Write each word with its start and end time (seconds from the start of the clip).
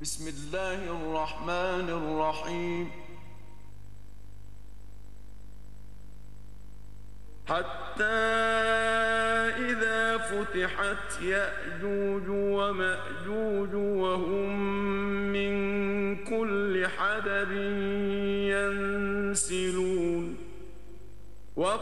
بسم 0.00 0.28
الله 0.28 0.74
الرحمن 0.74 1.88
الرحيم. 1.90 2.90
حتى 7.48 8.04
إذا 9.58 10.18
فتحت 10.18 11.22
يأجوج 11.22 12.28
ومأجوج 12.28 13.74
وهم 13.74 14.87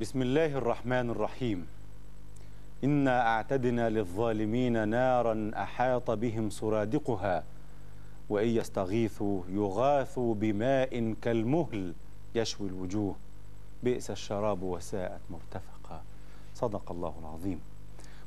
بسم 0.00 0.22
الله 0.22 0.46
الرحمن 0.46 1.10
الرحيم. 1.10 1.66
إنا 2.84 3.26
أعتدنا 3.26 3.90
للظالمين 3.90 4.88
نارا 4.88 5.50
أحاط 5.56 6.10
بهم 6.10 6.50
سرادقها 6.50 7.44
وإن 8.28 8.48
يستغيثوا 8.48 9.42
يغاثوا 9.48 10.34
بماء 10.34 11.14
كالمهل 11.22 11.94
يشوي 12.34 12.68
الوجوه. 12.68 13.16
بئس 13.82 14.10
الشراب 14.10 14.62
وساءت 14.62 15.20
مرتفقا. 15.30 16.02
صدق 16.54 16.90
الله 16.90 17.14
العظيم. 17.20 17.60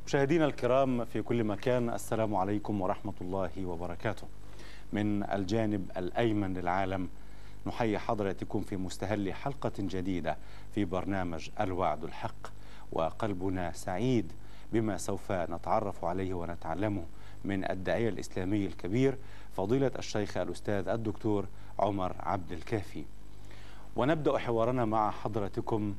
مشاهدينا 0.07 0.45
الكرام 0.45 1.05
في 1.05 1.21
كل 1.21 1.43
مكان 1.43 1.89
السلام 1.89 2.35
عليكم 2.35 2.81
ورحمة 2.81 3.13
الله 3.21 3.65
وبركاته. 3.65 4.27
من 4.93 5.23
الجانب 5.23 5.91
الأيمن 5.97 6.53
للعالم 6.53 7.09
نحيي 7.67 7.99
حضراتكم 7.99 8.61
في 8.61 8.77
مستهل 8.77 9.33
حلقة 9.33 9.71
جديدة. 9.79 10.37
في 10.75 10.85
برنامج 10.85 11.49
الوعد 11.59 12.03
الحق 12.03 12.47
وقلبنا 12.91 13.71
سعيد 13.71 14.31
بما 14.73 14.97
سوف 14.97 15.31
نتعرف 15.31 16.05
عليه 16.05 16.33
ونتعلمه 16.33 17.03
من 17.45 17.71
الداعية 17.71 18.09
الإسلامي 18.09 18.65
الكبير 18.65 19.17
فضيلة 19.57 19.91
الشيخ 19.99 20.37
الأستاذ 20.37 20.87
الدكتور 20.87 21.45
عمر 21.79 22.15
عبد 22.19 22.51
الكافي. 22.51 23.03
ونبدأ 23.95 24.37
حوارنا 24.37 24.85
مع 24.85 25.11
حضرتكم 25.11 25.95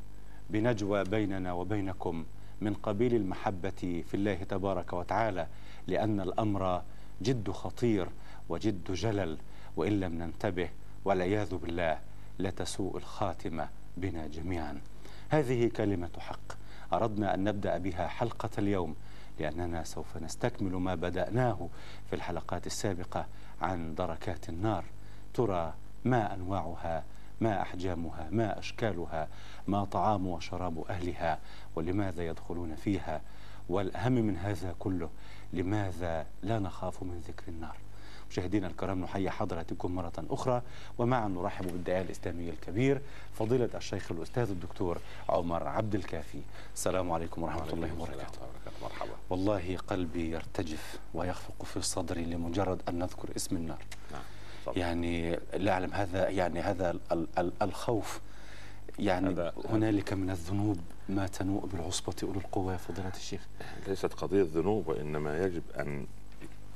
بنجوى 0.50 1.04
بيننا 1.04 1.52
وبينكم 1.52 2.24
من 2.60 2.74
قبيل 2.74 3.14
المحبة 3.14 4.02
في 4.08 4.14
الله 4.14 4.34
تبارك 4.34 4.92
وتعالى 4.92 5.46
لأن 5.86 6.20
الأمر 6.20 6.82
جد 7.22 7.50
خطير 7.50 8.08
وجد 8.48 8.92
جلل 8.92 9.38
وإن 9.76 10.00
لم 10.00 10.12
ننتبه 10.14 10.68
والعياذ 11.04 11.54
بالله 11.56 11.98
لتسوء 12.38 12.96
الخاتمة. 12.96 13.68
بنا 13.96 14.26
جميعا. 14.26 14.80
هذه 15.28 15.68
كلمة 15.68 16.10
حق. 16.18 16.52
أردنا 16.92 17.34
أن 17.34 17.44
نبدأ 17.44 17.78
بها 17.78 18.08
حلقة 18.08 18.50
اليوم 18.58 18.96
لأننا 19.40 19.84
سوف 19.84 20.16
نستكمل 20.16 20.72
ما 20.72 20.94
بدأناه 20.94 21.68
في 22.10 22.16
الحلقات 22.16 22.66
السابقة 22.66 23.26
عن 23.60 23.94
دركات 23.94 24.48
النار. 24.48 24.84
ترى 25.34 25.74
ما 26.04 26.34
أنواعها 26.34 27.04
ما 27.40 27.62
أحجامها 27.62 28.28
ما 28.30 28.58
أشكالها 28.58 29.28
ما 29.66 29.84
طعام 29.84 30.26
وشراب 30.26 30.84
أهلها 30.90 31.38
ولماذا 31.76 32.26
يدخلون 32.26 32.74
فيها 32.74 33.20
والأهم 33.68 34.12
من 34.12 34.36
هذا 34.36 34.74
كله 34.78 35.10
لماذا 35.52 36.26
لا 36.42 36.58
نخاف 36.58 37.02
من 37.02 37.18
ذكر 37.28 37.48
النار؟ 37.48 37.76
مشاهدينا 38.32 38.66
الكرام 38.66 39.00
نحيي 39.00 39.30
حضراتكم 39.30 39.94
مرة 39.94 40.12
أخرى. 40.30 40.62
ومعا 40.98 41.28
نرحب 41.28 41.66
بالداعية 41.66 42.02
الإسلامي 42.02 42.50
الكبير 42.50 43.00
فضيلة 43.38 43.68
الشيخ 43.74 44.12
الأستاذ 44.12 44.50
الدكتور 44.50 44.98
عمر 45.28 45.68
عبد 45.68 45.94
الكافي. 45.94 46.40
السلام 46.74 47.12
عليكم 47.12 47.42
ورحمة 47.42 47.72
الله 47.72 47.92
وبركاته. 47.92 48.38
مرحبا 48.82 49.10
والله 49.30 49.76
قلبي 49.76 50.30
يرتجف 50.30 50.98
ويخفق 51.14 51.64
في 51.64 51.82
صدري 51.82 52.24
لمجرد 52.24 52.80
أن 52.88 52.98
نذكر 52.98 53.36
اسم 53.36 53.56
النار. 53.56 53.84
نعم. 54.12 54.22
يعني 54.76 55.38
لا 55.54 55.72
أعلم 55.72 55.92
هذا 55.92 56.28
يعني 56.28 56.60
هذا 56.60 56.90
ال 56.90 57.26
ال 57.38 57.52
الخوف. 57.62 58.20
يعني 58.98 59.52
هنالك 59.70 60.12
من 60.12 60.30
الذنوب 60.30 60.80
ما 61.08 61.26
تنوء 61.26 61.66
بالعصبة 61.66 62.14
أولو 62.22 62.40
القوى 62.40 62.72
يا 62.72 62.78
فضيلة 62.78 63.12
الشيخ؟ 63.16 63.46
ليست 63.88 64.12
قضية 64.12 64.46
ذنوب 64.54 64.88
وإنما 64.88 65.44
يجب 65.44 65.62
أن 65.78 66.06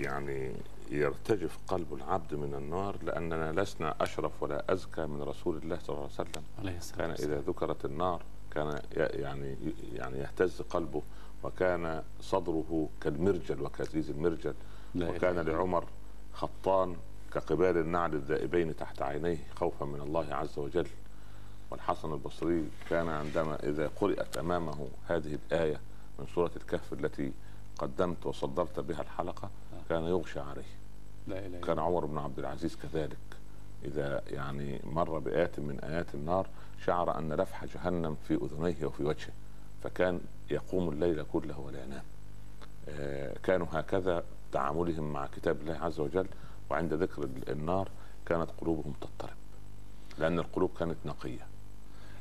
يعني 0.00 0.52
يرتجف 0.90 1.58
قلب 1.68 1.94
العبد 1.94 2.34
من 2.34 2.54
النار 2.54 2.96
لأننا 3.02 3.60
لسنا 3.60 3.94
أشرف 4.00 4.42
ولا 4.42 4.72
أزكى 4.72 5.06
من 5.06 5.22
رسول 5.22 5.56
الله 5.56 5.78
صلى 5.78 5.88
الله 5.96 6.10
عليه 6.18 6.30
وسلم. 6.30 6.42
عليه 6.58 6.78
كان 6.98 7.10
إذا 7.10 7.40
ذكرت 7.40 7.84
النار 7.84 8.22
كان 8.50 8.80
يعني 8.92 9.56
يعني 9.94 10.18
يهتز 10.18 10.62
قلبه 10.62 11.02
وكان 11.42 12.02
صدره 12.20 12.88
كالمرجل 13.00 13.62
وكزيز 13.62 14.10
المرجل. 14.10 14.54
وكان. 14.96 15.38
لعمر 15.38 15.84
خطان 16.32 16.96
كقبال 17.32 17.76
النعل 17.76 18.14
الذائبين 18.14 18.76
تحت 18.76 19.02
عينيه 19.02 19.38
خوفا 19.54 19.84
من 19.84 20.00
الله 20.00 20.34
عز 20.34 20.58
وجل. 20.58 20.86
والحسن 21.70 22.12
البصري 22.12 22.68
كان 22.90 23.08
عندما 23.08 23.58
إذا 23.62 23.90
قرأت 24.00 24.36
أمامه 24.36 24.88
هذه 25.08 25.38
الآية 25.46 25.80
من 26.18 26.26
سورة 26.34 26.50
الكهف 26.56 26.92
التي 26.92 27.32
قدمت 27.78 28.26
وصدرت 28.26 28.80
بها 28.80 29.02
الحلقة 29.02 29.50
كان 29.88 30.04
يغشى 30.04 30.40
عليه. 30.40 30.62
لا 31.28 31.46
إله 31.46 31.60
كان 31.60 31.78
عمر 31.78 32.06
بن 32.06 32.18
عبد 32.18 32.38
العزيز 32.38 32.76
كذلك. 32.76 33.16
إذا 33.84 34.22
يعني 34.30 34.80
مر 34.84 35.18
بآية 35.18 35.50
من 35.58 35.80
آيات 35.80 36.14
النار 36.14 36.46
شعر 36.84 37.18
أن 37.18 37.32
لفح 37.32 37.64
جهنم 37.64 38.16
في 38.28 38.34
أذنيه 38.34 38.86
وفي 38.86 39.04
وجهه 39.04 39.32
فكان 39.82 40.20
يقوم 40.50 40.88
الليل 40.88 41.24
كله 41.32 41.60
ولا 41.60 41.82
ينام. 41.84 42.02
آه، 42.88 43.36
كانوا 43.42 43.66
هكذا 43.70 44.24
تعاملهم 44.52 45.12
مع 45.12 45.26
كتاب 45.26 45.60
الله 45.60 45.74
عز 45.78 46.00
وجل 46.00 46.26
وعند 46.70 46.94
ذكر 46.94 47.22
ال- 47.22 47.50
النار 47.50 47.88
كانت 48.26 48.50
قلوبهم 48.60 48.94
تضطرب 49.00 49.36
لأن 50.18 50.38
القلوب 50.38 50.70
كانت 50.78 50.96
نقية. 51.04 51.46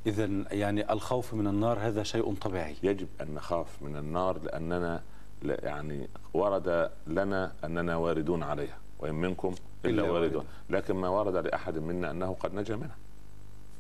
إذا 0.06 0.26
يعني 0.52 0.92
الخوف 0.94 1.34
من 1.34 1.48
النار 1.48 1.80
هذا 1.80 2.04
شيء 2.04 2.34
طبيعي. 2.36 2.76
يجب 2.84 3.08
أن 3.22 3.34
نخاف 3.34 3.82
من 3.82 3.96
النار 3.96 4.40
لأننا 4.40 5.02
يعني 5.44 6.08
ورد 6.34 6.92
لنا 7.08 7.54
أننا 7.64 7.96
واردون 7.96 8.44
عليها 8.44 8.78
وإن 9.00 9.16
منكم 9.16 9.56
إلا 9.86 10.04
إلا 10.04 10.12
واردون. 10.12 10.46
لكن 10.70 10.96
ما 10.96 11.10
ورد 11.10 11.36
لأحد 11.36 11.78
منا 11.78 12.12
أنه 12.12 12.36
قد 12.40 12.54
نجا 12.54 12.76
منها. 12.76 12.96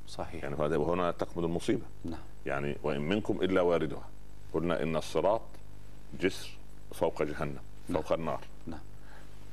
صحيح. 0.07 0.43
يعني 0.43 0.55
وهنا 0.55 1.11
تكمن 1.11 1.43
المصيبة. 1.43 1.85
نعم. 2.05 2.19
يعني 2.45 2.77
وإن 2.83 3.01
منكم 3.01 3.41
إلا 3.41 3.61
واردها. 3.61 4.09
قلنا 4.53 4.83
إن 4.83 4.95
الصراط 4.95 5.41
جسر 6.19 6.49
فوق 6.93 7.23
جهنم 7.23 7.59
فوق 7.93 8.13
النار. 8.13 8.41
نعم. 8.67 8.79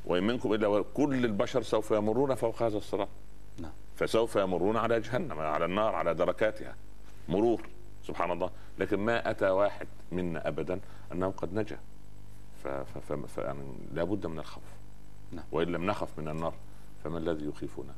وإن 0.04 0.24
منكم 0.24 0.54
إلا 0.54 0.66
وارد 0.66 0.84
كل 0.94 1.24
البشر 1.24 1.62
سوف 1.62 1.90
يمرون 1.90 2.34
فوق 2.34 2.62
هذا 2.62 2.76
الصراط. 2.76 3.08
نعم. 3.58 3.72
فسوف 3.96 4.36
يمرون 4.36 4.76
على 4.76 5.00
جهنم 5.00 5.40
على 5.40 5.64
النار 5.64 5.94
على 5.94 6.14
دركاتها. 6.14 6.74
مرور. 7.28 7.68
سبحان 8.06 8.30
الله. 8.30 8.50
لكن 8.78 8.96
ما 8.96 9.30
أتى 9.30 9.48
واحد 9.48 9.86
منا 10.12 10.48
أبدا 10.48 10.80
أنه 11.12 11.30
قد 11.36 11.54
نجا. 11.54 11.78
ف... 12.64 12.68
ف... 12.68 12.98
ف... 12.98 13.12
ف... 13.12 13.38
يعني 13.38 13.74
لابد 13.92 14.26
من 14.26 14.38
الخوف. 14.38 14.64
نعم. 15.32 15.44
وإن 15.52 15.68
لم 15.68 15.86
نخف 15.86 16.18
من 16.18 16.28
النار 16.28 16.54
فما 17.04 17.18
الذي 17.18 17.46
يخيفنا؟ 17.46 17.92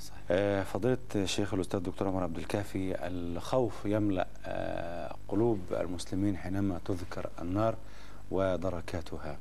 صحيح. 0.00 0.22
آه، 0.30 0.62
فضيلة 0.62 0.98
الشيخ 1.14 1.54
الأستاذ 1.54 1.78
الدكتور 1.78 2.08
عمر 2.08 2.22
عبد 2.22 2.38
الكافي 2.38 3.06
الخوف 3.06 3.84
يملأ 3.84 4.26
آه، 4.44 5.16
قلوب 5.28 5.60
المسلمين 5.70 6.36
حينما 6.36 6.80
تذكر 6.84 7.30
النار 7.40 7.76
ودركاتها. 8.30 9.38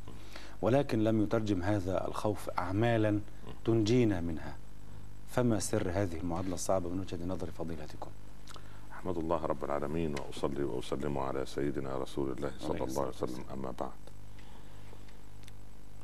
ولكن 0.62 1.04
لم 1.04 1.24
يترجم 1.24 1.64
هذا 1.64 2.08
الخوف 2.08 2.50
أعمالا 2.50 3.20
تنجينا 3.66 4.22
منها. 4.22 4.56
فما 5.30 5.60
سر 5.60 5.90
هذه 5.90 6.18
المعادلة 6.18 6.54
الصعبة 6.54 6.90
من 6.90 7.00
وجهة 7.00 7.26
نظر 7.26 7.52
فضيلتكم؟ 7.52 8.12
احمد 9.02 9.18
الله 9.18 9.46
رب 9.46 9.64
العالمين 9.64 10.16
وأصلي 10.20 10.64
وأسلم 10.64 11.18
على 11.18 11.46
سيدنا 11.46 11.98
رسول 11.98 12.32
الله 12.32 12.52
صلى 12.60 12.84
الله 12.84 13.02
عليه 13.02 13.10
وسلم 13.10 13.46
أما 13.54 13.72
بعد. 13.80 14.02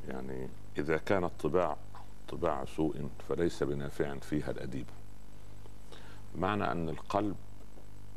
يعني 0.08 0.48
إذا 0.78 0.96
كانت 0.96 1.30
طباع 1.40 1.76
طباع 2.28 2.64
سوء 2.64 3.08
فليس 3.28 3.62
بنافع 3.62 4.18
فيها 4.18 4.50
الأديب. 4.50 4.86
معنى 6.38 6.72
أن 6.72 6.88
القلب 6.88 7.36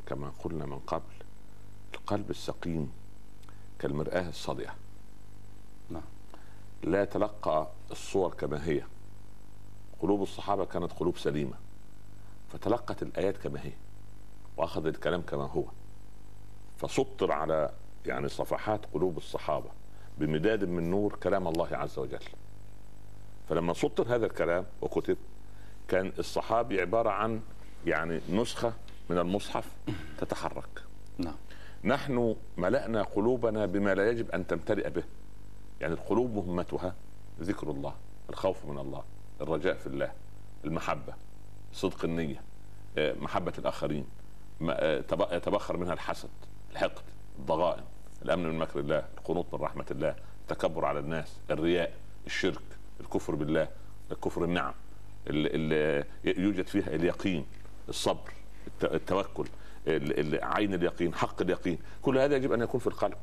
كما 0.06 0.32
قلنا 0.44 0.66
من 0.66 0.78
قبل 0.78 1.14
القلب 1.94 2.30
السقيم 2.30 2.92
كالمرآة 3.78 4.28
الصدئة 4.28 4.74
نعم. 5.90 6.02
لا 6.82 7.02
يتلقى 7.02 7.70
الصور 7.90 8.34
كما 8.34 8.68
هي. 8.68 8.82
قلوب 10.00 10.22
الصحابة 10.22 10.64
كانت 10.64 10.92
قلوب 10.92 11.18
سليمة 11.18 11.54
فتلقت 12.52 13.02
الآيات 13.02 13.36
كما 13.36 13.64
هي. 13.64 13.72
وأخذ 14.56 14.86
الكلام 14.86 15.22
كما 15.22 15.46
هو. 15.46 15.64
فسطر 16.76 17.32
على 17.32 17.70
يعني 18.06 18.28
صفحات 18.28 18.86
قلوب 18.94 19.16
الصحابة 19.16 19.70
بمداد 20.18 20.64
من 20.64 20.90
نور 20.90 21.16
كلام 21.22 21.48
الله 21.48 21.68
عز 21.76 21.98
وجل. 21.98 22.24
فلما 23.48 23.72
سطر 23.72 24.14
هذا 24.14 24.26
الكلام 24.26 24.64
وكتب 24.82 25.16
كان 25.88 26.12
الصحابي 26.18 26.80
عبارة 26.80 27.10
عن 27.10 27.40
يعني 27.86 28.20
نسخة 28.30 28.72
من 29.10 29.18
المصحف 29.18 29.76
تتحرك. 30.18 30.82
نعم. 31.18 31.36
نحن 31.84 32.36
ملأنا 32.56 33.02
قلوبنا 33.02 33.66
بما 33.66 33.94
لا 33.94 34.10
يجب 34.10 34.30
أن 34.30 34.46
تمتلئ 34.46 34.90
به. 34.90 35.04
يعني 35.80 35.94
القلوب 35.94 36.34
مهمتها 36.34 36.94
ذكر 37.40 37.70
الله 37.70 37.94
الخوف 38.30 38.64
من 38.66 38.78
الله 38.78 39.02
الرجاء 39.40 39.74
في 39.74 39.86
الله 39.86 40.12
المحبة 40.64 41.14
صدق 41.72 42.04
النية 42.04 42.42
آه، 42.98 43.14
محبة 43.14 43.52
آه، 44.70 45.00
تب- 45.00 45.32
يتبخر 45.32 45.76
منها 45.76 45.92
الحسد 45.92 46.28
الحقد 46.72 47.02
الضغائن 47.38 47.82
الأمن 48.22 48.46
من 48.48 48.58
مكر 48.58 48.78
الله 48.80 49.04
القنوط 49.18 49.54
من 49.54 49.60
رحمة 49.60 49.86
الله 49.90 50.14
التكبر 50.42 50.84
على 50.84 50.98
الناس 50.98 51.36
الرياء 51.50 51.92
الشرك 52.26 52.62
الكفر 53.00 53.34
بالله 53.34 53.68
الكفر 54.12 54.44
النعم 54.44 54.74
اللي 55.26 56.04
يوجد 56.24 56.66
فيها 56.66 56.86
اليقين 56.94 57.46
الصبر 57.88 58.32
الت- 58.66 58.94
التوكل 58.94 59.46
ال- 59.86 60.34
ال- 60.34 60.44
عين 60.44 60.74
اليقين 60.74 61.14
حق 61.14 61.42
اليقين 61.42 61.78
كل 62.02 62.18
هذا 62.18 62.36
يجب 62.36 62.52
أن 62.52 62.60
يكون 62.62 62.80
في 62.80 62.86
القلب. 62.86 63.14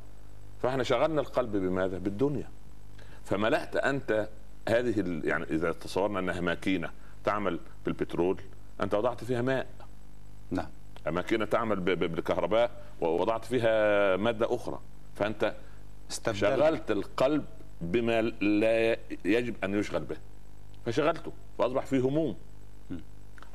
فإحنا 0.61 0.83
شغلنا 0.83 1.21
القلب 1.21 1.51
بماذا؟ 1.51 1.97
بالدنيا. 1.97 2.49
فملأت 3.25 3.75
أنت 3.75 4.29
هذه 4.69 5.21
يعني 5.23 5.43
إذا 5.43 5.71
تصورنا 5.71 6.19
أنها 6.19 6.41
ماكينة 6.41 6.89
تعمل 7.23 7.59
بالبترول 7.85 8.41
أنت 8.81 8.93
وضعت 8.93 9.23
فيها 9.23 9.41
ماء. 9.41 9.67
نعم. 10.51 10.69
ماكينه 11.07 11.45
تعمل 11.45 11.79
بالكهرباء 11.79 12.71
ووضعت 13.01 13.45
فيها 13.45 14.17
مادة 14.17 14.55
أخرى. 14.55 14.79
فأنت 15.15 15.55
استبدال 16.11 16.39
شغلت 16.39 16.91
القلب 16.91 17.45
بما 17.81 18.21
لا 18.21 18.97
يجب 19.25 19.55
أن 19.63 19.79
يشغل 19.79 20.03
به. 20.03 20.17
فشغلته 20.85 21.31
فأصبح 21.57 21.85
فيه 21.85 21.99
هموم. 21.99 22.35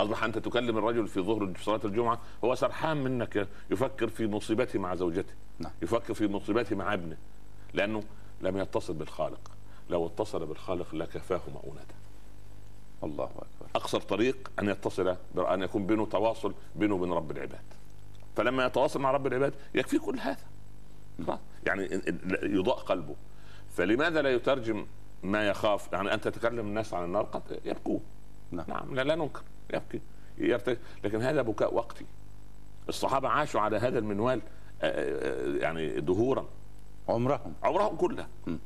أصبح 0.00 0.24
أنت 0.24 0.38
تكلم 0.38 0.78
الرجل 0.78 1.06
في 1.06 1.20
ظهر 1.20 1.52
صلاة 1.60 1.80
الجمعة 1.84 2.20
هو 2.44 2.54
سرحان 2.54 2.96
منك 2.96 3.48
يفكر 3.70 4.08
في 4.08 4.26
مصيبته 4.26 4.78
مع 4.78 4.94
زوجته 4.94 5.34
نعم. 5.58 5.72
يفكر 5.82 6.14
في 6.14 6.26
مصيبته 6.26 6.76
مع 6.76 6.94
ابنه 6.94 7.16
لأنه 7.74 8.02
لم 8.42 8.56
يتصل 8.56 8.94
بالخالق. 8.94 9.50
لو 9.90 10.06
اتصل 10.06 10.46
بالخالق 10.46 10.94
لكفاه 10.94 11.40
مؤونته 11.54 11.93
الله 13.02 13.24
أكبر. 13.24 13.66
أقصر 13.74 14.00
طريق 14.00 14.50
أن 14.58 14.68
يتصل 14.68 15.16
أن 15.38 15.62
يكون 15.62 15.86
بينه 15.86 16.06
تواصل 16.06 16.54
بينه 16.76 16.94
وبين 16.94 17.12
رب 17.12 17.30
العباد. 17.30 17.64
فلما 18.36 18.66
يتواصل 18.66 19.00
مع 19.00 19.10
رب 19.10 19.26
العباد 19.26 19.54
يكفي 19.74 19.98
كل 19.98 20.18
هذا. 20.18 20.44
يعني 21.66 22.02
يضاء 22.42 22.76
قلبه. 22.76 23.14
فلماذا 23.70 24.22
لا 24.22 24.34
يترجم 24.34 24.86
ما 25.22 25.48
يخاف؟ 25.48 25.92
يعني 25.92 26.14
أنت 26.14 26.28
تتكلم 26.28 26.66
الناس 26.66 26.94
عن 26.94 27.04
النار 27.04 27.22
قد 27.22 27.60
يبكون. 27.64 28.00
نعم. 28.50 28.66
نعم. 28.68 28.94
لا, 28.94 29.02
لا 29.02 29.14
ننكر. 29.14 29.42
يبكي. 29.74 30.00
يرتج 30.38 30.76
لكن 31.04 31.22
هذا 31.22 31.42
بكاء 31.42 31.74
وقتي. 31.74 32.06
الصحابة 32.88 33.28
عاشوا 33.28 33.60
على 33.60 33.76
هذا 33.76 33.98
المنوال 33.98 34.42
آه، 34.82 34.86
آه، 34.86 35.56
يعني 35.56 36.00
دهورا. 36.00 36.46
عمرهم. 37.08 37.54
عمرهم 37.62 37.96
كله 37.96 38.26
م. 38.46 38.56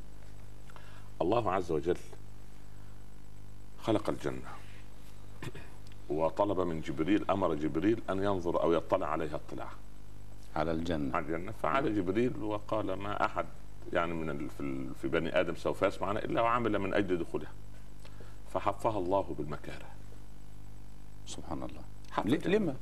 الله 1.22 1.52
عز 1.52 1.72
وجل 1.72 1.96
خلق 3.82 4.10
الجنة. 4.10 4.48
وطلب 6.08 6.60
من 6.60 6.80
جبريل 6.80 7.30
أمر 7.30 7.54
جبريل 7.54 8.02
أن 8.10 8.22
ينظر 8.22 8.62
أو 8.62 8.72
يطلع 8.72 9.06
عليها 9.06 9.36
اطلاع. 9.48 9.68
على 10.56 10.70
الجنة. 10.70 11.16
على 11.16 11.26
الجنة. 11.26 11.52
فعاد 11.52 11.86
جبريل 11.86 12.42
وقال 12.42 12.92
ما 12.92 13.24
أحد 13.24 13.46
يعني 13.92 14.14
من 14.14 14.48
في, 15.02 15.08
بني 15.08 15.40
آدم 15.40 15.54
سوف 15.54 15.82
يسمعنا 15.82 16.24
إلا 16.24 16.40
وعمل 16.40 16.78
من 16.78 16.94
أجل 16.94 17.18
دخولها 17.18 17.52
فحفها 18.50 18.98
الله 18.98 19.34
بالمكاره. 19.38 19.86
سبحان 21.26 21.62
الله. 21.62 21.82
الجنة. 22.18 22.56
لما 22.56 22.74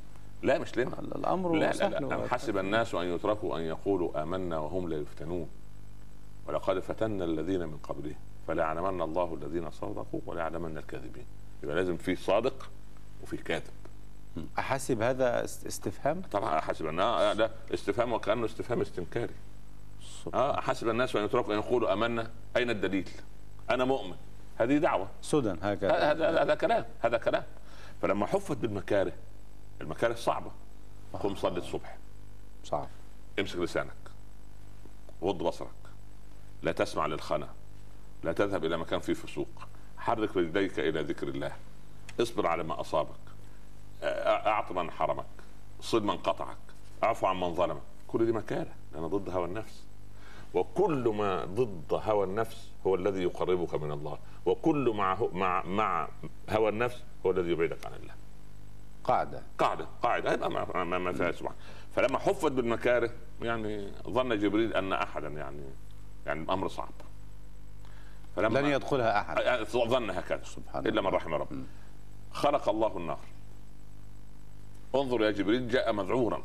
لا 0.43 0.59
مش 0.59 0.77
لما 0.77 0.99
الأمر 0.99 1.53
لا 1.53 1.71
لا, 1.71 1.89
لا 1.89 2.15
أم 2.15 2.27
حسب 2.27 2.57
الناس 2.57 2.95
أن 2.95 3.05
يتركوا 3.05 3.57
أن 3.57 3.61
يقولوا 3.61 4.23
آمنا 4.23 4.57
وهم 4.57 4.89
لا 4.89 4.97
يفتنون. 4.97 5.49
ولقد 6.47 6.79
فتنا 6.79 7.25
الذين 7.25 7.59
من 7.59 7.77
قبلهم. 7.77 8.15
فليعلمن 8.47 9.01
الله 9.01 9.33
الذين 9.33 9.71
صدقوا 9.71 10.21
وليعلمن 10.25 10.77
الكاذبين. 10.77 11.25
يبقى 11.63 11.75
لازم 11.75 11.97
في 11.97 12.15
صادق 12.15 12.69
وفي 13.23 13.37
كاذب. 13.37 13.71
احسب 14.59 15.01
هذا 15.01 15.43
است- 15.43 15.65
استفهام؟ 15.65 16.21
طبعا 16.31 16.59
حسب 16.61 16.85
ان 16.85 16.99
آه 16.99 17.33
لا 17.33 17.51
استفهام 17.73 18.13
وكأنه 18.13 18.45
استفهام 18.45 18.81
استنكاري. 18.81 19.33
آه 20.33 20.61
حسب 20.61 20.89
الناس 20.89 21.15
ان 21.15 21.25
يتركوا 21.25 21.53
أن 21.53 21.59
يقولوا 21.59 21.93
آمنا. 21.93 22.31
أين 22.57 22.69
الدليل؟ 22.69 23.09
أنا 23.69 23.85
مؤمن. 23.85 24.15
هذه 24.57 24.77
دعوة. 24.77 25.07
سدى 25.21 25.55
هكذا. 25.61 26.11
هذا 26.11 26.41
هذا 26.43 26.55
كلام. 26.55 26.85
هذا 27.01 27.17
كلام. 27.17 27.43
فلما 28.01 28.25
حفت 28.25 28.57
بالمكاره 28.57 29.13
المكاره 29.81 30.13
صعبة. 30.13 30.51
قم 31.13 31.35
صلي 31.35 31.57
الصبح. 31.57 31.97
صعب. 32.63 32.87
امسك 33.39 33.57
لسانك. 33.59 33.93
غض 35.23 35.43
بصرك. 35.43 35.69
لا 36.61 36.71
تسمع 36.71 37.05
للخنا. 37.05 37.49
لا 38.23 38.33
تذهب 38.33 38.65
إلى 38.65 38.77
مكان 38.77 38.99
فيه 38.99 39.13
فسوق. 39.13 39.47
حرك 39.97 40.37
رجليك 40.37 40.79
إلى 40.79 41.01
ذكر 41.01 41.27
الله. 41.27 41.51
اصبر 42.21 42.47
على 42.47 42.63
ما 42.63 42.81
أصابك. 42.81 43.27
اعط 44.03 44.71
من 44.71 44.91
حرمك 44.91 45.25
صل 45.81 46.03
من 46.03 46.17
قطعك 46.17 46.57
اعفو 47.03 47.27
عن 47.27 47.39
من 47.39 47.53
ظلمك 47.53 47.81
كل 48.07 48.25
دي 48.25 48.31
مكاره 48.31 48.73
لأن 48.93 49.07
ضد 49.07 49.29
هوى 49.29 49.45
النفس 49.45 49.83
وكل 50.53 51.13
ما 51.17 51.45
ضد 51.45 51.93
هوى 51.93 52.23
النفس 52.25 52.71
هو 52.87 52.95
الذي 52.95 53.23
يقربك 53.23 53.73
من 53.75 53.91
الله 53.91 54.17
وكل 54.45 54.93
مع 54.95 55.17
مع 55.33 55.63
مع 55.65 56.07
هوى 56.49 56.69
النفس 56.69 57.03
هو 57.25 57.31
الذي 57.31 57.51
يبعدك 57.51 57.85
عن 57.85 57.93
الله 57.93 58.13
قاعدة 59.03 59.41
قاعدة 59.57 59.87
قاعدة 60.01 60.47
ما, 60.47 60.83
ما, 60.83 60.97
ما 60.97 61.13
فيها 61.13 61.31
سبحان 61.31 61.55
فلما 61.95 62.19
حفت 62.19 62.51
بالمكاره 62.51 63.09
يعني 63.41 63.91
ظن 64.09 64.39
جبريل 64.39 64.73
ان 64.73 64.93
احدا 64.93 65.27
يعني 65.27 65.63
يعني 66.25 66.41
الامر 66.43 66.67
صعب 66.67 66.93
فلما 68.37 68.59
لن 68.59 68.65
يدخلها 68.65 69.21
أحد. 69.21 69.63
ظن 69.65 70.09
هكذا. 70.09 70.43
سبحان 70.43 70.87
إلا 70.87 71.01
من. 71.01 71.07
رحم 71.07 71.31
مم. 71.31 71.63
خلق 72.31 72.69
الله 72.69 72.97
النار. 72.97 73.19
انظر 74.95 75.21
يا 75.23 75.31
جبريل 75.31 75.69
جاء 75.69 75.93
مذعورا. 75.93 76.43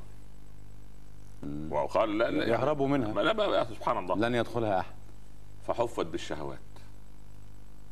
وقال 1.71 2.19
لا 2.19 2.31
لا 2.31 2.47
يهرب 2.47 2.83
منها. 2.83 3.23
لا 3.23 3.65
سبحان 3.65 3.99
الله. 3.99 4.17
لن 4.29 4.35
يدخلها 4.35 4.81
أحد. 4.81 4.95
فحفت 5.67 6.07
بالشهوات. 6.07 6.59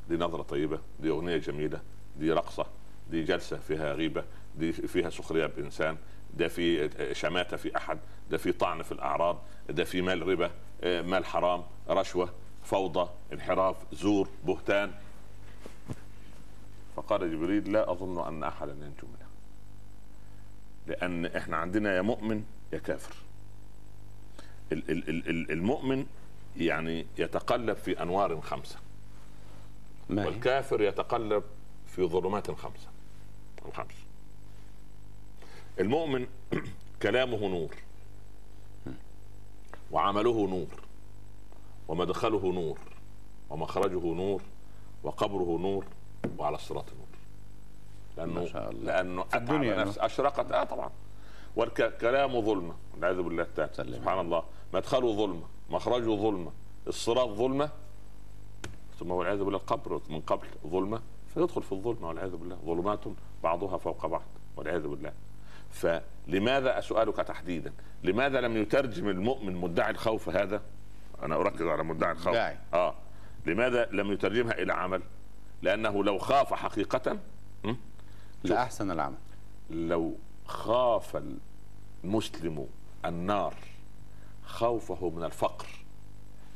دي 0.09 0.17
نظرة 0.17 0.43
طيبة 0.43 0.79
دي 1.01 1.11
أغنية 1.11 1.37
جميلة 1.37 1.81
دي 2.19 2.33
رقصة 2.33 2.67
دي 3.11 3.25
جلسة 3.25 3.57
فيها 3.57 3.93
غيبة 3.93 4.25
دي 4.59 4.73
فيها 4.73 5.11
سخرية 5.11 5.47
بإنسان 5.47 5.97
ده 6.35 6.49
في 6.49 6.91
شماتة 7.15 7.57
في 7.57 7.77
أحد 7.77 7.99
ده 8.31 8.39
في 8.39 8.53
طعن 8.53 8.83
في 8.83 8.93
الأعراض 8.93 9.39
ده 9.69 9.85
في 9.85 10.03
مال 10.03 10.29
ربا 10.29 10.51
آه، 10.83 11.03
مال 11.03 11.25
حرام 11.25 11.63
رشوة. 11.89 12.29
فوضى 12.65 13.11
انحراف 13.33 13.77
زور 13.93 14.29
بهتان. 14.47 14.93
فقال 16.97 17.33
جبريل 17.33 17.73
لا 17.73 17.93
أظن 17.93 18.27
أن 18.27 18.43
أحدا 18.43 18.73
ينجو 18.73 19.07
منها 19.07 19.29
لأن 20.87 21.27
إحنا 21.27 21.57
عندنا 21.57 21.97
يا 21.97 22.03
مؤمن 22.03 22.45
يا 22.73 22.79
كافر. 22.79 23.15
ال- 24.73 24.91
ال- 24.91 25.09
ال- 25.09 25.29
ال- 25.29 25.51
المؤمن 25.51 26.07
يعني 26.57 27.07
يتقلب 27.19 27.77
في 27.77 28.03
أنوار 28.03 28.41
خمسة 28.41 28.77
ما 30.09 30.23
هي؟ 30.23 30.27
والكافر 30.27 30.83
يتقلب 30.83 31.43
في 31.87 32.03
ظلمات 32.07 32.51
خمسة 32.51 32.89
أو 33.65 33.71
خمس 33.71 33.95
المؤمن 35.81 36.27
كلامه 37.03 37.49
نور 37.49 37.75
وعمله 39.91 40.47
نور. 40.49 40.90
ومدخله 41.91 42.53
نور 42.53 42.79
ومخرجه 43.51 44.15
نور 44.15 44.43
وقبره 45.03 45.59
نور 45.59 45.85
وعلى 46.39 46.55
الصراط 46.55 46.85
نور. 46.99 47.07
لأنه 48.17 48.41
ما 48.41 48.47
شاء 48.47 48.71
الله. 48.71 48.85
لأنه 48.85 49.25
الدنيا 49.35 49.85
نفس 49.85 49.99
اشرقت 49.99 50.53
آه 50.53 50.65
طبعا. 50.65 50.91
والكلام 51.57 52.41
ظلمة 52.41 52.75
والعياذ 52.95 53.23
بالله 53.23 53.47
سلم. 53.73 53.95
سبحان 53.95 54.21
الله. 54.21 54.43
مدخله 54.75 55.17
ظلمة 55.17 55.47
مخرجه 55.71 56.17
ظلمة. 56.17 56.53
الصراط 56.87 57.29
ظلمة. 57.29 57.71
ثم 58.99 59.11
والعياذ 59.11 59.45
بالله 59.45 59.59
القبر 59.59 60.01
من 60.11 60.21
قبل 60.21 60.47
ظلمة 60.67 61.03
فيدخل 61.35 61.63
في 61.63 61.73
الظلمة 61.73 62.09
والعياذ 62.09 62.37
بالله. 62.37 62.59
ظلمات 62.65 63.05
بعضها 63.43 63.79
فوق 63.79 64.07
بعض 64.07 64.23
والعياذ 64.57 64.87
بالله. 64.89 65.13
فلماذا 65.71 66.81
سؤالك 66.81 67.17
تحديدا؟ 67.17 67.73
لماذا 68.03 68.41
لم 68.41 68.57
يترجم 68.57 69.09
المؤمن 69.09 69.57
مدعي 69.57 69.91
الخوف 69.91 70.29
هذا؟ 70.29 70.63
أنا 71.23 71.37
أركز 71.37 71.63
على 71.63 71.85
مدعي 71.85 72.13
الخوف 72.13 72.29
مدعي. 72.29 72.57
آه. 72.75 72.95
لماذا 73.47 73.89
لم 73.93 74.13
يترجمها 74.13 74.53
إلى 74.53 74.73
عمل؟ 74.73 75.03
لأنه 75.63 76.05
لو 76.05 76.19
خاف 76.19 76.55
حقيقة 76.55 77.19
م? 77.65 77.75
لأحسن 78.45 78.91
العمل. 78.91 79.19
لو 79.71 80.17
خاف 80.47 81.23
المسلم 82.05 82.67
النار 83.05 83.55
خوفه 84.45 85.11
من 85.11 85.25
الفقر 85.25 85.67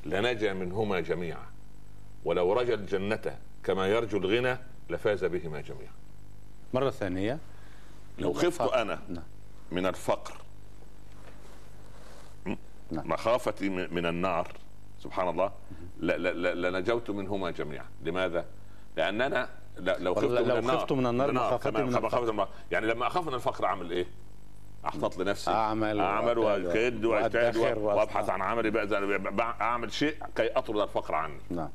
لنجا 0.07 0.53
منهما 0.53 1.01
جميعا. 1.01 1.47
ولو 2.25 2.53
رجا 2.53 2.75
الجنة 2.75 3.39
كما 3.65 3.87
يرجو 3.87 4.19
الغنى 4.19 4.59
لفاز 4.91 5.25
بهما 5.25 5.61
جميعا. 5.61 5.93
مرة 6.75 6.91
ثانية. 6.91 7.39
لو 8.19 8.33
خفت 8.33 8.73
أنا 8.73 9.03
نعم. 9.09 9.25
من 9.73 9.87
الفقر? 9.87 10.44
نعم. 12.91 13.09
مخافتي 13.09 13.69
من 13.69 14.07
النار 14.07 14.49
سبحان 14.99 15.29
الله 15.29 15.53
لنجوت 16.55 17.11
منهما 17.11 17.51
جميعا. 17.51 17.87
لماذا؟ 18.03 18.45
لأننا 18.97 19.49
ل- 19.79 20.03
لو 20.05 20.15
خفت 20.15 20.25
من 20.25 20.35
لو 20.49 20.59
النار. 20.59 20.79
خفت 20.79 20.93
من 20.93 21.07
النار 21.07 21.33
مخافتي 21.33 21.71
من 21.83 21.95
خاف- 21.95 22.05
الفقر. 22.29 22.49
يعني 22.71 22.87
لما 22.87 23.07
أخاف 23.07 23.27
من 23.29 23.35
الفقر 23.35 23.65
أعمل 23.65 23.91
إيه؟ 23.91 24.07
احتاط 24.87 25.19
لنفسي. 25.19 25.51
أعمل 25.51 26.01
أعمل 26.01 26.39
وأجتهد 26.39 27.05
واجتهد 27.05 27.57
وأبحث. 27.79 28.31
عن 28.31 28.43
عملي. 28.43 28.89
أعمل 29.61 29.93
شيء 29.93 30.15
كي 30.37 30.49
أطرد 30.53 30.81
الفقر 30.81 31.15
عني. 31.15 31.39
نعم. 31.51 31.69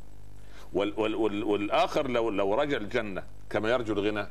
وال 0.73 0.93
وال 0.99 1.15
وال 1.15 1.43
والآخر 1.43 2.07
لو 2.07 2.29
لو 2.29 2.53
رجا 2.55 2.77
الجنة 2.77 3.23
كما 3.49 3.69
يرجو 3.69 3.93
الغنى 3.93 4.27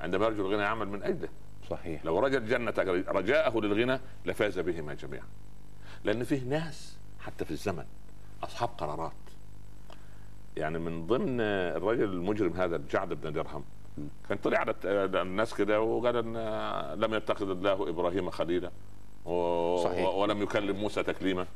عندما 0.00 0.26
يرجو 0.26 0.46
الغنى 0.46 0.62
يعمل 0.62 0.88
من 0.88 1.02
أجله. 1.02 1.28
صحيح. 1.70 2.04
لو 2.04 2.18
رجا 2.18 2.38
الجنة 2.38 2.74
رجاءه 3.08 3.60
للغنى 3.60 4.00
لفاز 4.26 4.58
بهما 4.58 4.94
جميعا. 4.94 5.24
لأن 6.04 6.24
فيه 6.24 6.42
ناس 6.42 6.96
حتى 7.20 7.44
في 7.44 7.50
الزمن 7.50 7.84
أصحاب 8.44 8.68
قرارات. 8.78 9.12
يعني 10.56 10.78
من 10.78 11.06
ضمن 11.06 11.40
الرجل 11.40 12.04
المجرم 12.04 12.52
هذا 12.52 12.76
الجعد 12.76 13.12
بن 13.12 13.32
درهم. 13.32 13.64
كان 14.28 14.38
طلع 14.38 14.58
على 14.58 14.74
الناس 15.22 15.54
كده 15.54 15.80
وقال 15.80 16.16
إن 16.16 16.34
لم 17.00 17.14
يتخذ 17.14 17.50
الله 17.50 17.88
إبراهيم 17.88 18.30
خليلا 18.30 18.70
و... 19.24 19.76
صحيح. 19.76 20.08
ولم 20.08 20.42
يكلم 20.42 20.76
موسى 20.76 21.02
تكليما. 21.02 21.46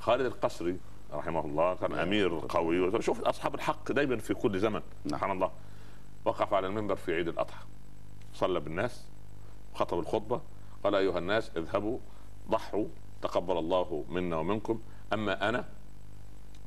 خالد 0.00 0.26
القصري 0.26 0.78
رحمه 1.12 1.44
الله 1.44 1.74
كان 1.74 1.92
أمير 1.92 2.40
قوي. 2.48 3.02
شوف 3.02 3.20
أصحاب 3.20 3.54
الحق 3.54 3.92
دايما 3.92 4.16
في 4.16 4.34
كل 4.34 4.58
زمن 4.58 4.82
نعم. 5.04 5.18
سبحان 5.18 5.30
الله. 5.30 5.50
وقف 6.24 6.54
على 6.54 6.66
المنبر 6.66 6.96
في 6.96 7.14
عيد 7.14 7.28
الأضحى. 7.28 7.64
صلى 8.34 8.60
بالناس 8.60 9.04
خطب 9.74 9.98
الخطبة 9.98 10.40
قال 10.84 10.94
أيها 10.94 11.18
الناس 11.18 11.50
اذهبوا 11.56 11.98
ضحوا 12.50 12.86
تقبل 13.22 13.58
الله 13.58 14.04
منا 14.08 14.36
ومنكم. 14.36 14.80
أما 15.12 15.48
أنا 15.48 15.64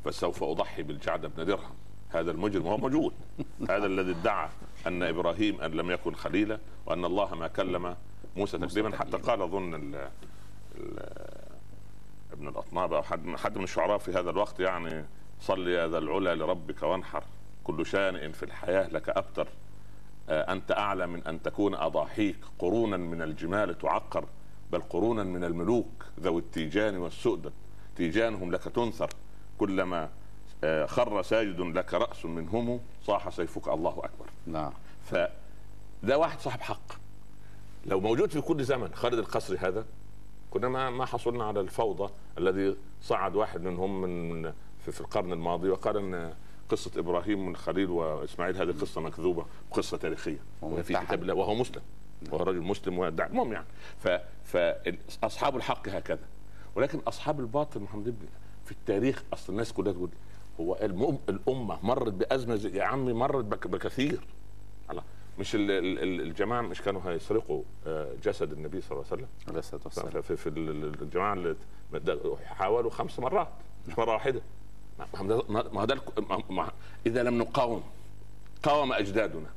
فسوف 0.05 0.43
أضحي 0.43 0.83
بالجعد 0.83 1.25
بن 1.25 1.45
درهم. 1.45 1.73
هذا 2.09 2.31
المجرم 2.31 2.65
وهو 2.65 2.77
موجود. 2.77 3.13
هذا 3.69 3.85
الذي 3.85 4.11
ادعى 4.11 4.49
أن 4.87 5.03
إبراهيم 5.03 5.61
أن 5.61 5.71
لم 5.71 5.91
يكن 5.91 6.13
خليلا 6.15 6.59
وأن 6.85 7.05
الله 7.05 7.35
ما 7.35 7.47
كلم 7.47 7.95
موسى 8.37 8.57
تكليما. 8.57 8.97
حتى 8.97 9.17
قال 9.17 9.41
أظن 9.41 9.73
ال- 9.75 10.09
ال- 10.75 11.33
ابن 12.33 12.47
الأطناب 12.47 12.93
أو 12.93 13.03
حد 13.03 13.35
حد 13.35 13.57
من 13.57 13.63
الشعراء 13.63 13.97
في 13.97 14.11
هذا 14.11 14.29
الوقت 14.29 14.59
يعني 14.59 15.05
صل 15.41 15.67
يا 15.67 15.87
ذا 15.87 15.97
العلا 15.97 16.35
لربك 16.35 16.83
وانحر. 16.83 17.23
كل 17.63 17.85
شانئ 17.85 18.31
في 18.31 18.43
الحياة 18.43 18.87
لك 18.87 19.09
أبتر. 19.09 19.47
آه، 20.29 20.51
أنت 20.53 20.71
أعلى 20.71 21.07
من 21.07 21.27
أن 21.27 21.41
تكون 21.41 21.75
أضاحيك. 21.75 22.37
قرونا 22.59 22.97
من 22.97 23.21
الجمال 23.21 23.77
تعقر. 23.77 24.25
بل 24.73 24.81
قرونا 24.81 25.23
من 25.23 25.43
الملوك 25.43 26.05
ذوي 26.19 26.41
التيجان 26.41 26.97
والسؤدد. 26.97 27.53
تيجانهم 27.95 28.51
لك 28.51 28.63
تنثر. 28.63 29.09
كلما 29.57 30.09
آه، 30.63 30.85
خر 30.85 31.21
ساجد 31.21 31.59
لك 31.59 31.93
رأس 31.93 32.25
منهم 32.25 32.79
صاح 33.03 33.29
سيفك 33.29 33.67
الله 33.67 33.91
أكبر. 33.91 34.25
نعم. 34.47 34.73
فده 35.03 36.17
واحد 36.17 36.39
صاحب 36.39 36.61
حق. 36.61 36.93
لو 37.85 37.99
موجود 37.99 38.31
في 38.31 38.41
كل 38.41 38.63
زمن 38.63 38.93
خالد 38.93 39.19
القصري 39.19 39.57
هذا 39.57 39.85
كنا 40.51 40.69
ما 40.69 40.89
ما 40.89 41.05
حصلنا 41.05 41.43
على 41.43 41.59
الفوضى 41.59 42.13
الذي 42.37 42.75
صعد 43.01 43.35
واحد 43.35 43.61
منهم 43.61 44.01
من 44.01 44.53
في, 44.85 45.01
القرن 45.01 45.33
الماضي 45.33 45.69
وقال 45.69 45.97
إن 45.97 46.33
قصة 46.69 46.91
إبراهيم 46.97 47.49
الخليل 47.49 47.89
وإسماعيل 47.89 48.57
هذه 48.57 48.71
قصة 48.81 49.01
مكذوبة 49.01 49.45
وقصه 49.71 49.97
تاريخية. 49.97 50.39
وفي. 50.61 50.93
كتاب 50.93 51.21
الله 51.21 51.33
وهو 51.33 51.55
مسلم. 51.55 51.81
وهو 52.31 52.43
رجل 52.43 52.61
مسلم 52.61 52.99
ويدعي 52.99 53.27
المهم 53.29 53.53
يعني 53.53 53.65
ف 53.99 54.07
فاصحاب 55.21 55.55
الحق 55.55 55.89
هكذا. 55.89 56.25
ولكن 56.75 56.99
أصحاب 57.07 57.39
الباطل 57.39 57.79
محمد 57.79 58.15
في 58.65 58.71
التاريخ 58.71 59.23
أصل 59.33 59.53
الناس 59.53 59.73
كلها 59.73 59.93
تقول 59.93 60.09
هو 60.59 60.75
الأمة 61.29 61.79
مرت 61.85 62.13
بأزمة 62.13 62.55
زي- 62.55 62.77
يا 62.77 62.83
عمي 62.83 63.13
مرت 63.13 63.45
بك- 63.45 63.67
بكثير. 63.67 64.19
الله. 64.91 65.03
مش 65.39 65.55
ال- 65.55 65.71
ال- 65.71 65.99
ال- 66.03 66.21
الجماعة 66.21 66.61
مش 66.61 66.81
كانوا 66.81 67.01
هيسرقوا 67.05 67.63
آه، 67.87 68.13
جسد 68.23 68.51
النبي 68.51 68.81
صلى 68.81 68.91
الله 68.91 69.05
عليه 69.11 69.23
وسلم. 69.23 69.27
عليه 69.47 69.59
الصلاة 69.59 69.81
والسلام. 69.85 70.09
في, 70.09 70.21
في, 70.21 70.35
في 70.37 70.49
ال- 70.49 70.69
ال- 70.69 71.01
الجماعة 71.01 71.33
اللي 71.33 71.55
حاولوا 72.45 72.91
خمس 72.91 73.19
مرات 73.19 73.47
مش 73.87 73.97
مرة 73.97 74.11
واحدة. 74.13 74.41
ما 75.73 75.85
ده- 75.85 76.01
إذا 77.05 77.23
لم 77.23 77.37
نقاوم 77.37 77.83
قاوم 78.63 78.93
أجدادنا. 78.93 79.47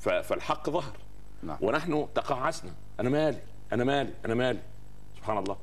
فالحق 0.00 0.70
ظهر. 0.70 0.92
نعم. 1.46 1.58
ونحن 1.60 2.08
تقاعسنا. 2.14 2.72
أنا 3.00 3.08
مالي 3.08 3.42
أنا 3.72 3.84
مالي 3.84 4.14
أنا 4.24 4.34
مالي. 4.34 4.60
سبحان 5.16 5.38
الله. 5.38 5.56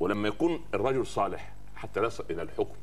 ولما 0.00 0.28
يكون 0.28 0.64
الرجل 0.74 1.06
صالح 1.06 1.54
حتى 1.76 2.00
لا 2.00 2.06
يصل 2.06 2.24
إلى 2.30 2.42
الحكم 2.42 2.74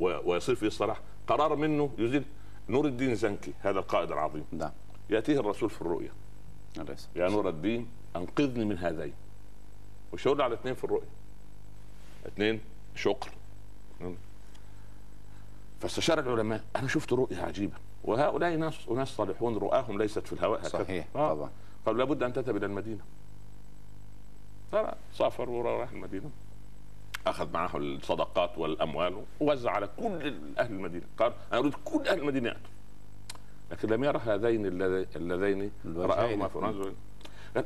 ويصير 0.00 0.54
فيه 0.54 0.66
الصلاح 0.66 1.00
قرار 1.26 1.56
منه 1.56 1.90
يزيد 1.98 2.24
نور 2.68 2.86
الدين 2.86 3.14
زنكي. 3.14 3.52
هذا 3.60 3.78
القائد 3.78 4.12
العظيم. 4.12 4.44
نعم. 4.52 4.70
يأتيه 5.10 5.40
الرسول 5.40 5.70
في 5.70 5.82
الرؤيا. 5.82 6.12
يا 7.16 7.28
نور 7.28 7.48
الدين 7.48 7.88
أنقذني 8.16 8.64
من 8.64 8.78
هذين. 8.78 9.14
وشاور 10.12 10.42
على 10.42 10.54
اثنين 10.54 10.74
في 10.74 10.84
الرؤيا. 10.84 11.08
اثنين 12.26 12.60
شقر 12.94 13.30
فاستشار 15.80 16.18
العلماء. 16.18 16.64
أنا 16.76 16.88
شفت 16.88 17.12
رؤيا 17.12 17.42
عجيبة. 17.42 17.76
وهؤلاء 18.04 18.56
ناس 18.56 18.88
اناس 18.90 19.08
صالحون 19.08 19.56
رؤاهم 19.56 19.98
ليست 19.98 20.26
في 20.26 20.32
الهواء 20.32 20.60
هكذا. 20.60 20.68
صحيح 20.68 21.06
آه. 21.16 21.34
طبعا. 21.34 21.50
قالوا 21.86 21.98
لابد 21.98 22.22
أن 22.22 22.32
تذهب 22.32 22.56
إلى 22.56 22.66
المدينة. 22.66 23.00
سافر 25.12 25.50
وراح 25.50 25.90
المدينة. 25.90 26.30
أخذ 27.26 27.52
معه 27.52 27.76
الصدقات 27.76 28.58
والأموال 28.58 29.22
ووزع 29.40 29.70
على 29.70 29.88
كل 29.96 30.34
أهل 30.58 30.72
المدينة. 30.72 31.04
قال 31.18 31.32
أنا 31.52 31.60
أريد 31.60 31.74
كل 31.84 32.08
أهل 32.08 32.18
المدينة 32.18 32.48
يأتوا. 32.48 32.70
لكن 33.70 33.88
لم 33.88 34.04
يرى 34.04 34.18
هذين 34.18 34.66
اللذي- 34.66 35.16
اللذين. 35.16 35.70
رآهما 35.96 36.48
في 36.48 36.58
قال 36.58 36.94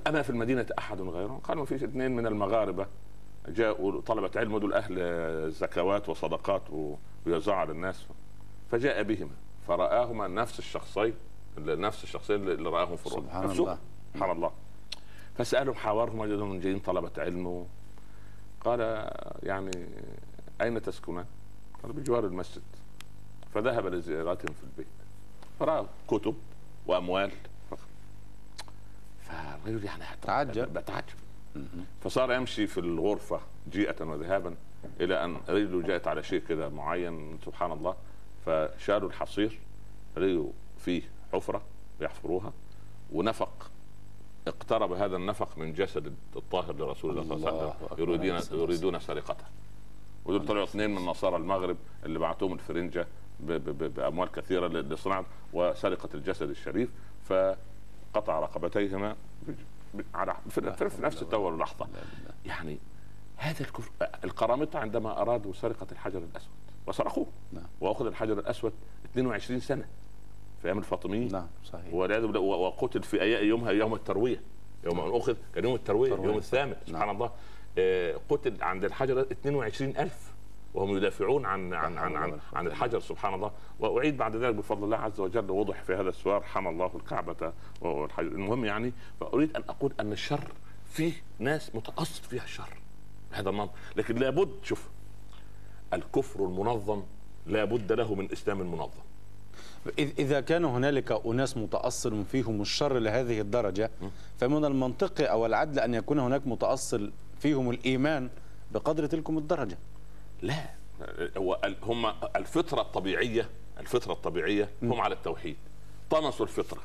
اما 0.06 0.22
في 0.22 0.30
المدينة 0.30 0.66
أحد 0.78 1.00
غيرهم. 1.00 1.38
قال 1.38 1.58
ما 1.58 1.64
فيش 1.64 1.82
اثنين 1.82 2.16
من 2.16 2.26
المغاربة. 2.26 2.86
جاءوا 3.48 4.00
طلبة 4.00 4.30
علم 4.36 4.58
دول 4.58 4.72
أهل 4.72 5.50
زكوات 5.52 6.08
وصدقات 6.08 6.62
ويوزعوا 7.26 7.56
على 7.58 7.72
الناس. 7.72 8.06
فجاء 8.70 9.02
بهما. 9.02 9.30
فرآهما 9.66 10.28
نفس 10.28 10.58
الشخصين 10.58 11.14
نفس 11.58 12.04
الشخصين 12.04 12.48
اللي 12.48 12.68
رآهم 12.68 12.96
في 12.96 13.06
الرؤيا 13.06 13.22
سبحان. 13.24 13.50
الله. 13.50 13.78
سبحان 14.14 14.30
الله 14.30 14.50
فسألهم 15.38 15.74
حاورهم 15.74 16.18
وجدهم 16.18 16.60
جايين 16.60 16.78
طلبة 16.78 17.10
علم. 17.18 17.66
قال 18.60 18.80
يعني 19.42 19.70
أين 20.60 20.82
تسكنان؟ 20.82 21.26
قال 21.82 21.92
بجوار 21.92 22.24
المسجد 22.24 22.62
فذهب 23.54 23.86
لزيارتهم 23.86 24.54
في 24.54 24.62
البيت 24.62 24.86
فرأى 25.60 25.86
كتب 26.08 26.34
وأموال 26.86 27.30
فالرجل 29.20 29.84
يعني 29.84 30.04
تعجب. 30.22 30.72
بتعجب. 30.72 31.16
فصار 32.04 32.32
يمشي 32.32 32.66
في 32.66 32.80
الغرفة 32.80 33.40
جيئة 33.70 34.04
وذهابا 34.04 34.54
إلى 35.00 35.24
أن 35.24 35.36
رجله 35.48 35.82
جاءت 35.82 36.08
على 36.08 36.22
شيء 36.22 36.42
كده 36.48 36.68
معين 36.68 37.38
سبحان 37.44 37.72
الله 37.72 37.96
فشالوا 38.46 39.08
الحصير 39.08 39.58
لقوا 40.16 40.50
فيه 40.78 41.02
حفرة 41.32 41.62
يحفروها 42.00 42.52
ونفق 43.12 43.70
اقترب 44.48 44.92
هذا 44.92 45.16
النفق 45.16 45.58
من 45.58 45.72
جسد 45.72 46.14
الطاهر 46.36 46.74
لرسول 46.76 47.10
الله 47.18 47.22
صلى 47.22 47.34
الله 47.50 47.74
عليه 47.74 47.92
وسلم. 47.92 48.08
يريدون 48.08 48.60
يريدون 48.60 48.98
سرقته 49.00 49.44
ودول 50.24 50.46
طلعوا 50.46 50.64
اثنين 50.64 50.90
من 50.94 51.02
نصارى 51.06 51.36
المغرب 51.36 51.76
اللي 52.04 52.18
بعتوهم 52.18 52.52
الفرنجة 52.52 53.06
ب- 53.40 53.52
ب- 53.52 53.78
ب- 53.82 53.94
بأموال 53.94 54.32
كثيرة 54.32 54.66
ل- 54.68 54.88
لصناعة 54.94 55.24
وسرقة 55.52 56.08
الجسد 56.14 56.50
الشريف 56.50 56.90
فقطع 57.24 58.40
رقبتيهما 58.40 59.16
على 60.14 60.36
في, 60.50 60.60
نفس 61.02 61.22
التو 61.22 61.40
واللحظة 61.40 61.86
لا 61.86 61.98
لا. 62.28 62.34
يعني 62.46 62.78
هذا 63.36 63.60
الكفر 63.60 63.90
القرامطة 64.24 64.78
عندما 64.78 65.20
أرادوا 65.22 65.52
سرقة 65.52 65.86
الحجر 65.92 66.18
الأسود 66.18 66.50
وسرقوه 66.86 67.26
نعم. 67.52 67.66
وأخذ 67.80 68.06
الحجر 68.06 68.38
الأسود 68.38 68.72
22 69.12 69.60
سنة 69.60 69.84
في 70.62 70.66
أيام 70.68 70.78
الفاطميين. 70.78 71.32
نعم 71.32 71.46
صحيح. 71.64 71.94
والعياذ 71.94 72.22
بالله 72.26 72.40
و- 72.40 72.66
وقتل 72.66 73.02
في 73.02 73.18
أي- 73.18 73.42
يومها 73.42 73.70
يوم 73.70 73.94
التروية. 73.94 74.40
يوم 74.84 75.00
أن 75.00 75.16
أخذ 75.16 75.36
كان 75.54 75.64
يوم 75.64 75.74
التروية 75.74 76.08
التروية. 76.10 76.28
يوم 76.28 76.38
الثامن 76.38 76.74
سبحان 76.86 77.06
نعم. 77.06 77.16
الله. 77.16 77.30
آه، 77.78 78.20
قتل 78.28 78.62
عند 78.62 78.84
الحجر 78.84 79.20
22000 79.20 80.32
وهم 80.74 80.96
يدافعون 80.96 81.46
عن 81.46 81.74
عن 81.74 81.98
عن 81.98 82.16
عن, 82.16 82.38
عن 82.52 82.66
الحجر 82.66 83.00
سبحان 83.00 83.34
الله. 83.34 83.50
وأعيد 83.80 84.16
بعد 84.16 84.36
ذلك 84.36 84.54
بفضل 84.54 84.84
الله 84.84 84.96
عز 84.96 85.20
وجل 85.20 85.50
وضح 85.50 85.82
في 85.82 85.94
هذا 85.94 86.08
السؤال 86.08 86.44
حمى 86.44 86.70
الله 86.70 86.90
الكعبة 86.96 87.52
والحجر 87.80 88.26
المهم 88.28 88.64
يعني 88.64 88.92
فأريد 89.20 89.56
أن 89.56 89.62
أقول 89.68 89.92
أن 90.00 90.12
الشر 90.12 90.48
فيه 90.86 91.12
ناس 91.38 91.74
متاصل 91.74 92.22
فيها 92.22 92.44
الشر. 92.44 92.68
هذا 93.30 93.50
المنطق. 93.50 93.72
لكن 93.96 94.14
لابد 94.14 94.50
شوف 94.62 94.88
الكفر 95.92 96.44
المنظم 96.44 97.02
لابد 97.46 97.92
له 97.92 98.14
من 98.14 98.32
إسلام 98.32 98.72
منظم 98.72 99.00
إذ- 99.86 99.90
إذا 100.18 100.40
كان 100.40 100.64
هنالك 100.64 101.26
أناس 101.26 101.56
متأصل 101.56 102.24
فيهم 102.24 102.60
الشر 102.62 102.98
لهذه 102.98 103.40
الدرجة 103.40 103.90
فمن 104.38 104.64
المنطقي 104.64 105.24
أو 105.24 105.46
العدل 105.46 105.78
أن 105.80 105.94
يكون 105.94 106.18
هناك 106.18 106.46
متأصل 106.46 107.12
فيهم 107.40 107.70
الإيمان 107.70 108.28
بقدر 108.72 109.06
تلكم 109.06 109.38
الدرجة. 109.38 109.78
لا 110.42 110.64
هم 111.82 112.06
الفطرة 112.36 112.80
الطبيعية 112.80 113.48
الفطرة 113.80 114.12
الطبيعية 114.12 114.68
هم 114.82 115.00
على 115.00 115.14
التوحيد. 115.14 115.56
طمسوا 116.10 116.46
الفطرة. 116.46 116.80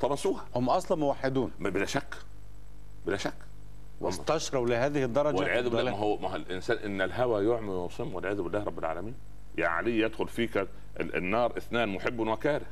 طمسوها. 0.00 0.44
هم 0.56 0.70
أصلا 0.70 0.98
موحدون. 0.98 1.50
بلا 1.60 1.86
شك. 1.86 2.14
بلا 3.06 3.16
شك. 3.16 3.34
واستشروا 4.04 4.66
لهذه 4.66 5.04
الدرجة. 5.04 5.36
والعياذ 5.36 5.68
بالله. 5.68 5.90
ما 5.90 5.96
هو 5.98 6.16
ما 6.18 6.30
هو 6.30 6.36
الإنسان 6.36 6.76
إن 6.76 7.00
الهوى 7.00 7.46
يعمي 7.46 7.68
ويصم 7.70 8.14
والعياذ 8.14 8.42
بالله 8.42 8.64
رب 8.64 8.78
العالمين. 8.78 9.14
يا 9.58 9.66
علي 9.66 9.98
يدخل 9.98 10.28
فيك 10.28 10.56
ال- 10.56 11.16
النار 11.16 11.56
اثنان 11.56 11.88
محب 11.88 12.18
وكاره. 12.20 12.66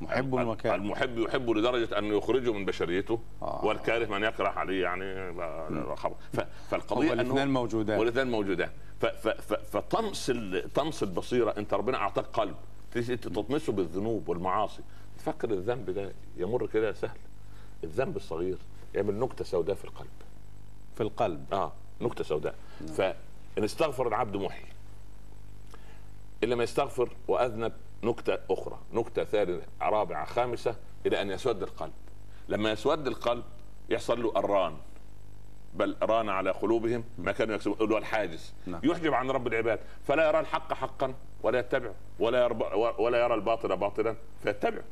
محب 0.00 0.32
وكاره. 0.32 0.74
المحب 0.74 1.18
يحب 1.18 1.50
لدرجة 1.50 1.98
انه 1.98 2.16
يخرجه 2.16 2.52
من 2.52 2.64
بشريته 2.64 3.18
آه. 3.42 3.64
والكاره 3.64 4.06
من 4.06 4.22
يكره 4.24 4.48
عليه 4.48 4.82
يعني 4.82 5.04
لا- 5.32 5.68
لا 5.70 5.94
خبر. 5.94 6.14
ف- 6.32 6.40
فالقضية 6.70 7.08
هو 7.08 7.12
الاثنان 7.12 7.48
موجودان. 7.48 7.98
والاثنين 7.98 8.30
موجودان. 8.30 8.70
فطمس 9.72 10.30
طمس 10.74 11.02
البصيرة 11.02 11.54
أنت 11.58 11.74
ربنا 11.74 11.96
أعطاك 11.96 12.24
قلب 12.26 12.54
تطمسه 13.22 13.72
بالذنوب 13.72 14.28
والمعاصي. 14.28 14.82
تفكر 15.18 15.50
الذنب 15.50 15.90
ده 15.90 16.12
يمر 16.36 16.66
كده 16.66 16.92
سهل. 16.92 17.18
الذنب 17.84 18.16
الصغير. 18.16 18.58
يعمل 18.94 19.14
نكتة 19.14 19.44
سوداء 19.44 19.76
في 19.76 19.84
القلب. 19.84 20.10
في 20.94 21.00
القلب. 21.00 21.44
آه 21.52 21.72
نكتة 22.00 22.24
سوداء. 22.24 22.54
فان 22.96 23.14
استغفر 23.64 24.08
العبد 24.08 24.36
محي. 24.36 24.64
إن 26.44 26.48
لم 26.48 26.60
يستغفر 26.60 27.08
وأذنب 27.28 27.72
نكتة 28.02 28.38
أخرى 28.50 28.78
نكتة 28.92 29.24
ثالثة 29.24 29.66
رابعة 29.82 30.24
خامسة 30.24 30.76
إلى 31.06 31.22
أن 31.22 31.30
يسود 31.30 31.62
القلب. 31.62 31.92
لما 32.48 32.72
يسود 32.72 33.06
القلب 33.06 33.44
يحصل 33.88 34.22
له 34.22 34.32
الران. 34.36 34.76
بل 35.74 35.96
ران 36.02 36.28
على 36.28 36.50
قلوبهم 36.50 37.04
ما 37.18 37.32
كانوا 37.32 37.54
يكسبون 37.54 37.76
اللي 37.80 37.94
هو 37.94 37.98
الحاجز. 37.98 38.52
نعم. 38.66 38.80
يحجب 38.84 39.14
عن 39.14 39.30
رب 39.30 39.46
العباد. 39.46 39.80
فلا 40.04 40.28
يرى 40.28 40.40
الحق 40.40 40.72
حقا 40.72 41.14
ولا 41.42 41.58
يتبعه 41.58 41.94
ولا 42.18 42.44
يرى 42.44 42.54
ولا 42.98 43.24
يرى 43.24 43.34
الباطل 43.34 43.76
باطلا 43.76 44.16
فيتبعه 44.42 44.84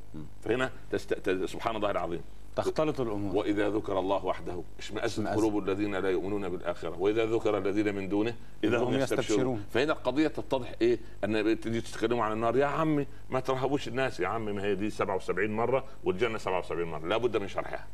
فهنا 0.42 0.72
تست... 0.90 1.30
سبحان 1.44 1.76
الله 1.76 1.90
العظيم. 1.90 2.22
تختلط 2.56 3.00
الأمور. 3.00 3.36
وإذا 3.36 3.70
ذكر 3.70 3.98
الله 3.98 4.24
وحده 4.24 4.62
اشمئزت. 4.78 5.26
قلوب 5.26 5.58
الذين 5.68 5.94
لا 5.94 6.10
يؤمنون 6.10 6.48
بالآخرة. 6.48 7.00
وإذا 7.00 7.26
ذكر 7.26 7.58
الذين 7.58 7.94
من 7.94 8.08
دونه 8.08 8.34
إذا 8.64 8.78
هم 8.78 8.94
يستبشرون. 8.94 9.64
فهنا 9.70 9.92
القضية 9.92 10.28
تتضح 10.28 10.72
إيه؟ 10.80 10.98
أن 11.24 11.60
تيجي 11.60 11.80
تتكلموا 11.80 12.24
عن 12.24 12.32
النار 12.32 12.56
يا 12.56 12.66
عمي 12.66 13.06
ما 13.30 13.40
ترهبوش 13.40 13.88
الناس. 13.88 14.20
يا 14.20 14.28
عمي 14.28 14.52
ما 14.52 14.64
هي 14.64 14.74
دي 14.74 14.90
77 14.90 15.50
مرة 15.50 15.84
والجنة 16.04 16.38
77 16.38 16.84
مرة. 16.88 17.06
لابد 17.06 17.36
من 17.36 17.48
شرحها. 17.48 17.86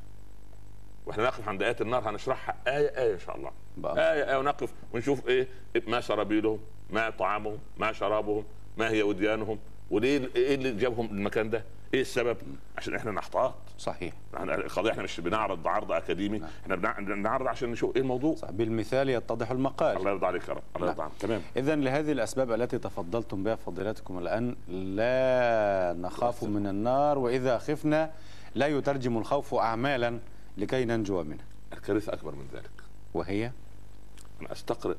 وإحنا 1.07 1.25
نقف 1.25 1.49
عند 1.49 1.63
آيات 1.63 1.81
النار 1.81 2.11
هنشرحها 2.11 2.57
آية 2.67 2.89
آية 2.89 3.15
إن 3.15 3.19
شاء 3.19 3.37
الله. 3.37 3.51
بقى. 3.77 4.15
آية 4.15 4.31
آية 4.31 4.39
ونقف 4.39 4.73
ونشوف 4.93 5.29
إيه؟ 5.29 5.49
ما 5.87 6.01
سرابيلهم 6.01 6.59
ما 6.91 7.11
طعامهم 7.11 7.59
ما 7.79 7.93
شرابهم 7.93 8.45
ما 8.79 8.91
هي 8.91 9.03
وديانهم 9.03 9.59
وليه 9.91 10.31
إيه 10.37 10.55
اللي 10.55 10.73
جابهم 10.73 11.07
المكان 11.07 11.51
ده؟ 11.51 11.65
إيه 11.95 12.01
السبب؟ 12.01 12.37
عشان 12.79 12.95
إحنا 12.95 13.11
نحتاط. 13.11 13.55
صحيح. 13.79 14.15
إحنا 14.37 14.55
القضية 14.55 14.91
إحنا 14.91 15.03
مش 15.03 15.21
بنعرض 15.21 15.67
عرض 15.67 15.93
أكاديمي. 15.93 16.43
إحنا 16.63 16.77
بنع- 16.77 16.99
بنعرض 17.01 17.47
عشان 17.47 17.71
نشوف 17.73 17.97
إيه 17.97 18.03
الموضوع. 18.03 18.35
صح. 18.35 18.51
بالمثال 18.51 19.09
يتضح 19.09 19.51
المقال. 19.51 19.97
الله 19.97 20.11
يرضى 20.11 20.27
عليك 20.27 20.49
يا 20.49 20.55
رب. 20.55 20.63
الله 20.77 20.89
يرضى 20.89 21.03
عنك 21.03 21.13
تمام. 21.21 21.41
إذا 21.57 21.77
لهذه 21.77 22.13
الأسباب 22.13 22.53
التي 22.53 22.79
تفضلتم 22.79 23.43
بها 23.45 23.55
فضيلتكم 23.55 24.19
الآن 24.19 24.57
لا 24.69 25.95
نخاف 26.01 26.45
من 26.45 26.67
النار 26.67 27.19
وإذا 27.19 27.59
خفنا 27.59 28.11
لا 28.55 28.67
يترجم 28.67 29.19
الخوف 29.19 29.55
أعمالا 29.55 30.19
لكي 30.59 30.85
ننجو 30.85 31.23
منها 31.23 31.45
الكارثة 31.73 32.13
أكبر 32.13 32.35
من 32.35 32.49
ذلك. 32.53 32.71
وهي؟ 33.15 33.51
أنا 34.41 34.53
استقرئ 34.53 34.97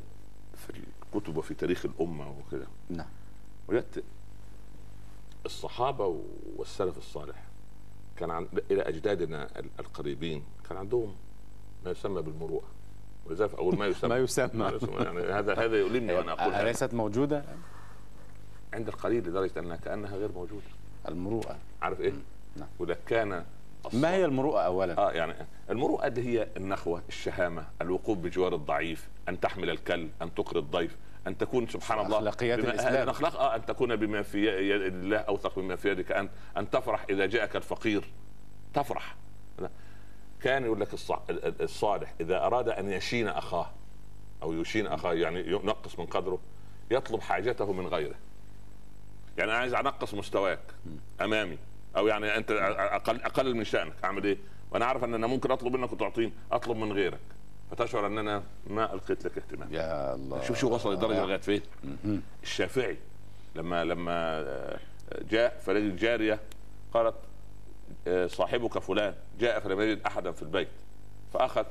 في 0.55 0.81
الكتب 1.15 1.37
وفي 1.37 1.53
تاريخ 1.53 1.85
الأمة 1.85 2.29
وكده. 2.39 2.67
نعم. 2.89 3.07
وجدت 3.67 4.03
الصحابة 5.45 6.21
والسلف 6.57 6.97
الصالح 6.97 7.43
كان 8.17 8.31
عن... 8.31 8.47
إلى 8.71 8.81
أجدادنا 8.81 9.59
ال- 9.59 9.69
القريبين 9.79 10.43
كان 10.69 10.77
عندهم 10.77 11.15
ما 11.85 11.91
يسمى 11.91 12.21
بالمروءة 12.21 12.63
ولذلك 13.25 13.53
أقول 13.53 13.77
ما 13.77 13.87
يسمى 13.87 14.09
ما 14.13 14.17
يسمى. 14.17 14.49
ما 14.53 14.69
يسمى 14.69 14.95
يعني 15.05 15.19
هذا 15.19 15.53
هذا 15.65 15.77
يؤلمني 15.77 16.13
وأنا 16.13 16.31
أقول 16.33 16.53
هذا. 16.53 16.61
أليست 16.63 16.93
موجودة 16.93 17.43
عند 18.73 18.87
القليل 18.87 19.27
لدرجة 19.27 19.59
أنها 19.59 19.75
كأنها 19.75 20.17
غير 20.17 20.31
موجودة 20.31 20.63
المروءة 21.07 21.57
عارف 21.81 22.01
إيه؟ 22.01 22.13
نعم. 22.57 22.67
وده 22.79 22.97
كان 23.07 23.45
ما 23.93 24.11
هي 24.13 24.25
المروءة 24.25 24.59
أولا 24.61 24.97
آه 24.97 25.11
يعني 25.11 25.33
المروءة 25.69 26.07
اللي 26.07 26.21
هي 26.39 26.47
النخوة 26.57 27.01
الشهامة 27.09 27.67
الوقوف 27.81 28.17
بجوار 28.17 28.55
الضعيف 28.55 29.07
أن 29.29 29.39
تحمل 29.39 29.69
الكل 29.69 30.07
أن 30.21 30.35
تقري 30.35 30.59
الضيف 30.59 30.97
أن 31.29 31.37
تكون 31.37 31.67
سبحان 31.67 31.99
الله 32.05 32.17
أخلاقيات 32.17 32.59
بما- 32.59 32.69
الإسلام. 32.73 33.03
الأخلاق 33.03 33.35
آه 33.39 33.55
أن 33.55 33.65
تكون 33.65 33.95
بما 33.95 34.21
في 34.21 34.45
يد 34.69 34.81
الله 34.81 35.17
اوثق 35.17 35.57
مما 35.57 35.75
في 35.75 35.89
يدك 35.91 36.11
انت 36.11 36.31
أن 36.57 36.69
تفرح 36.69 37.05
إذا 37.09 37.25
جاءك 37.25 37.55
الفقير 37.55 38.03
تفرح. 38.73 39.15
كان 40.41 40.65
يقول 40.65 40.79
لك 40.81 40.87
الصالح 41.61 42.13
إذا 42.21 42.37
أراد 42.45 42.69
أن 42.69 42.89
يشين 42.91 43.27
أخاه 43.27 43.69
أو 44.43 44.53
يشين 44.53 44.87
أخاه 44.87 45.13
يعني 45.13 45.39
ينقص 45.47 45.99
من 45.99 46.05
قدره 46.05 46.39
يطلب 46.91 47.21
حاجته 47.21 47.73
من 47.73 47.87
غيره 47.87 48.15
يعني 49.37 49.51
أنا 49.51 49.59
عايز 49.59 49.73
أنقص 49.73 50.13
مستواك 50.13 50.59
أمامي 51.21 51.57
أو 51.97 52.07
يعني 52.07 52.37
أنت 52.37 52.51
أقل 52.51 53.21
اقلل 53.21 53.55
من 53.55 53.63
شأنك 53.63 53.93
أعمل 54.03 54.23
إيه؟ 54.23 54.37
وأنا 54.71 54.85
عارف 54.85 55.03
أن 55.03 55.13
أنا 55.13 55.27
ممكن 55.27 55.51
أطلب 55.51 55.75
منك 55.75 55.91
وتعطيني 55.93 56.33
أطلب 56.51 56.77
من 56.77 56.91
غيرك 56.93 57.19
فتشعر 57.71 58.07
ان 58.07 58.17
أنا 58.17 58.43
ما 58.67 58.93
ألقيت 58.93 59.25
لك 59.25 59.37
اهتمام. 59.37 59.73
يا 59.73 60.15
الله. 60.15 60.43
شوف 60.43 60.59
شو 60.59 60.73
وصل 60.75 60.93
الدرجه 60.93 61.21
لغاية 61.25 61.37
فين. 61.37 61.61
الشافعي 62.43 62.97
لما 63.55 63.83
لما 63.85 64.45
جاء 65.29 65.59
فلقي 65.59 65.89
جاريه 65.91 66.39
قالت 66.93 67.15
آه، 68.07 68.27
صاحبك 68.27 68.79
فلان 68.79 69.15
جاء 69.39 69.59
فلم 69.59 69.81
يجد 69.81 70.01
أحدا 70.05 70.31
في 70.31 70.41
البيت 70.41 70.67
فأخذ 71.33 71.65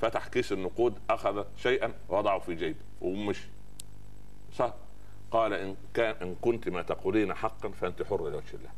فتح 0.00 0.28
كيس 0.28 0.52
النقود 0.52 0.98
أخذ 1.10 1.44
شيئا 1.56 1.92
وضعه 2.08 2.38
في 2.38 2.54
جيبه 2.54 2.78
ومشي. 3.00 3.48
صح. 4.56 4.74
قال 5.30 5.52
إن 5.52 5.76
كان 5.94 6.14
إن 6.22 6.34
كنت 6.40 6.68
ما 6.68 6.82
تقولين 6.82 7.34
حقا 7.34 7.68
فأنت 7.68 8.02
حر 8.02 8.16
لوجه 8.30 8.54
الله. 8.54 8.70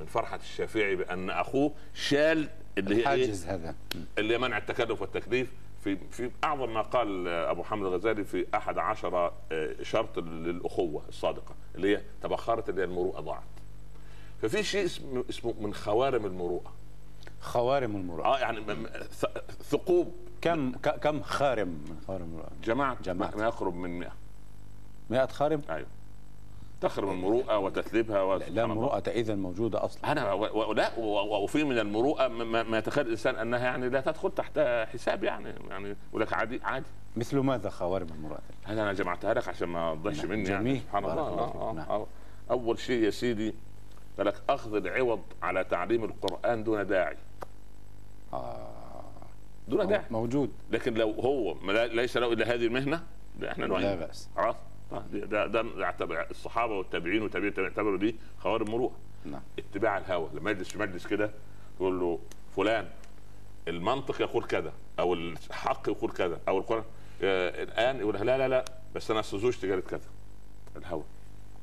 من 0.00 0.06
فرحة 0.06 0.36
الشافعي 0.36 0.96
بأن 0.96 1.30
أخوه 1.30 1.72
شال 1.94 2.48
اللي 2.78 2.94
هي 2.94 2.98
إيه؟ 2.98 3.02
الحاجز 3.02 3.46
هذا. 3.46 3.74
اللي 4.18 4.34
هي 4.34 4.38
منع 4.38 4.58
التكلف 4.58 5.00
والتكليف. 5.00 5.52
في 5.84 5.98
في 6.10 6.30
أعظم 6.44 6.74
ما 6.74 6.82
قال 6.82 7.28
أبو 7.28 7.62
حامد 7.62 7.86
الغزالي 7.86 8.24
في 8.24 8.46
أحد 8.54 8.78
عشر 8.78 9.32
آه، 9.52 9.82
شرط 9.82 10.18
للأخوة 10.18 11.02
الصادقة 11.08 11.54
اللي 11.74 11.96
هي 11.96 12.02
تبخرت 12.22 12.68
اللي 12.68 12.80
هي 12.80 12.84
المروءة 12.84 13.20
ضاعت. 13.20 13.42
ففي 14.42 14.62
شيء 14.62 14.84
اسمه 14.84 15.24
اسمه 15.30 15.54
من 15.60 15.74
خوارم 15.74 16.26
المروءة. 16.26 16.72
خوارم 17.40 17.96
المروءة. 17.96 18.26
آه 18.26 18.38
يعني 18.38 18.64
ثقوب. 19.62 20.12
كم 20.40 20.72
كم 20.72 21.22
خارم؟ 21.22 21.68
من 21.68 22.00
خوارم 22.06 22.24
المروءة. 22.24 22.50
جماعة 22.64 23.02
جماعة. 23.02 23.36
ما 23.36 23.44
يقرب 23.44 23.74
من 23.74 23.98
100 23.98 24.12
100 25.10 25.26
خارم؟ 25.26 25.62
أيوه. 25.70 25.86
تخرم 26.80 27.10
المروءة 27.10 27.58
وتثليبها 27.58 28.16
لا 28.16 28.22
وسبحان 28.24 28.48
الله. 28.52 28.66
مروءة 28.74 29.02
إذا 29.08 29.34
موجودة 29.34 29.84
أصلا. 29.84 30.12
أنا 30.12 30.32
و- 30.32 31.44
وفي 31.44 31.64
من 31.64 31.78
المروءة 31.78 32.28
ما, 32.28 32.62
ما 32.62 32.78
يتخيل 32.78 33.06
الإنسان 33.06 33.34
أنها 33.36 33.58
يعني 33.58 33.88
لا 33.88 34.00
تدخل 34.00 34.30
تحت 34.30 34.58
حساب 34.92 35.24
يعني 35.24 35.54
يعني 35.70 35.96
يقول 36.10 36.22
لك 36.22 36.32
عادي 36.32 36.60
عادي. 36.64 36.86
مثل 37.16 37.38
ماذا 37.38 37.70
خوارم 37.70 38.06
المروءة؟ 38.14 38.40
هذا 38.64 38.82
أنا 38.82 38.92
جمعتها 38.92 39.34
لك 39.34 39.48
عشان 39.48 39.68
ما 39.68 39.94
تضيعش 39.94 40.18
نعم، 40.18 40.28
مني 40.30 40.48
يعني 40.48 40.64
جميل. 40.64 40.80
سبحان 40.80 41.02
بارك 41.02 41.18
الله 41.18 41.28
آه. 41.42 41.70
آه. 41.78 41.86
آه. 41.90 42.06
أول 42.50 42.78
شيء 42.78 43.04
يا 43.04 43.10
سيدي 43.10 43.54
قال 44.18 44.26
لك 44.26 44.34
أخذ 44.48 44.74
العوض 44.74 45.20
على 45.42 45.64
تعليم 45.64 46.04
القرآن 46.04 46.64
دون 46.64 46.86
داعي. 46.86 47.16
آه. 48.32 48.70
دون 49.68 49.86
داعي. 49.88 50.04
موجود. 50.10 50.50
لكن 50.70 50.94
لو 50.94 51.10
هو 51.10 51.54
لا- 51.72 51.86
ليس 51.86 52.16
له 52.16 52.32
إلا 52.32 52.54
هذه 52.54 52.66
المهنة 52.66 53.02
لا 53.40 53.52
إحنا 53.52 53.64
لا 53.64 53.94
بأس. 53.94 54.28
آه، 54.38 54.56
ده 55.12 55.46
ده 55.46 55.64
يعتبر 55.76 56.26
الصحابة 56.30 56.74
والتابعين 56.78 57.22
والتابعين 57.22 57.52
يعتبروا 57.58 57.98
دي 57.98 58.16
خوارم 58.38 58.70
مروءة. 58.70 58.92
نعم. 59.24 59.42
اتباع 59.58 59.98
الهوى. 59.98 60.30
لما 60.34 60.50
يجلس 60.50 60.68
في 60.68 60.78
مجلس 60.78 61.06
كده 61.06 61.30
تقول 61.76 62.00
له 62.00 62.18
فلان 62.56 62.88
المنطق 63.68 64.20
يقول 64.20 64.44
كذا 64.44 64.72
أو 64.98 65.14
الحق 65.14 65.88
يقول 65.88 66.12
كذا 66.12 66.40
أو 66.48 66.58
القرآن 66.58 66.84
آه، 67.22 67.62
الآن 67.62 67.96
يقول 67.96 68.14
لا 68.14 68.38
لا 68.38 68.48
لا 68.48 68.64
بس 68.94 69.10
أنا 69.10 69.22
زوجتي 69.22 69.70
قالت 69.70 69.90
كذا 69.90 70.08
الهوى. 70.76 71.02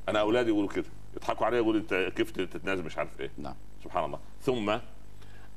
أنا 0.08 0.20
أولادي 0.20 0.50
يقولوا 0.50 0.68
كده. 0.68 0.84
يضحكوا 1.16 1.46
عليا 1.46 1.58
يقولوا 1.58 1.80
أنت 1.80 2.12
كيف 2.16 2.30
تتنازل 2.30 2.84
مش 2.84 2.98
عارف 2.98 3.20
إيه. 3.20 3.30
نعم. 3.38 3.54
سبحان 3.84 4.04
الله. 4.04 4.18
ثم 4.42 4.78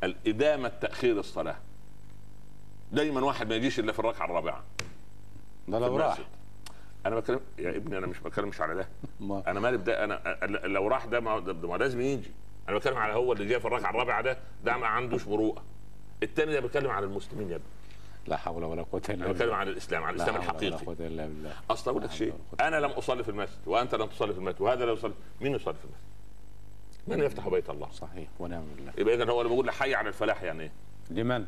الإدامة 0.04 0.68
تأخير 0.68 1.20
الصلاة. 1.20 1.56
دايما 2.92 3.22
واحد 3.22 3.50
ما 3.50 3.56
يجيش 3.56 3.80
إلا 3.80 3.92
في 3.92 4.00
الركعة 4.00 4.26
الرابعة. 4.26 4.64
ده 5.68 5.80
لو 5.80 5.98
راح. 5.98 6.18
المسجد. 7.06 7.08
أنا 7.08 7.20
بتكلم 7.20 7.40
يا 7.60 7.70
ابني 7.78 7.98
أنا 7.98 8.08
مش 8.08 8.20
بتكلم 8.20 8.48
مش 8.50 8.62
على 8.62 8.76
ده 8.76 8.88
أنا 9.52 9.60
مالي 9.60 9.78
بده 9.78 10.04
أنا 10.04 10.38
أنا- 10.42 10.66
لو 10.66 10.88
راح 10.88 11.06
ده 11.06 11.20
ما, 11.20 11.40
ده 11.40 11.68
ما 11.68 11.78
لازم 11.78 12.02
يجي 12.02 12.32
أنا 12.70 12.78
بتكلم 12.78 12.98
على 12.98 13.14
هو 13.14 13.34
اللي 13.34 13.46
جاي 13.46 13.60
في 13.60 13.66
الركعة 13.66 13.90
الرابعة 13.90 14.22
ده 14.22 14.38
ده 14.66 14.78
ما 14.78 14.88
عندوش 14.88 15.28
مروءة 15.28 15.64
الثاني 16.24 16.52
ده 16.54 16.60
بيتكلم 16.60 16.92
على 16.92 17.06
المسلمين 17.06 17.50
يا 17.50 17.56
ابني 17.56 17.68
لا 18.28 18.38
حول 18.38 18.64
ولا 18.64 18.82
قوة 18.84 19.02
إلا 19.10 19.16
أنا 19.16 19.24
بالله 19.26 19.34
بتكلم 19.34 19.54
عن 19.54 19.68
الإسلام 19.68 20.04
عن 20.04 20.16
لا 20.16 20.24
الإسلام 20.24 20.42
حول 20.42 20.56
ولا 20.58 20.68
الحقيقي 20.68 20.86
قوة 20.86 21.08
إلا 21.08 21.26
بالله 21.28 21.54
أصل 21.70 21.92
أقول 21.92 22.04
لك 22.04 22.10
لا 22.10 22.16
شيء. 22.16 22.34
أنا 22.62 22.76
لم 22.80 22.90
أصلي 22.92 23.24
في 23.24 23.30
المسجد 23.32 23.58
وأنت 23.66 23.96
لم 23.96 24.08
تصلي 24.08 24.34
في 24.34 24.40
المسجد 24.40 24.62
وهذا 24.62 24.86
لا 24.86 24.92
يصلي 24.92 25.14
مين 25.42 25.56
يصلي 25.56 25.74
في 25.74 25.86
المسجد؟ 25.86 26.02
من 27.08 27.20
يفتح 27.26 27.48
بيت 27.48 27.70
الله؟ 27.70 27.92
صحيح 27.92 28.28
ونعم 28.40 28.64
بالله 28.76 28.94
يبقى 28.98 29.16
إذا 29.16 29.32
هو 29.32 29.42
لما 29.42 29.50
بيقول 29.50 29.72
حي 29.72 29.96
على 29.96 30.08
الفلاح 30.10 30.44
يعني 30.44 30.64
إيه؟ 30.64 30.72
لمن 31.10 31.46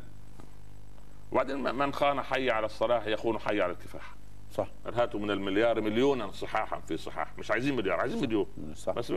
وبعدين 1.32 1.76
من 1.76 1.94
خان 1.94 2.22
حي 2.22 2.50
على 2.50 2.66
الصلاح 2.66 3.08
يخون 3.08 3.40
حي 3.40 3.62
على 3.62 3.72
الكفاح 3.72 4.14
صح. 4.54 4.68
هاتوا 4.94 5.20
من 5.20 5.32
المليار 5.32 5.82
مليونا 5.82 6.32
صحاحا 6.32 6.80
في 6.80 6.98
صحاح. 6.98 7.38
مش 7.38 7.52
عايزين 7.52 7.76
مليار 7.76 8.00
عايزين 8.00 8.22
مليون. 8.22 8.46
صح. 8.76 8.94
بس 8.94 9.12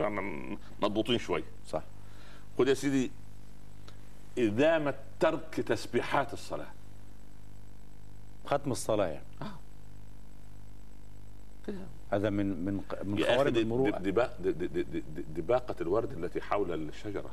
مضبوطين 0.81 1.17
شوي. 1.17 1.43
صح. 1.67 1.83
خد 2.57 2.67
يا 2.67 2.73
سيدي 2.73 3.11
إدامة 4.37 4.93
ترك 5.19 5.55
تسبيحات 5.55 6.33
الصلاة. 6.33 6.67
ختم 8.45 8.71
الصلاة 8.71 9.05
يعني. 9.07 9.25
هذا 12.11 12.29
من 12.29 12.65
من 12.65 12.81
من 13.03 13.23
خوارم 13.23 13.55
المروءة. 13.55 13.97
دي- 13.97 14.11
دبا- 14.11 14.41
دي- 14.41 14.51
دي- 14.51 14.67
دي- 14.67 14.83
دي- 14.83 15.21
دباقة 15.41 15.75
الورد 15.81 16.11
التي 16.23 16.41
حول 16.41 16.73
الشجرة. 16.73 17.29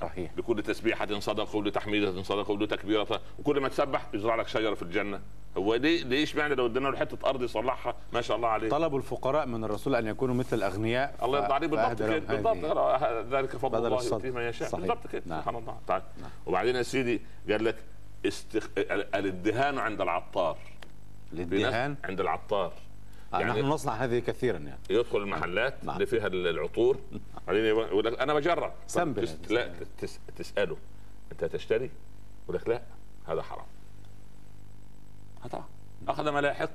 صحيح. 0.00 0.30
لكل 0.36 0.62
تسبيحة 0.62 1.20
صدقة 1.20 1.56
ولتحميدة 1.56 2.22
صدقة 2.22 2.50
ولتكبيرة. 2.50 3.20
وكل 3.38 3.60
ما 3.60 3.68
تسبح 3.68 4.06
يزرع 4.14 4.34
لك 4.34 4.48
شجرة 4.48 4.74
في 4.74 4.82
الجنة. 4.82 5.20
هو 5.56 5.74
ليه 5.74 6.04
ليش 6.04 6.36
معنى 6.36 6.54
لو 6.54 6.66
ادينا 6.66 6.88
له 6.88 6.96
حتة 6.96 7.28
أرض 7.28 7.42
يصلحها؟ 7.42 7.94
ما 8.12 8.20
شاء 8.20 8.36
الله 8.36 8.48
عليه. 8.48 8.68
طلب 8.68 8.96
الفقراء 8.96 9.46
من 9.46 9.64
الرسول 9.64 9.94
أن 9.94 10.06
يكونوا 10.06 10.34
مثل 10.34 10.56
الأغنياء. 10.56 11.14
الله 11.22 11.38
يرضى 11.38 11.52
عليه 11.54 11.66
بالضبط 11.66 11.98
كده. 11.98 12.18
بالضبط. 12.18 13.34
ذلك 13.34 13.56
فضل 13.56 13.86
الله. 13.86 14.04
يؤتيه 14.04 14.30
من 14.30 14.42
يشاء. 14.42 14.68
صحيح. 14.68 14.86
بالضبط 14.86 15.06
كده. 15.06 15.22
نعم. 15.26 15.40
سبحان 15.40 15.56
الله. 15.56 15.76
تعالى 15.86 16.04
نعم. 16.20 16.30
وبعدين 16.46 16.76
يا 16.76 16.82
سيدي 16.82 17.20
قال 17.50 17.64
لك 17.64 17.76
استخ... 18.26 18.68
ال- 18.78 19.14
الادهان 19.14 19.78
عند 19.78 20.00
العطار. 20.00 20.58
الادهان؟ 21.32 21.96
عند 22.04 22.20
العطار. 22.20 22.72
يعني- 23.40 23.60
نحن 23.60 23.68
نصنع 23.70 23.92
هذه 23.92 24.18
كثيرا 24.18 24.58
يعني. 24.58 24.80
يدخل 24.90 25.18
المحلات 25.18 25.84
نعم. 25.84 25.94
اللي 25.94 26.06
فيها 26.06 26.26
ال- 26.26 26.46
العطور. 26.46 26.98
بعدين 27.46 27.64
يقول 27.64 28.04
لك 28.04 28.20
أنا 28.20 28.34
بجرب. 28.34 28.72
سنبل 28.86 29.22
تس... 29.28 29.30
هذا. 29.32 29.54
لا 29.54 29.72
تس... 29.98 30.20
تسأله. 30.36 30.76
أنت 31.32 31.44
تشتري؟ 31.44 31.90
يقول 32.44 32.56
لك 32.56 32.68
لا 32.68 32.82
هذا 33.26 33.42
حرام. 33.42 33.66
هذا 35.44 35.64
أخذ 36.08 36.28
ما 36.28 36.40
لا 36.40 36.50
يحق 36.50 36.70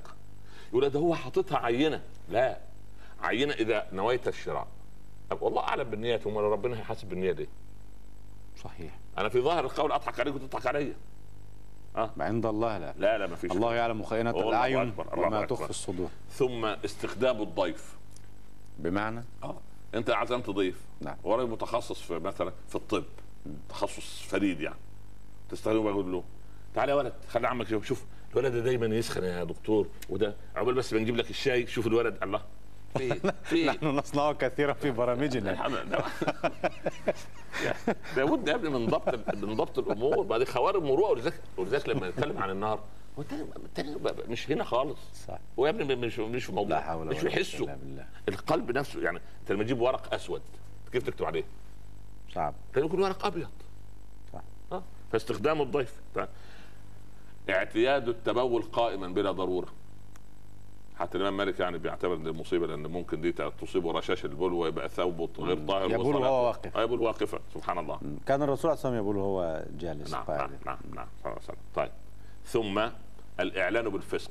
يقول 0.68 0.88
ده 0.90 1.00
هو 1.00 1.14
حاططها 1.14 1.58
عينة. 1.58 2.02
لا. 2.28 2.58
عينة 3.22 3.52
إذا 3.54 3.86
نويت 3.92 4.28
الشراء. 4.28 4.68
والله 5.40 5.62
أعلم 5.62 5.90
بالنيات 5.90 6.26
وما 6.26 6.40
ربنا 6.40 6.78
هيحاسب 6.78 7.08
بالنية 7.08 7.32
دي. 7.32 7.48
صحيح. 8.64 8.98
أنا 9.18 9.28
في 9.28 9.40
ظاهر 9.40 9.64
القول 9.64 9.92
أضحك 9.92 10.20
عليك 10.20 10.34
وتضحك 10.34 10.66
عليا. 10.66 10.94
ما 11.96 12.24
عند 12.24 12.46
الله 12.46 12.78
لا. 12.78 12.94
لا 12.98 13.18
لا 13.18 13.26
ما 13.26 13.36
فيش 13.36 13.50
الله 13.50 13.74
يعلم 13.74 14.02
خائنة 14.02 14.30
الأعين 14.30 14.92
وما. 15.16 15.46
تخفي 15.46 15.70
الصدور. 15.70 16.08
ثم 16.30 16.64
استخدام 16.64 17.42
الضيف. 17.42 17.96
بمعنى؟ 18.78 19.24
آه. 19.42 19.56
أنت 19.94 20.10
عزمت 20.10 20.50
ضيف. 20.50 20.80
نعم. 21.00 21.16
وراجل 21.24 21.50
متخصص 21.50 22.00
في 22.00 22.18
مثلا 22.18 22.52
في 22.68 22.74
الطب 22.74 23.04
تخصص 23.68 24.22
فريد 24.22 24.60
يعني. 24.60 24.76
تستخدمه 25.50 25.82
بقول 25.82 26.12
له 26.12 26.24
تعالى 26.74 26.92
يا 26.92 26.96
ولد 26.96 27.12
خلي 27.28 27.48
عمك 27.48 27.66
يشوف. 27.66 27.86
شوف 27.86 28.04
الولد 28.32 28.52
ده 28.52 28.60
دايما 28.60 28.86
يسخن 28.86 29.24
يا 29.24 29.44
دكتور 29.44 29.86
وده 30.08 30.34
عقبال 30.56 30.74
بس 30.74 30.94
بنجيب 30.94 31.16
لك 31.16 31.30
الشاي 31.30 31.66
شوف 31.66 31.86
الولد 31.86 32.22
الله. 32.22 32.42
في 32.98 33.20
في 33.50 33.66
نحن 33.66 33.86
نصنعه 33.86 34.32
كثيرا 34.32 34.72
في 34.72 34.90
برامجنا. 34.90 35.52
لابد 38.16 38.48
يا 38.48 38.54
ابني 38.54 38.70
من 38.70 38.86
ضبط 38.86 39.34
من 39.36 39.54
ضبط 39.56 39.78
الأمور. 39.78 40.22
بعدين 40.22 40.46
خوارم 40.46 40.84
مروءه 40.84 41.10
ولذلك 41.10 41.40
ولذلك 41.56 41.88
لما 41.88 42.08
نتكلم 42.08 42.38
عن 42.38 42.50
النار 42.50 42.80
هو 43.18 43.24
مش 44.28 44.50
هنا 44.50 44.64
خالص. 44.64 44.98
صح. 45.28 45.38
هو 45.58 45.66
يا 45.66 45.70
ابني 45.70 45.94
مش 45.96 46.18
مش 46.18 46.44
في 46.44 46.52
لا 46.52 46.56
موضوع 46.56 46.80
حول 46.80 47.06
مش 47.06 47.22
بيحسه 47.22 47.76
القلب 48.28 48.70
نفسه 48.70 49.00
يعني 49.00 49.20
انت 49.40 49.52
لما 49.52 49.64
تجيب 49.64 49.80
ورق 49.80 50.14
أسود 50.14 50.42
كيف 50.92 51.02
تكتب 51.02 51.24
عليه؟ 51.24 51.44
صعب. 52.34 52.54
كان 52.74 52.84
يكون 52.84 53.02
ورق 53.02 53.26
أبيض. 53.26 53.50
صح. 54.32 54.42
آه 54.72 54.82
فاستخدام 55.12 55.62
الضيف. 55.62 55.94
اعتياد 57.50 58.08
التبول 58.08 58.62
قائما 58.62 59.08
بلا 59.08 59.30
ضرورة. 59.32 59.68
حتى 61.00 61.18
الإمام 61.18 61.36
مالك 61.36 61.60
يعني 61.60 61.78
بيعتبر 61.78 62.14
إن 62.14 62.30
مصيبة 62.32 62.66
لأن 62.66 62.86
ممكن 62.86 63.20
دي 63.20 63.32
تصيبه 63.32 63.92
رشاش 63.92 64.24
البول 64.24 64.52
ويبقى 64.52 64.88
ثوبه 64.88 65.28
غير 65.38 65.58
طاهر 65.66 65.90
يبول 65.90 66.16
وهو 66.16 66.46
واقف. 66.46 66.76
آه، 66.76 66.82
يبول 66.82 67.00
واقفا 67.00 67.38
سبحان 67.54 67.78
الله. 67.78 68.00
كان 68.26 68.42
الرسول 68.42 68.58
صلى 68.58 68.72
الله 68.72 68.80
عليه 68.86 68.90
وسلم 68.90 69.04
يقول 69.04 69.16
هو 69.16 69.64
جالس 69.78 70.12
نعم 70.12 70.24
نعم 70.28 70.50
نعم 70.66 70.78
نعم 70.94 71.06
صلى 71.22 71.32
الله 71.32 71.34
عليه 71.34 71.38
وسلم. 71.42 71.56
طيب. 71.74 71.90
ثم 72.44 72.88
الإعلان 73.40 73.88
بالفسق. 73.88 74.30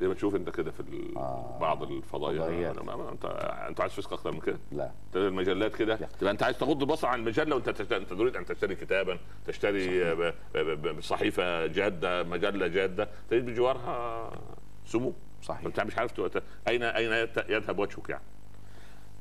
زي 0.00 0.08
ما 0.08 0.14
تشوف 0.14 0.34
أنت 0.34 0.50
كده 0.50 0.70
في 0.70 0.80
ال- 0.80 1.16
آه. 1.18 1.58
بعض 1.60 1.82
الفضائيات 1.82 2.42
فضائيات. 2.42 2.82
ما- 2.82 2.96
ما- 2.96 3.12
أنت 3.12 3.24
أنت 3.68 3.80
عايز 3.80 3.92
فسق 3.92 4.12
أكتر 4.12 4.32
من 4.32 4.40
كده؟ 4.40 4.58
لا. 4.72 4.90
تلاقي 5.12 5.28
المجلات 5.28 5.76
كده. 5.76 5.96
تبقى 5.96 6.32
أنت 6.32 6.42
عايز 6.42 6.58
تغض 6.58 6.82
البصر 6.82 7.06
عن 7.08 7.18
المجلة 7.20 7.54
وأنت 7.56 7.68
أنت 7.68 7.82
تريد 8.12 8.36
أن 8.36 8.44
تشتري 8.46 8.74
كتابا 8.74 9.18
تشتري 9.46 10.14
ب- 10.14 10.34
ب- 10.54 10.88
ب- 10.88 11.00
صحيفه 11.00 11.66
جادة 11.66 12.22
مجلة 12.22 12.66
جادة 12.66 13.08
تجد 13.30 13.46
بجوارها 13.46 14.30
سموم 14.86 15.14
صحيح. 15.42 15.66
أنت 15.66 15.80
مش 15.80 15.98
عارف 15.98 16.20
اين 16.68 16.82
أين 16.82 17.12
يت- 17.12 17.48
يذهب 17.48 17.78
وجهك 17.78 18.08
يعني؟ 18.08 18.22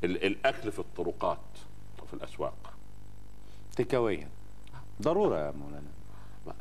ال- 0.03 0.23
الأكل 0.25 0.71
في 0.71 0.79
الطرقات 0.79 1.39
وفي 2.03 2.13
الأسواق. 2.13 2.73
تكويا 3.75 4.29
ضرورة 5.01 5.37
يا 5.37 5.51
مولانا. 5.51 5.91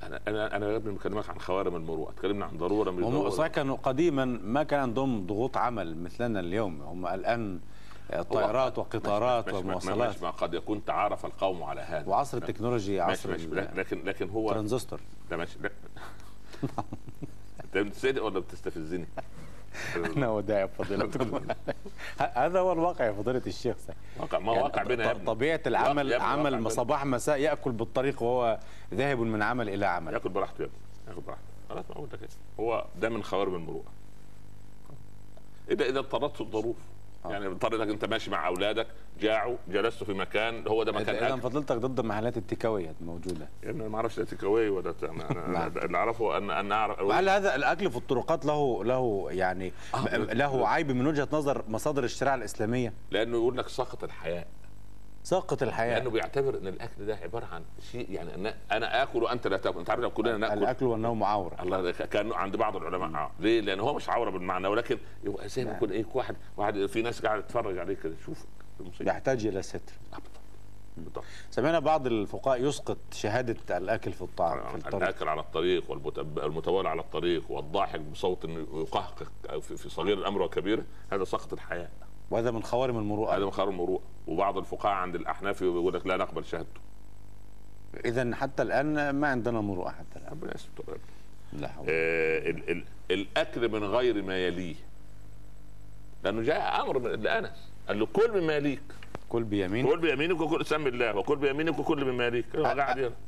أنا 0.03 0.21
أنا 0.29 0.57
أنا 0.57 0.77
ابني 0.77 0.95
بكلمك 0.95 1.31
عن 1.31 1.41
خوارم 1.41 1.77
المروءة. 1.77 2.13
تكلمنا 2.13 2.45
عن 2.45 2.59
ضرورة 2.59 2.91
من 2.91 3.03
هم. 3.03 3.31
صحيح 3.31 3.53
كانوا 3.53 3.77
قديما 3.77 4.25
ما 4.25 4.63
كان 4.63 4.81
عندهم 4.81 5.27
ضغوط 5.27 5.57
عمل 5.57 5.97
مثلنا 6.03 6.41
اليوم. 6.41 6.83
هم 6.83 7.07
الآن 7.07 7.61
طائرات 8.31 8.79
وقطارات 8.79 9.45
ماشي- 9.47 9.57
ماشي- 9.57 9.69
ومواصلات. 9.69 10.09
ماشي 10.09 10.25
ما 10.25 10.31
قد 10.31 10.55
يكون 10.55 10.85
تعارف 10.85 11.27
القوم 11.27 11.63
على 11.63 11.81
هذا. 11.81 12.09
وعصر 12.09 12.39
التكنولوجيا 12.39 13.05
ماشي 13.07 13.21
عصر 13.21 13.31
ماشي 13.31 13.47
لكن 13.81 14.05
لكن 14.05 14.29
هو 14.31 14.49
الترانزستور 14.49 15.01
لا 15.31 15.37
ماشي 15.37 15.59
لا. 15.63 15.71
انت 17.77 17.87
بتصدق 17.87 18.25
ولا 18.25 18.39
بتستفزني؟ 18.41 19.07
أنا 20.17 20.29
وداع 20.29 20.67
فضيلتكم 20.67 21.41
هذا 22.19 22.61
هو 22.61 22.73
الواقع 22.73 23.05
يا 23.05 23.13
فضيلة 23.13 23.43
الشيخ 23.47 23.77
واقع 24.19 24.39
ما 24.39 24.53
يعني 24.53 24.65
واقع 24.65 24.83
بينا 24.83 25.05
يا. 25.05 25.13
طبيعة 25.13 25.57
يا 25.57 25.69
العمل 25.69 26.15
عمل. 26.15 26.73
صباح 26.73 27.05
مساء 27.07 27.39
يأكل 27.39 27.73
بالطريق 27.73 28.23
وهو 28.23 28.59
ذاهب 28.95 29.21
من 29.21 29.43
عمل 29.43 29.69
إلى 29.69 29.87
عمل 29.87 30.13
يأكل 30.13 30.29
براحته 30.29 30.63
يا 30.63 30.67
ابني 30.67 30.79
يأكل 31.09 31.21
براحته 31.21 31.43
خلاص 31.69 31.85
ما 31.91 31.97
إيه. 32.23 32.29
هو 32.61 32.87
ده 33.01 33.09
من 33.09 33.23
خوارم 33.23 33.55
المروءه 33.55 33.93
إذا 35.71 35.85
إذا 35.85 35.99
اضطرته 35.99 36.43
الظروف 36.43 36.77
آه. 37.25 37.31
يعني 37.31 37.47
اضطرتك 37.47 37.91
أنت 37.91 38.05
ماشي 38.05 38.31
مع 38.31 38.47
أولادك 38.47 38.87
جاعوا 39.21 39.57
جلست 39.69 40.05
في 40.05 40.13
مكان 40.13 40.69
هو 40.69 40.83
ده 40.83 40.93
مكان 40.93 41.15
اذا 41.15 41.29
أكل 41.29 41.41
فضيلتك 41.41 41.77
ضد 41.77 42.01
محلات 42.01 42.37
التيكاوي 42.37 42.91
الموجودة 43.01 43.49
يعني 43.63 43.89
ما 43.89 43.97
أعرفش 43.97 44.17
تيك 44.17 44.45
اواي 44.45 44.69
ولا. 44.69 44.95
اللي 45.85 45.99
أعرفه 45.99 46.37
ان 46.37 46.51
أن 46.51 46.73
اعرف 46.73 47.01
وهل 47.01 47.29
هذا 47.29 47.55
الأكل 47.57 47.91
في 47.91 47.97
الطرقات 47.97 48.47
له 48.47 48.85
له 48.85 49.27
يعني 49.31 49.73
آه. 49.95 50.17
له 50.17 50.69
عيب 50.69 50.91
من 50.91 51.07
وجهة 51.07 51.29
نظر 51.33 51.65
مصادر 51.69 52.05
الشريعة 52.05 52.35
الإسلامية 52.35 52.93
لأنه 53.11 53.37
يقول 53.37 53.59
لك 53.59 53.69
سقط 53.69 54.05
الحياة 54.05 54.45
ساقط 55.23 55.63
الحياة. 55.63 55.99
لأنه 55.99 56.11
بيعتبر 56.11 56.59
إن 56.59 56.67
الأكل 56.67 57.07
ده 57.07 57.17
عبارة 57.17 57.47
عن 57.47 57.65
شيء 57.93 58.11
يعني 58.11 58.35
أنا, 58.35 58.55
أنا 58.73 59.03
آكل 59.03 59.23
وأنت 59.23 59.47
لا 59.47 59.57
تأكل. 59.57 59.79
أنت 59.79 59.91
عارف 59.91 60.01
لو 60.03 60.11
كلنا 60.11 60.37
نأكل. 60.37 60.59
الأكل 60.59 60.87
والنوم 60.87 61.25
عوره 61.25 61.63
الله 61.63 61.91
كان 61.91 62.33
عند 62.33 62.57
بعض 62.57 62.77
العلماء. 62.77 63.23
آه. 63.23 63.31
ليه؟ 63.41 63.61
لأن 63.61 63.81
هو 63.81 63.95
مش 63.95 64.09
عوره 64.09 64.31
بالمعنى 64.31 64.69
ولكن 64.69 64.99
يبقى 65.25 65.49
زي 65.49 65.65
ما 65.65 65.71
يكون 65.73 65.91
إيه 65.91 66.05
واحد 66.15 66.37
واحد 66.57 66.87
في 66.87 67.03
ناس 67.03 67.23
قاعدة 67.27 67.43
تتفرج 67.43 67.79
عليه 67.79 67.95
كده 67.95 68.15
شوف 68.27 68.45
المصيبه 68.81 69.11
يحتاج 69.11 69.47
إلى 69.47 69.63
ستر. 69.63 69.93
آه، 70.15 70.17
بالضبط. 70.97 71.25
سمعنا 71.51 71.79
بعض 71.79 72.07
الفقهاء 72.07 72.63
يسقط 72.65 72.99
شهادة 73.13 73.77
الأكل 73.79 74.13
في 74.13 74.23
الطعام 74.23 74.69
في 74.69 74.75
الطريق 74.77 75.09
الأكل 75.09 75.29
على 75.29 75.41
الطريق 75.41 75.91
والمتوالى 75.91 76.89
على 76.89 77.01
الطريق 77.01 77.51
والضاحك 77.51 78.01
بصوت 78.01 78.47
في 78.47 79.77
في 79.77 79.89
صغير 79.89 80.19
الأمر 80.19 80.43
وكبيره 80.43 80.85
هذا 81.13 81.25
سقط 81.25 81.53
الحياة. 81.53 81.89
وهذا 82.31 82.51
من 82.51 82.63
خوارم 82.63 82.95
هذا 82.95 83.03
المروءه 83.03 83.39
من 83.39 83.51
خير 83.51 83.69
المروءة. 83.69 84.03
وبعض 84.27 84.59
الفقهاء 84.59 84.93
عند 84.93 85.15
الأحناف 85.15 85.63
يقول 85.63 85.95
لك 85.95 86.07
لا 86.07 86.17
نقبل 86.17 86.45
شهادته. 86.45 86.81
اذا 88.05 88.35
حتى 88.35 88.63
الآن 88.63 89.11
ما 89.11 89.29
عندنا 89.29 89.61
مروءة 89.61 89.91
حتى 89.91 90.19
الآن. 90.19 90.31
ربنا 90.31 90.55
يستر. 90.55 90.99
لا 91.53 91.69
حول. 91.69 91.87
آه 91.89 92.51
ال 92.51 92.71
ال 92.71 92.85
الأكل 93.11 93.69
من 93.69 93.85
غير 93.85 94.23
ما 94.23 94.47
يليه. 94.47 94.75
لأنه 96.25 96.43
جاء 96.43 96.83
أمر 96.83 96.99
لأنس. 96.99 97.71
قال 97.89 97.99
له 97.99 98.07
كل 98.07 98.41
مما 98.41 98.57
يليك. 98.57 98.83
كل 99.29 99.45
بيمين 99.45 99.87
كل 99.87 99.99
بيمينك 99.99 100.41
وكل 100.41 100.67
سم 100.67 100.87
الله. 100.87 101.17
وكل 101.17 101.37
بيمينك 101.37 101.79
وكل 101.79 102.05
مما 102.05 102.27
يليك. 102.27 102.47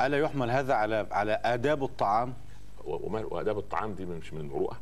ألا 0.00 0.18
يحمل 0.18 0.50
هذا 0.50 0.74
على 0.74 1.06
على 1.10 1.40
آداب 1.44 1.84
الطعام؟ 1.84 2.34
وآداب 2.84 3.58
الطعام 3.58 3.92
دي 3.94 4.06
مش 4.06 4.32
من 4.32 4.40
المروءة. 4.40 4.80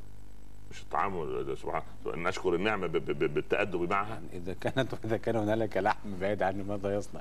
مش 0.71 0.83
الطعام 0.83 1.55
سبحان 1.55 1.83
ان 2.15 2.27
اشكر 2.27 2.55
النعمة 2.55 2.87
بالتأدب 2.87 3.91
معها. 3.91 4.09
يعني 4.15 4.27
إذا 4.33 4.55
كانت 4.55 4.95
واذا 4.95 5.17
كان 5.17 5.37
هنالك 5.37 5.77
لحم 5.77 6.19
بعيد 6.21 6.43
عن 6.43 6.63
ماذا 6.69 6.95
يصنع؟ 6.95 7.21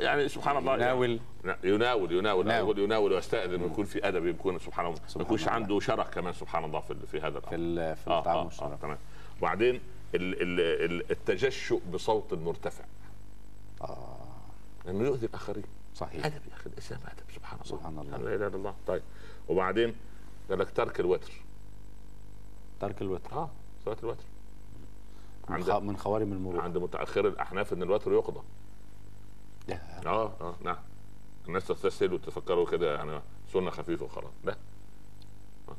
يعني 0.00 0.28
سبحان 0.28 0.56
الله 0.56 0.74
يناول. 0.74 1.20
يعني 1.44 1.58
يناول 1.64 2.12
يناول 2.12 2.46
يناول. 2.46 2.78
يناول 2.78 3.12
ويستأذن 3.12 3.62
ويكون 3.62 3.84
في 3.84 4.08
أدب 4.08 4.26
يكون 4.26 4.58
سبحان 4.58 4.86
الله. 4.86 4.98
ما 5.16 5.22
يكونش. 5.22 5.48
عنده 5.48 5.80
شرف 5.80 6.10
كمان 6.10 6.32
سبحان 6.32 6.64
الله 6.64 6.80
في 6.80 6.94
في 7.06 7.20
هذا 7.20 7.40
في 7.40 7.54
الامر 7.54 7.54
ال- 7.54 7.96
في 7.96 8.10
آه 8.10 8.18
الطعام 8.18 8.36
آه 8.36 8.40
آه 8.40 8.44
والشراب 8.44 8.78
تمام. 8.80 8.98
وبعدين 9.38 9.74
ال 10.14 10.42
ال 10.42 10.60
ال 10.90 11.10
التجشؤ 11.10 11.80
بصوت 11.92 12.34
مرتفع 12.34 12.84
آه. 13.82 14.16
لأنه 14.86 15.04
يؤذي 15.04 15.26
الآخرين. 15.26 15.64
صحيح. 15.94 16.26
أدب 16.26 16.34
يا 16.50 16.54
أخي 16.54 16.70
الاسلام 16.70 17.00
أدب 17.06 17.30
سبحان 17.34 17.58
الله. 17.60 17.70
سبحان 17.78 17.98
الله. 17.98 18.16
لا 18.18 18.34
إله 18.34 18.46
إلا 18.46 18.56
الله. 18.56 18.74
طيب. 18.86 19.02
وبعدين 19.48 19.94
قال 20.50 20.58
لك 20.58 20.70
ترك 20.70 21.00
الوتر. 21.00 21.32
ترك 22.88 23.02
الوتر. 23.02 23.32
آه 23.32 23.50
صلاه 23.84 23.96
الوتر. 24.02 24.24
من, 25.48 25.54
عند. 25.54 25.70
من 25.70 25.96
خوارم 25.96 26.32
المروءه 26.32 26.62
عند 26.62 26.78
متاخر 26.78 27.28
الأحناف 27.28 27.72
إن 27.72 27.82
الوتر 27.82 28.12
يقضى. 28.12 28.40
لا. 29.68 29.78
آه 30.06 30.32
آه 30.40 30.54
نعم. 30.64 30.76
الناس 31.48 31.66
تستسهل 31.66 32.12
وتفكروا 32.12 32.66
كده 32.70 32.94
يعني 32.94 33.20
سنة 33.52 33.70
خفيفة 33.70 34.04
وخلاص. 34.04 34.32
لا. 34.44 34.56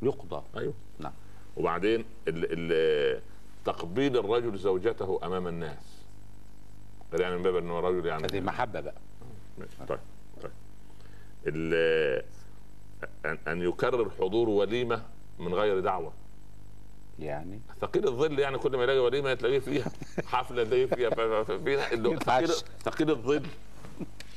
يقضى. 0.01 0.41
أيوه. 0.57 0.73
نعم. 0.99 1.13
وبعدين 1.57 2.05
ال 2.27 2.71
ال 2.73 3.21
تقبيل 3.65 4.17
الرجل 4.17 4.57
زوجته 4.57 5.19
أمام 5.23 5.47
الناس. 5.47 5.95
غير 7.11 7.21
يعني 7.21 7.35
من 7.37 7.43
باب 7.43 7.55
انه 7.55 7.79
رجل 7.79 8.05
يعني 8.05 8.23
هذه 8.25 8.39
محبة 8.41 8.79
بقى. 8.79 8.95
ماشي. 9.57 9.85
طيب 9.87 9.99
طيب. 10.41 10.51
ال- 11.47 12.23
ان 13.25 13.37
أن 13.47 13.61
يكرر 13.61 14.09
حضور 14.19 14.49
وليمة 14.49 15.03
من 15.39 15.53
غير 15.53 15.79
دعوة. 15.79 16.13
يعني. 17.19 17.59
ثقيل 17.81 18.07
الظل 18.07 18.39
يعني 18.39 18.57
كل 18.57 18.77
ما 18.77 18.83
يلاقي 18.83 18.99
وليمه 18.99 19.33
تلاقيه 19.33 19.59
فيها. 19.59 19.85
حفلة 20.31 20.63
تلاقيه 20.63 20.85
فيها. 20.85 21.09
ثقيل. 22.17 22.49
ثقيل 22.83 23.09
الظل. 23.09 23.43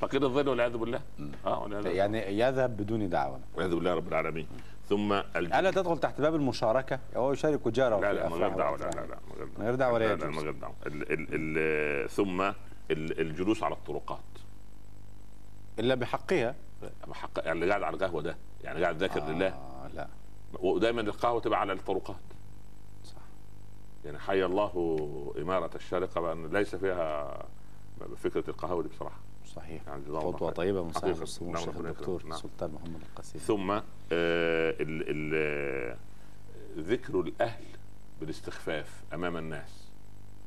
ثقيل 0.00 0.24
الظل 0.24 0.48
والعياذ 0.48 0.76
بالله. 0.76 1.00
آه. 1.46 1.68
يعني 1.84 2.38
يذهب 2.38 2.76
بدون 2.76 3.08
دعوة. 3.08 3.40
والعياذ 3.54 3.74
بالله 3.74 3.94
رب 3.94 4.08
العالمين. 4.08 4.46
ثم. 4.88 5.12
ألا 5.36 5.70
تدخل 5.70 5.98
تحت 5.98 6.20
باب 6.20 6.34
المشاركة؟ 6.34 6.98
هو 7.16 7.32
يشارك 7.32 7.68
جاره 7.68 8.00
لا 8.00 8.12
لا 8.12 8.28
من 8.28 8.34
غير 8.34 8.48
دعوة. 8.48 8.76
لا. 8.76 8.84
لا 8.84 8.90
لا 9.06 9.18
من 9.58 9.64
غير 9.64 9.74
دعوة. 9.74 9.98
لا 9.98 10.16
لا. 10.16 10.26
من 10.26 10.38
غير 10.38 10.52
دعوة. 10.52 10.74
ثم 12.06 12.40
ال- 12.90 13.20
الجلوس 13.20 13.62
على 13.62 13.74
الطرقات. 13.74 14.18
إلا 15.78 15.94
بحقها؟ 15.94 16.54
حق 17.12 17.30
يعني 17.38 17.52
اللي 17.52 17.68
قاعد 17.68 17.82
على 17.82 17.96
القهوة 17.96 18.22
ده. 18.22 18.36
يعني 18.64 18.82
قاعد 18.82 18.96
ذاكر 18.96 19.20
لله. 19.28 19.46
آه 19.48 19.88
لا 19.94 20.08
ودايما 20.60 21.00
القهوة 21.00 21.40
تبقى 21.40 21.60
على 21.60 21.72
الطرقات. 21.72 22.16
يعني 24.04 24.18
حي 24.18 24.44
الله 24.44 25.34
إمارة 25.38 25.70
الشارقة 25.76 26.20
بأن 26.20 26.46
ليس 26.46 26.74
فيها 26.74 27.38
فكرة 28.16 28.50
القهوه 28.50 28.82
دي 28.82 28.88
بصراحة 28.88 29.18
صحيح 29.46 29.82
يعني 29.88 30.02
خير. 30.46 30.50
طيبة 30.50 30.84
من 30.84 30.92
صاحب. 30.92 31.22
السمو 31.22 31.52
نعم، 31.52 31.62
الشيخ 31.62 31.76
الدكتور. 31.76 32.22
نعم. 32.22 32.32
السلطان 32.32 32.70
محمد 32.72 33.00
القاسم 33.10 33.38
ثم 33.38 33.70
آه 33.70 33.82
ال 34.12 34.74
ال 34.80 35.96
ذكر 36.78 37.20
الأهل 37.20 37.64
بالاستخفاف 38.20 39.02
أمام 39.14 39.36
الناس 39.36 39.88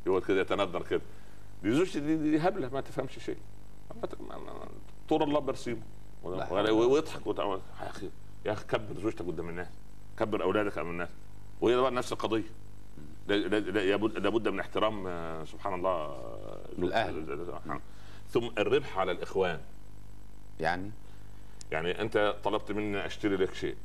يقعد 0.07 0.21
كده 0.21 0.41
يتندر 0.41 0.81
كده 0.83 1.01
دي 1.63 1.71
زوجتي 1.71 1.99
دي, 1.99 2.15
دي 2.17 2.37
هبلة 2.39 2.69
ما 2.69 2.81
تفهمش 2.81 3.19
شيء 3.19 3.37
طول 5.09 5.23
الله 5.23 5.39
برسيمه. 5.39 5.81
ويضحك 6.23 7.21
يا 7.81 7.89
أخي 7.89 8.09
يا 8.45 8.51
أخي 8.51 8.65
كبر 8.67 8.99
زوجتك 9.01 9.25
قدام 9.25 9.49
الناس 9.49 9.67
كبر 10.19 10.43
أولادك 10.43 10.77
امام 10.77 10.91
الناس 10.91 11.09
وهي 11.61 11.75
بقى 11.75 11.91
نفس 11.91 12.11
القضية 12.13 12.43
لا- 12.43 12.43
لا- 12.43 12.47
لا- 12.47 12.47
يبد- 12.47 13.20
لابد 13.31 14.47
من 14.47 14.59
احترام 14.59 15.07
آه، 15.07 15.43
سبحان 15.45 15.73
الله 15.73 15.89
آه، 15.89 16.59
الأهل. 16.77 17.45
ثم 18.29 18.49
الربح 18.57 18.97
على 18.97 19.11
الإخوان. 19.11 19.59
يعني؟ 20.59 20.91
يعني 21.71 22.01
أنت 22.01 22.35
طلبت 22.43 22.71
مني 22.71 23.05
أشتري 23.05 23.35
لك 23.35 23.53
شيء. 23.53 23.75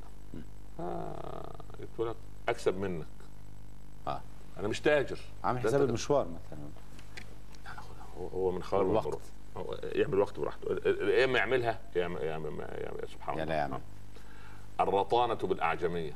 آه 0.80 1.52
قلت 1.80 2.08
لك 2.08 2.16
أكسب 2.48 2.76
منك. 2.78 3.06
آه. 4.08 4.20
أنا 4.58 4.68
مش 4.68 4.80
تاجر. 4.80 5.18
عامل 5.44 5.60
حساب 5.60 5.82
المشوار 5.82 6.26
مثلا. 6.28 6.58
هو- 8.32 8.50
من 8.50 8.62
والوقت. 8.72 9.06
المروءة. 9.06 9.20
هو 9.56 9.74
يعمل 9.82 10.18
وقته 10.18 10.42
براحته. 10.42 10.80
يا 10.86 11.24
إما 11.24 11.38
يعملها 11.38 11.80
يا 11.96 12.06
إما 12.06 12.20
يا 12.20 12.36
إما 12.36 12.62
يا 13.02 13.06
سبحان 13.06 13.38
يا 13.38 13.42
الله. 13.42 13.54
لا. 13.54 13.60
يعمل. 13.60 13.80
آه. 14.80 14.82
الرطانة 14.82 15.34
بالأعجمية. 15.34 16.12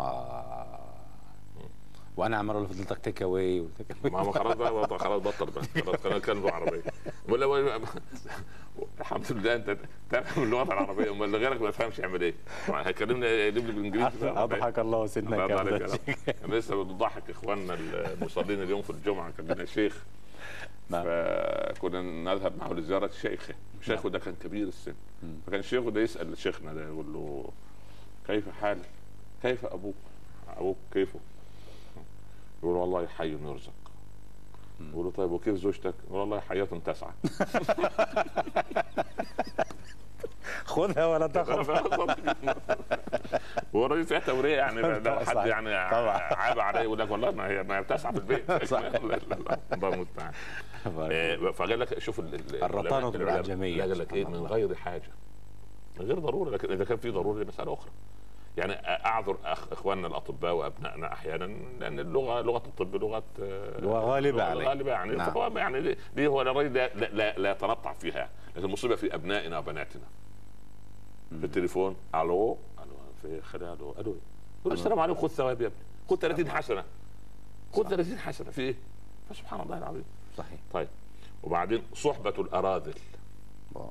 آه. 0.00 0.91
وأنا 2.16 2.36
عمال 2.36 2.56
أقول 2.56 2.66
لفضلتك 2.68 2.98
تيك 2.98 3.22
اواي 3.22 3.66
ما 4.04 4.20
هو 4.20 4.32
خلاص 4.32 4.56
بقى 4.56 4.98
خلاص 4.98 5.22
بطل 5.22 5.50
بقى 5.50 5.64
خلاص 5.84 5.96
خلاص 5.96 6.22
كلمه 6.22 6.50
عربية 6.50 6.82
الحمد 9.00 9.32
لله 9.32 9.54
أنت 9.54 9.76
تفهم 10.10 10.44
اللغة 10.44 10.62
العربية 10.62 11.10
أمال 11.10 11.24
اللي 11.24 11.38
غيرك 11.38 11.60
ما 11.62 11.68
يفهمش 11.68 11.98
يعمل 11.98 12.22
إيه 12.22 12.34
هيكلمني 12.68 13.26
يقلب 13.26 13.66
لي 13.66 13.72
بالإنجليزي 13.72 14.06
أضحك 14.22 14.78
الله 14.78 15.06
أبو 15.44 15.54
رب. 15.54 15.98
أنا 16.44 16.54
لسه 16.54 16.84
بنضحك 16.84 17.30
إخواننا 17.30 17.74
المصلين 17.74 18.62
اليوم 18.62 18.82
في 18.82 18.90
الجمعة 18.90 19.30
كان 19.38 19.46
لنا 19.46 19.64
شيخ 19.64 20.02
نعم. 20.90 21.04
فكنا 21.04 22.02
نذهب 22.02 22.52
معه 22.58 22.72
لزياره 22.72 23.10
شيخه 23.20 23.54
شيخه 23.82 24.08
ده 24.08 24.18
كان 24.18 24.34
كبير 24.44 24.68
السن. 24.68 24.94
فكان 25.46 25.62
شيخه 25.62 25.90
ده 25.90 26.00
يسأل 26.00 26.38
شيخنا 26.38 26.74
ده 26.74 26.84
يقول 26.88 27.12
له 27.12 27.48
كيف 28.26 28.44
حالك؟ 28.60 28.88
كيف 29.42 29.64
أبوك؟ 29.66 29.94
أبوك 30.56 30.76
كيفه؟ 30.92 31.18
يقول 32.62 32.76
والله 32.76 33.06
حي 33.06 33.32
يرزق 33.32 33.72
يقول 34.80 35.04
له 35.04 35.10
طيب 35.10 35.30
وكيف 35.30 35.54
زوجتك؟ 35.54 35.94
يقول 36.06 36.20
والله 36.20 36.40
حياة 36.40 36.64
تسعى 36.84 37.10
خذها 40.64 41.06
ولا 41.06 41.26
تخف 41.26 41.70
هو 43.74 43.86
الراجل 43.86 44.04
فيها 44.04 44.18
توريه 44.18 44.56
يعني 44.56 44.80
لو 44.80 45.20
حد. 45.20 45.46
يعني 45.46 45.90
طبعا. 45.90 46.16
عاب 46.34 46.60
عليه 46.60 46.80
يقول 46.80 46.98
لك 46.98 47.10
والله 47.10 47.30
ما 47.30 47.46
هي 47.48 47.62
ما 47.62 47.76
هي 47.78 47.82
بتسعى 47.82 48.12
في 48.12 48.18
البيت 48.18 48.64
صح. 48.72 48.80
لا 48.80 48.88
لا 48.90 49.18
لا 49.34 49.58
الله 49.72 49.88
المستعان 49.94 50.32
آه، 50.86 51.36
فقال 51.50 51.80
لك 51.80 51.98
شوف 51.98 52.20
ال- 52.20 52.34
ال- 52.34 52.64
الرطانة 52.64 53.08
العلماء- 53.08 53.14
العلماء- 53.14 53.18
بالأعجمية. 53.18 53.76
لا 53.76 53.82
قال 53.84 53.98
لك 53.98 54.12
إيه 54.12 54.24
من. 54.24 54.46
غير 54.46 54.74
حاجة 54.74 55.10
من 56.00 56.06
غير 56.06 56.18
ضرورة 56.18 56.50
لكن 56.50 56.72
إذا 56.72 56.84
كان 56.84 56.96
في 56.96 57.10
ضرورة 57.10 57.44
مساله 57.44 57.72
أخرى 57.74 57.90
يعني 58.56 58.72
أعذر 59.06 59.36
أخ 59.44 59.72
إخواننا 59.72 60.06
الأطباء 60.06 60.52
وأبنائنا 60.54 61.12
أحيانا 61.12 61.44
لأن 61.80 62.00
اللغة 62.00 62.40
لغة 62.40 62.62
الطب 62.66 62.96
لغة 62.96 63.22
آه، 63.42 63.80
لغة 63.80 64.00
غالبة 64.00 64.42
عليه. 64.44 64.68
غالبة 64.68 64.90
يعني. 64.90 65.16
نعم. 65.16 65.56
يعني 65.58 65.96
دي- 66.16 66.26
هو 66.26 66.42
الراجل 66.42 66.72
لا, 66.74 66.94
لا, 66.94 67.06
لا, 67.06 67.38
لا 67.38 67.50
يتنطع 67.50 67.92
فيها 67.92 68.28
لكن 68.56 68.64
المصيبة 68.64 68.96
في 68.96 69.14
أبنائنا 69.14 69.58
وبناتنا. 69.58 70.02
في 71.40 71.44
التليفون 71.46 71.96
ألو؟ 72.14 72.58
ألو 72.82 72.96
في 73.22 73.40
خلي 73.42 73.72
ألو 73.72 73.94
ألو. 73.98 74.16
السلام 74.72 74.98
عليكم 75.00 75.20
خذ 75.20 75.28
ثواب 75.28 75.60
يا 75.60 75.66
ابني. 75.66 75.78
خذ 76.10 76.16
30 76.16 76.50
حسنة. 76.50 76.84
خذ 77.72 77.88
30 77.88 78.18
حسنة. 78.18 78.50
في 78.50 78.60
إيه؟ 78.62 78.74
فسبحان 79.30 79.60
الله 79.60 79.78
العظيم. 79.78 80.04
صحيح. 80.36 80.58
طيب. 80.72 80.88
وبعدين 81.42 81.82
صحبة 81.94 82.34
الأراذل. 82.38 82.94
آه. 83.76 83.90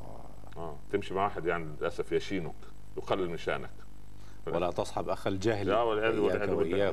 آه 0.57 0.75
تمشي 0.91 1.13
مع 1.13 1.23
واحد 1.23 1.45
يعني 1.45 1.65
للأسف 1.79 2.11
يشينك 2.11 2.55
يقلل 2.97 3.29
من 3.29 3.37
شأنك. 3.37 3.69
ولا 4.47 4.71
تصحب 4.71 5.09
اخ 5.09 5.27
الجاهل 5.27 5.67
لا 5.67 5.81
والعياذ 5.81 6.19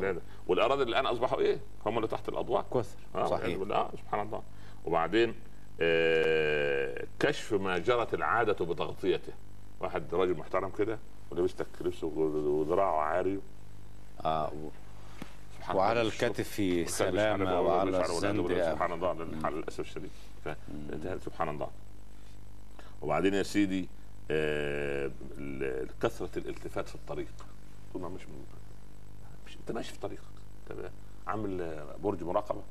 بالله. 0.00 0.20
والأراذل 0.46 0.88
الآن 0.88 1.06
أصبحوا 1.06 1.38
إيه؟ 1.40 1.58
هم 1.86 1.96
اللي 1.96 2.08
تحت 2.08 2.28
الأضواء؟ 2.28 2.66
كثر. 2.74 2.96
آه 3.14 3.18
والعياذ 3.18 3.28
صحيح. 3.28 3.58
آه 3.76 3.90
سبحان 3.96 4.26
الله. 4.26 4.42
وبعدين 4.84 5.34
آه 5.80 7.04
كشف 7.20 7.52
ما 7.54 7.78
جرت 7.78 8.14
العادة 8.14 8.64
بتغطيته. 8.64 9.32
واحد 9.80 10.14
راجل 10.14 10.36
محترم 10.36 10.70
كده 10.70 10.98
ولبستك 11.30 11.66
لبسه 11.80 12.06
وذراعه 12.06 13.00
عاري. 13.00 13.40
آه. 14.24 14.52
سبحان 15.58 15.76
وعلى. 15.76 16.00
الكتف 16.02 16.56
على- 17.46 17.48
وعلى. 17.66 18.00
الزند 18.06 18.62
سبحان 18.72 18.92
الله 18.92 19.08
على 19.44 19.56
الأسف 19.56 19.80
الشديد. 19.80 20.10
سبحان 21.24 21.48
الله. 21.48 21.68
وبعدين 23.02 23.34
يا 23.34 23.42
سيدي 23.42 23.82
آه، 23.82 23.97
كثرة 26.00 26.38
الالتفات 26.38 26.88
في 26.88 26.94
الطريق. 26.94 27.28
طول 27.92 28.02
ما 28.02 28.08
مش 28.08 28.22
مش 29.46 29.56
انت 29.56 29.72
ماشي 29.72 29.92
في 29.92 30.00
طريقك. 30.00 30.22
عامل 31.26 31.60
آه، 31.62 31.96
برج 32.02 32.24
مراقبة. 32.24 32.62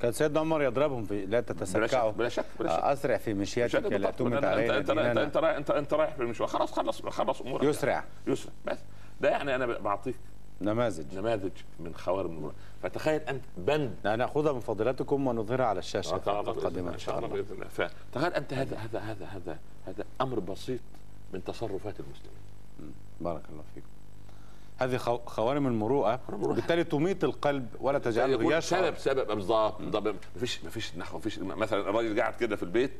كان 0.00 0.12
سيدنا 0.12 0.40
عمر 0.40 0.62
يضربهم 0.62 1.04
في 1.04 1.26
لا 1.26 1.40
تتسكعوا 1.40 2.10
بلا 2.10 2.28
شك 2.28 2.44
بلا 2.60 2.68
شك. 2.68 2.82
آه، 2.82 2.92
أسرع 2.92 3.16
في 3.16 3.34
مش 3.34 3.58
مشيتك 3.58 3.86
هذا 3.86 3.98
لا. 3.98 4.10
تمت 4.10 4.32
انت 4.32 4.44
علينا 4.44 4.78
انت 4.78 4.90
انت 4.90 5.18
أنت 5.18 5.36
رايح 5.36 5.56
انت 5.56 5.70
أنت 5.70 5.94
رايح 5.94 6.14
في 6.14 6.22
المشوار. 6.22 6.48
خلاص 6.48 6.72
خلص 6.72 7.02
خلص 7.02 7.40
أمورك. 7.40 7.64
يسرع. 7.64 8.04
يسرع. 8.26 8.52
بس. 8.66 8.78
ده 9.20 9.28
يعني 9.28 9.54
أنا 9.54 9.66
بعطيك 9.66 10.16
نماذج. 10.60 11.18
نماذج 11.18 11.52
من 11.80 11.94
خوارم 11.94 12.30
المروءه 12.30 12.54
فتخيل 12.82 13.20
أنت 13.20 13.44
بند. 13.56 13.94
ناخذها 14.04 14.52
من 14.52 14.60
فضيلتكم 14.60 15.26
ونظهرها 15.26 15.66
على 15.66 15.78
الشاشة 15.78 16.14
آه، 16.26 16.40
القادمة 16.40 16.94
إن 16.94 16.98
شاء 16.98 17.18
الله 17.18 17.28
بإذن 17.28 17.54
الله. 17.54 17.68
فتخيل 17.68 18.32
أنت 18.32 18.52
هذا 18.52 18.76
هذا 18.76 18.98
هذا 18.98 19.26
هذا 19.26 19.58
هذا 19.86 20.04
أمر 20.20 20.40
بسيط. 20.40 20.80
من 21.32 21.44
تصرفات 21.44 22.00
المسلمين. 22.00 22.94
بارك 23.20 23.42
الله 23.50 23.62
فيكم. 23.74 23.86
هذه 24.78 24.96
خو- 24.96 25.18
خوارم 25.26 25.66
المروءة. 25.66 26.20
المروءة. 26.28 26.54
بالتالي 26.54 26.84
تميت 26.84 27.24
القلب 27.24 27.68
ولا 27.80 27.98
تجعله 27.98 28.56
يشعر 28.58 28.60
سبب 28.84 28.96
سبب 28.98 29.26
بالظبط 29.34 29.82
بالظبط 29.82 30.14
مفيش 30.36 30.64
مفيش 30.64 30.96
نحو 30.96 31.18
مفيش 31.18 31.38
مثلا 31.38 31.80
الراجل 31.80 32.20
قاعد 32.20 32.34
كده 32.34 32.56
في 32.56 32.62
البيت 32.62 32.92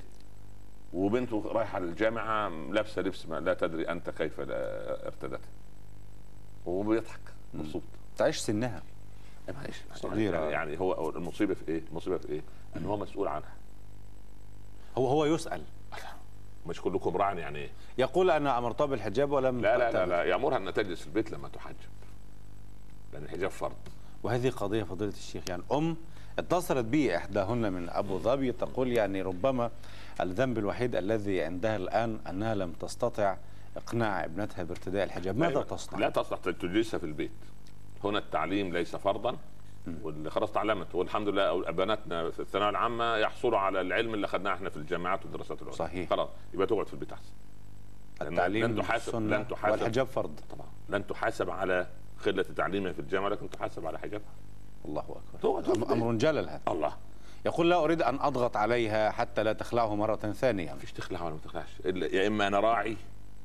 وبنته 0.93 1.43
رايحة 1.47 1.79
للجامعة 1.79 2.49
لابسة 2.49 3.03
لبس 3.03 3.27
ما 3.27 3.41
لا 3.41 3.55
تدري 3.55 3.89
أنت 3.89 4.11
كيف 4.11 4.35
ارتدته 4.41 5.49
وبيضحك 6.67 7.21
مبسوط. 7.55 7.83
تعيش 8.17 8.37
سنها. 8.39 8.83
إيه 9.49 9.55
معلش. 9.55 9.83
يعني, 10.05 10.25
يعني 10.53 10.81
هو 10.81 10.93
هو 10.93 11.11
المصيبة 11.11 11.55
في 11.55 11.69
إيه؟ 11.69 11.83
المصيبة 11.91 12.19
في 12.19 12.29
إيه؟ 12.29 12.41
إن 12.77 12.85
هو 12.85 12.97
مسؤول 12.97 13.29
عنها. 13.29 13.53
هو 14.99 15.07
هو 15.09 15.25
يسأل. 15.25 15.63
مش 16.67 16.81
كلكم 16.81 17.17
راع 17.17 17.33
يعني 17.33 17.59
إيه؟ 17.59 17.71
يقول 17.99 18.31
أنا 18.31 18.59
امرتها 18.59 18.87
بالحجاب 18.87 19.31
ولم 19.33 19.61
لا 19.61 19.79
لا 19.79 19.93
لا. 19.93 20.07
لا 20.07 20.25
يأمرها 20.25 20.57
أن 20.57 20.75
تجلس 20.75 21.01
في 21.01 21.07
البيت 21.07 21.31
لما 21.31 21.49
تحجب 21.49 21.77
لأن 23.13 23.23
الحجاب 23.25 23.51
فرض 23.51 23.77
وهذه 24.23 24.51
قضية 24.51 24.83
فضيلة 24.83 25.13
الشيخ 25.13 25.43
يعني 25.49 25.63
أم 25.73 25.97
اتصلت 26.39 26.85
بي 26.85 27.17
إحداهن 27.17 27.73
من 27.73 27.89
أبو 27.91 28.19
ظبي 28.19 28.53
تقول 28.53 28.93
يعني 28.93 29.23
ربما 29.23 29.71
الذنب 30.21 30.59
الوحيد 30.59 30.97
الذي 30.97 31.43
عندها 31.43 31.77
الآن 31.77 32.19
أنها 32.29 32.55
لم 32.55 32.73
تستطع 32.73 33.37
إقناع 33.77 34.25
ابنتها 34.25 34.63
بارتداء 34.63 35.05
الحجاب 35.05 35.37
ماذا 35.37 35.63
تصنع؟ 35.63 35.99
لا 35.99 36.11
تصلح 36.11 36.39
تجلسها 36.39 36.99
في 36.99 37.07
البيت 37.07 37.31
هنا 38.05 38.19
التعليم 38.19 38.73
ليس 38.73 38.97
فرضا 38.97 39.37
واللي 40.03 40.31
خلاص 40.31 40.53
تعلمت. 40.53 40.95
والحمد 40.95 41.29
لله 41.29 41.49
أو 41.49 41.61
بناتنا 41.61 42.31
في 42.31 42.41
الثانوية 42.41 42.71
العامة 42.71 43.17
يحصلوا 43.17 43.59
على 43.59 43.81
العلم 43.81 44.15
اللي 44.15 44.25
اخذناه 44.25 44.55
إحنا 44.55 44.71
في 44.71 44.77
الجامعات 44.77 45.25
والدراسات 45.25 45.63
العليا. 45.63 45.77
صحيح. 45.77 46.11
خلاص 46.11 46.29
يبقى 46.55 46.67
تقعد 46.67 46.87
في 46.87 46.95
البيت 46.95 47.13
أحسن. 47.13 47.33
التعليم 48.23 48.65
لن 48.65 48.77
تحاسب 48.77 49.17
لن 49.17 49.49
تحاسب. 49.49 49.73
والحجاب 49.73 50.07
فرض. 50.07 50.41
طبعا. 50.51 50.67
لن 50.89 51.07
تحاسب 51.07 51.51
على 51.51 51.87
قله 52.27 52.43
تعليمها 52.43 52.93
في 52.93 52.99
الجامعة 52.99 53.29
لكن 53.29 53.51
تحاسب 53.51 53.87
على 53.87 53.99
حجابها. 53.99 54.35
الله 54.85 55.21
أكبر. 55.37 55.93
أمر 55.93 56.13
جلل 56.13 56.49
هذا. 56.49 56.61
الله. 56.69 56.97
يقول 57.47 57.71
لا 57.71 57.85
أريد 57.85 58.03
أن 58.03 58.21
أضغط 58.21 58.57
عليها 58.57 59.11
حتى 59.11 59.43
لا 59.43 59.53
تخلعه 59.53 59.95
مرة 59.95 60.17
ثانية. 60.17 60.73
مفيش 60.73 60.93
تخلع 60.93 61.23
ولا 61.23 61.35
ما 61.35 61.41
تخلعش. 61.45 61.81
يا 61.85 62.27
إما 62.27 62.47
أنا 62.47 62.61
راعي 62.61 62.97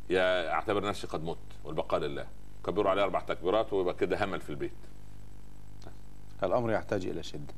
يا 0.09 0.51
أعتبر 0.51 0.87
نفسي 0.87 1.07
قد 1.07 1.23
مت 1.23 1.37
والبقاء 1.63 1.99
لله. 1.99 2.27
كبروا 2.65 2.91
عليه 2.91 3.03
أربع 3.03 3.19
تكبيرات 3.19 3.73
ويبقى 3.73 3.93
كده 3.93 4.25
همل 4.25 4.41
في 4.41 4.49
البيت. 4.49 4.71
الأمر 6.43 6.71
يحتاج 6.71 7.05
إلى 7.05 7.23
شدة. 7.23 7.53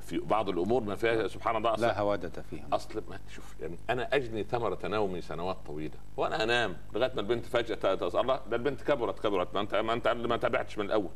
في 0.00 0.18
بعض 0.18 0.48
الأمور 0.48 0.82
ما 0.82 0.94
فيها 0.94 1.28
سبحان 1.28 1.56
الله 1.56 1.74
لا 1.74 2.00
هواده 2.00 2.42
فيها. 2.50 2.64
أصل 2.72 3.02
ما 3.10 3.18
شوف 3.34 3.54
يعني 3.60 3.78
أنا 3.90 4.14
أجني 4.14 4.44
ثمرة 4.44 4.78
نومي 4.84 5.20
سنوات 5.20 5.56
طويلة 5.66 5.94
وأنا 6.16 6.42
أنام 6.42 6.76
لغاية 6.94 7.12
ما 7.14 7.20
البنت 7.20 7.46
فجأة 7.46 7.78
الله 8.20 8.40
ده 8.50 8.56
البنت 8.56 8.82
كبرت 8.82 9.18
كبرت 9.18 9.54
ما 9.54 9.60
انت 9.60 9.74
ما 9.74 9.92
انت 9.92 10.08
ما 10.08 10.36
تابعتش 10.36 10.78
من 10.78 10.84
الأول. 10.84 11.08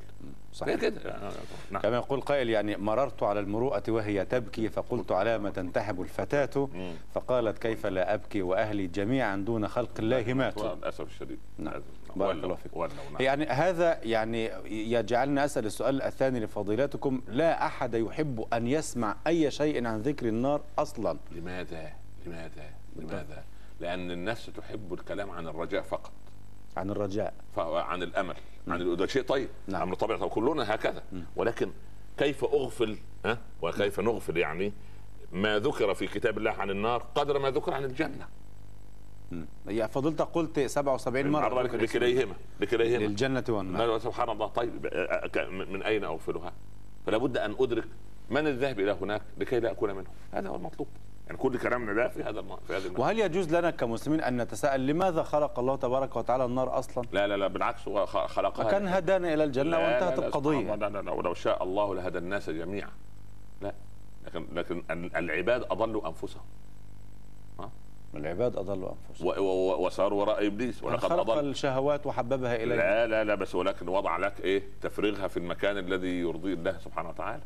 صحيح. 0.52 0.74
كده. 0.80 1.10
يعني 1.10 1.32
نعم. 1.70 1.82
كما 1.82 1.96
يقول 1.96 2.20
قائل 2.20 2.50
يعني 2.50 2.76
مررت 2.76 3.22
على 3.22 3.40
المروءة 3.40 3.82
وهي 3.88 4.24
تبكي 4.24 4.68
فقلت 4.68 5.12
على 5.12 5.38
ما 5.38 5.50
تنتحب 5.50 6.00
الفتاة 6.00 6.68
مم. 6.74 6.94
فقالت 7.14 7.58
كيف 7.58 7.86
لا 7.86 8.14
أبكي 8.14 8.42
وأهلي 8.42 8.86
جميعا 8.86 9.36
دون 9.36 9.68
خلق 9.68 9.90
الله 9.98 10.34
ماتوا. 10.34 10.74
للأسف 10.74 11.06
الشديد. 11.06 11.38
نعم. 11.58 11.82
بارك 12.16 12.44
الله 12.44 12.54
فيكم. 12.54 12.80
نعم. 12.80 12.90
يعني 13.20 13.46
هذا 13.46 14.00
يعني 14.02 14.50
يجعلني 14.66 15.44
أسأل 15.44 15.66
السؤال 15.66 16.02
الثاني 16.02 16.40
لفضيلتكم. 16.40 17.22
لا 17.28 17.66
أحد 17.66 17.94
يحب 17.94 18.46
أن 18.52 18.66
يسمع 18.66 19.16
أي 19.26 19.50
شيء 19.50 19.86
عن 19.86 20.00
ذكر 20.00 20.28
النار 20.28 20.60
أصلا. 20.78 21.18
لماذا؟ 21.30 21.92
لماذا؟ 22.26 22.70
لماذا؟ 22.96 23.44
لأن 23.80 24.10
النفس 24.10 24.50
تحب 24.56 24.94
الكلام 24.94 25.30
عن 25.30 25.48
الرجاء 25.48 25.82
فقط. 25.82 26.12
عن 26.76 26.90
الرجاء. 26.90 27.34
عن 27.56 28.02
الأمل. 28.02 28.34
عن 28.68 28.96
ده 28.96 29.06
شيء 29.06 29.22
طيب. 29.22 29.48
نعم. 29.66 29.82
أمر 29.82 29.94
طبيعي 29.94 30.18
طب 30.18 30.28
كلنا 30.28 30.74
هكذا. 30.74 31.02
ولكن 31.36 31.70
كيف 32.18 32.44
أغفل 32.44 32.98
ها؟ 33.24 33.38
وكيف 33.62 34.00
نغفل 34.00 34.36
يعني 34.36 34.72
ما 35.32 35.58
ذكر 35.58 35.94
في 35.94 36.06
كتاب 36.06 36.38
الله 36.38 36.50
عن 36.50 36.70
النار 36.70 37.06
قدر 37.14 37.38
ما 37.38 37.50
ذكر 37.50 37.74
عن 37.74 37.84
الجنة. 37.84 38.26
يا 39.68 39.86
فضيلتك 39.86 40.24
قلت 40.26 40.60
77 40.60 41.26
مرة. 41.26 41.48
مرة 41.48 41.62
ذكر 41.62 41.84
اسم 41.84 41.98
لكليهما 41.98 42.34
لكليهما 42.60 43.04
للجنة 43.04 43.44
والنار. 43.48 43.98
سبحان 43.98 44.30
الله 44.30 44.46
طيب 44.46 44.86
من 45.70 45.82
أين 45.82 46.04
أغفلها؟ 46.04 46.52
فلا 47.06 47.16
بد 47.18 47.36
أن 47.38 47.54
أدرك 47.60 47.88
من 48.30 48.46
الذهب 48.46 48.80
إلى 48.80 48.92
هناك 48.92 49.22
لكي 49.38 49.60
لا 49.60 49.70
أكون 49.70 49.90
منهم 49.90 50.12
هذا 50.32 50.48
هو 50.48 50.56
المطلوب. 50.56 50.88
يعني 51.26 51.38
كل 51.38 51.58
كلامنا 51.58 51.92
ده 51.92 52.08
في 52.08 52.22
هذا 52.22 52.40
الم... 52.40 52.56
في 52.56 52.76
هذا. 52.76 52.98
وهل 52.98 53.18
يجوز 53.18 53.54
لنا 53.54 53.70
كمسلمين 53.70 54.20
أن 54.20 54.42
نتساءل 54.42 54.86
لماذا 54.86 55.22
خلق 55.22 55.58
الله 55.58 55.76
تبارك 55.76 56.16
وتعالى 56.16 56.44
النار 56.44 56.78
أصلا؟ 56.78 57.04
لا 57.12 57.26
لا 57.26 57.36
لا 57.36 57.46
بالعكس 57.46 57.88
هو 57.88 58.06
خلقها 58.06 58.66
وكان 58.66 58.88
هدانا 58.88 59.34
إلى 59.34 59.44
الجنة 59.44 59.70
لا، 59.70 59.78
وأنتهت 59.78 60.18
لا، 60.18 60.28
لا، 60.28 60.36
الله، 60.38 60.74
لا 60.74 60.88
لا 60.88 61.02
لا 61.02 61.12
ولو 61.12 61.34
شاء 61.34 61.62
الله 61.62 61.94
لهدى 61.94 62.18
الناس 62.18 62.50
جميعا. 62.50 62.90
لا 63.62 63.74
لكن 64.26 64.46
لكن 64.54 64.82
ال- 64.90 65.16
العباد 65.16 65.62
أضلوا 65.70 66.08
أنفسهم. 66.08 66.42
العباد 68.14 68.56
أضلوا 68.56 68.92
أنفسهم. 69.10 69.26
و- 69.28 69.30
و- 69.30 69.72
و- 69.72 69.86
وساروا 69.86 70.20
وراء 70.20 70.46
إبليس 70.46 70.82
ولقد 70.84 71.08
خلق 71.08 71.30
أضل. 71.30 71.50
الشهوات 71.50 72.06
وحببها 72.06 72.56
إلينا 72.56 72.74
لا 72.74 73.06
لا 73.06 73.24
لا 73.24 73.34
بس 73.34 73.54
ولكن 73.54 73.88
وضع 73.88 74.16
لك 74.16 74.40
إيه؟ 74.40 74.62
تفريغها 74.82 75.28
في 75.28 75.36
المكان 75.36 75.78
الذي 75.78 76.20
يرضي 76.20 76.52
الله 76.52 76.78
سبحانه 76.78 77.08
وتعالى. 77.08 77.42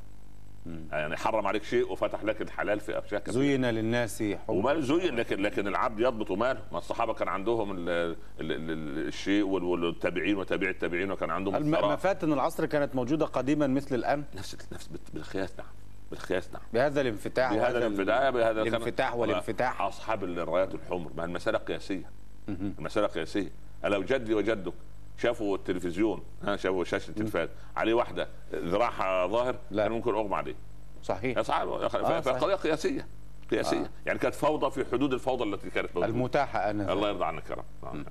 يعني 0.92 1.16
حرم 1.16 1.46
عليك 1.46 1.64
شيء 1.64 1.92
وفتح 1.92 2.24
لك 2.24 2.42
الحلال 2.42 2.80
في 2.80 2.98
اشياء 2.98 3.20
كثيرة. 3.20 3.32
زين 3.34 3.64
للناس 3.66 4.22
حب. 4.22 4.38
ومال 4.48 4.82
زين 4.82 5.16
لكن 5.16 5.42
لكن 5.42 5.68
العبد 5.68 6.00
يضبط 6.00 6.30
ماله. 6.32 6.60
ما 6.72 6.78
الصحابة 6.78 7.14
كان 7.14 7.28
عندهم 7.28 7.70
ال 7.72 7.88
ال 7.88 8.16
ال 8.40 9.08
الشيء 9.08 9.42
وال- 9.46 9.64
والتابعين 9.64 10.36
وتابعي 10.36 10.70
التابعين 10.70 11.10
وكان 11.10 11.30
عندهم. 11.30 11.70
مفاتن 11.70 12.32
العصر 12.32 12.66
كانت 12.66 12.94
موجودة 12.94 13.26
قديما 13.26 13.66
مثل 13.66 13.94
الآن. 13.94 14.24
نفس 14.36 14.56
نفس 14.72 14.90
بالقياس 15.14 15.54
نعم. 15.58 15.66
بالقياس 16.10 16.52
نعم. 16.52 16.62
بهذا 16.72 17.00
الانفتاح 17.00 17.54
بهذا 17.54 17.78
الانفتاح 17.78 18.30
بهذا 18.30 18.62
الانفتاح 18.62 19.14
والانفتاح. 19.14 19.82
أصحاب 19.82 20.24
الرايات 20.24 20.74
الحمر 20.74 21.12
ما 21.16 21.24
المسألة 21.24 21.58
قياسية. 21.58 22.10
المسألة 22.48 23.06
قياسية. 23.06 23.52
لو 23.84 24.02
جدي 24.02 24.34
وجدك 24.34 24.72
شافوا 25.18 25.56
التلفزيون 25.56 26.22
ها 26.42 26.56
شافوا 26.56 26.84
شاشة 26.84 27.10
التلفاز 27.10 27.48
عليه 27.76 27.94
واحدة 27.94 28.28
ذراعها 28.54 29.26
ظاهر 29.26 29.56
لا. 29.70 29.82
كان 29.82 29.92
ممكن 29.92 30.14
أغمى 30.14 30.34
عليه. 30.34 30.54
صحيح. 31.02 31.38
آه، 31.38 31.42
صحيح. 31.42 32.20
فقضيه 32.20 32.54
قياسية. 32.54 33.06
قياسيه 33.50 33.80
آه. 33.80 33.88
يعني 34.06 34.18
كانت 34.18 34.34
فوضى 34.34 34.70
في 34.70 34.90
حدود 34.92 35.12
الفوضى 35.12 35.44
التي 35.44 35.70
كانت 35.70 35.88
موجودة. 35.94 36.06
المتاحة 36.06 36.70
الله 36.70 36.92
أنا 36.92 37.08
يرضى 37.08 37.24
عنك 37.24 37.50
يا 37.50 37.54
رب. 37.54 37.64
آه. 37.84 38.04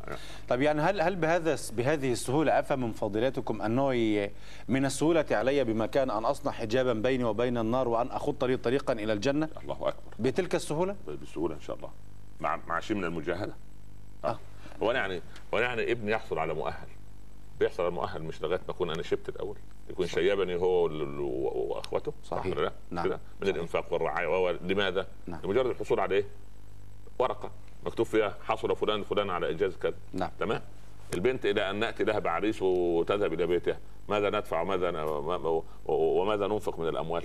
طب 0.49 0.61
يعني 0.61 0.81
هل 0.81 1.01
هل 1.01 1.15
بهذا 1.15 1.57
بهذه 1.73 2.11
السهولة 2.11 2.59
أفهم 2.59 2.81
من 2.81 2.91
فضيلتكم 2.91 3.61
أنه 3.61 3.93
ي- 3.93 4.31
من 4.67 4.85
السهولة 4.85 5.25
علي 5.31 5.63
بمكان 5.63 6.11
أن 6.11 6.25
أصنع 6.25 6.51
حجابا 6.51 6.93
بيني 6.93 7.23
وبين 7.23 7.57
النار 7.57 7.87
وأن 7.87 8.07
أخط 8.11 8.43
لي 8.43 8.57
طريقا 8.57 8.93
إلى 8.93 9.13
الجنة؟ 9.13 9.49
الله 9.63 9.73
أكبر. 9.75 9.93
بتلك 10.19 10.55
السهولة؟ 10.55 10.95
بسهولة 11.23 11.55
إن 11.55 11.61
شاء 11.61 11.75
الله. 11.75 11.89
مع 12.39 12.59
مع 12.67 12.79
شيء 12.79 12.97
من 12.97 13.03
المجاهدة. 13.03 13.53
آه. 14.25 14.39
هو 14.83 14.91
أنا 14.91 14.99
يعني 14.99 15.21
هو 15.53 15.57
أنا 15.57 15.67
يعني 15.67 15.91
ابني 15.91 16.11
يحصل 16.11 16.39
على 16.39 16.53
مؤهل. 16.53 16.87
بيحصل 17.59 17.83
على 17.83 17.91
مؤهل 17.91 18.23
مش 18.23 18.41
لغاية 18.41 18.59
ما 18.67 18.71
اكون 18.71 18.89
أنا 18.89 19.03
شبت 19.03 19.29
الأول 19.29 19.57
يكون 19.89 20.07
شيبني 20.07 20.55
هو 20.55 20.83
واخوته 21.75 22.13
صحيح. 22.23 22.57
ولا 22.57 22.61
لا؟ 22.61 22.73
نعم. 22.91 23.05
كده 23.05 23.19
من 23.41 23.47
الإنفاق 23.47 23.93
والرعاية 23.93 24.51
لماذا؟ 24.51 25.07
نعم. 25.27 25.39
لمجرد 25.43 25.65
الحصول 25.69 25.99
على 25.99 26.15
إيه؟ 26.15 26.25
ورقة 27.19 27.51
مكتوب 27.85 28.05
فيها 28.05 28.37
حصل 28.43 28.75
فلان 28.75 29.03
فلان 29.03 29.29
على 29.29 29.51
إنجاز 29.51 29.75
كذا 29.77 29.93
نعم. 30.13 30.31
تمام 30.39 30.61
البنت 31.13 31.45
إلى 31.45 31.69
أن 31.69 31.75
نأتي 31.75 32.03
لها 32.03 32.19
بعريس 32.19 32.61
وتذهب 32.61 33.33
إلى 33.33 33.45
بيتها 33.47 33.79
ماذا 34.09 34.29
ندفع 34.29 34.61
وماذا 34.61 34.91
ن- 34.91 34.95
وما- 34.95 35.63
وماذا 35.85 36.47
ننفق 36.47 36.79
من 36.79 36.87
الأموال 36.87 37.23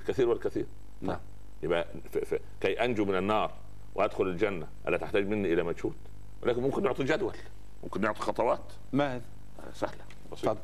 الكثير 0.00 0.28
والكثير 0.28 0.66
نعم 1.00 1.20
يبقى 1.62 1.86
ف... 2.12 2.18
ف... 2.18 2.40
كي 2.60 2.84
أنجو 2.84 3.04
من 3.04 3.14
النار 3.18 3.52
وأدخل 3.94 4.24
الجنة 4.26 4.68
ألا 4.88 4.96
تحتاج 4.96 5.26
مني 5.28 5.52
إلى 5.52 5.62
مجهود 5.62 5.94
ولكن 6.42 6.62
ممكن 6.62 6.82
نعطي 6.82 7.04
جدول 7.04 7.34
ممكن 7.82 8.00
نعطي 8.00 8.20
خطوات 8.20 8.72
ما 8.92 9.14
هذا؟ 9.16 9.24
سهلة. 9.72 10.04
بسيطه 10.32 10.56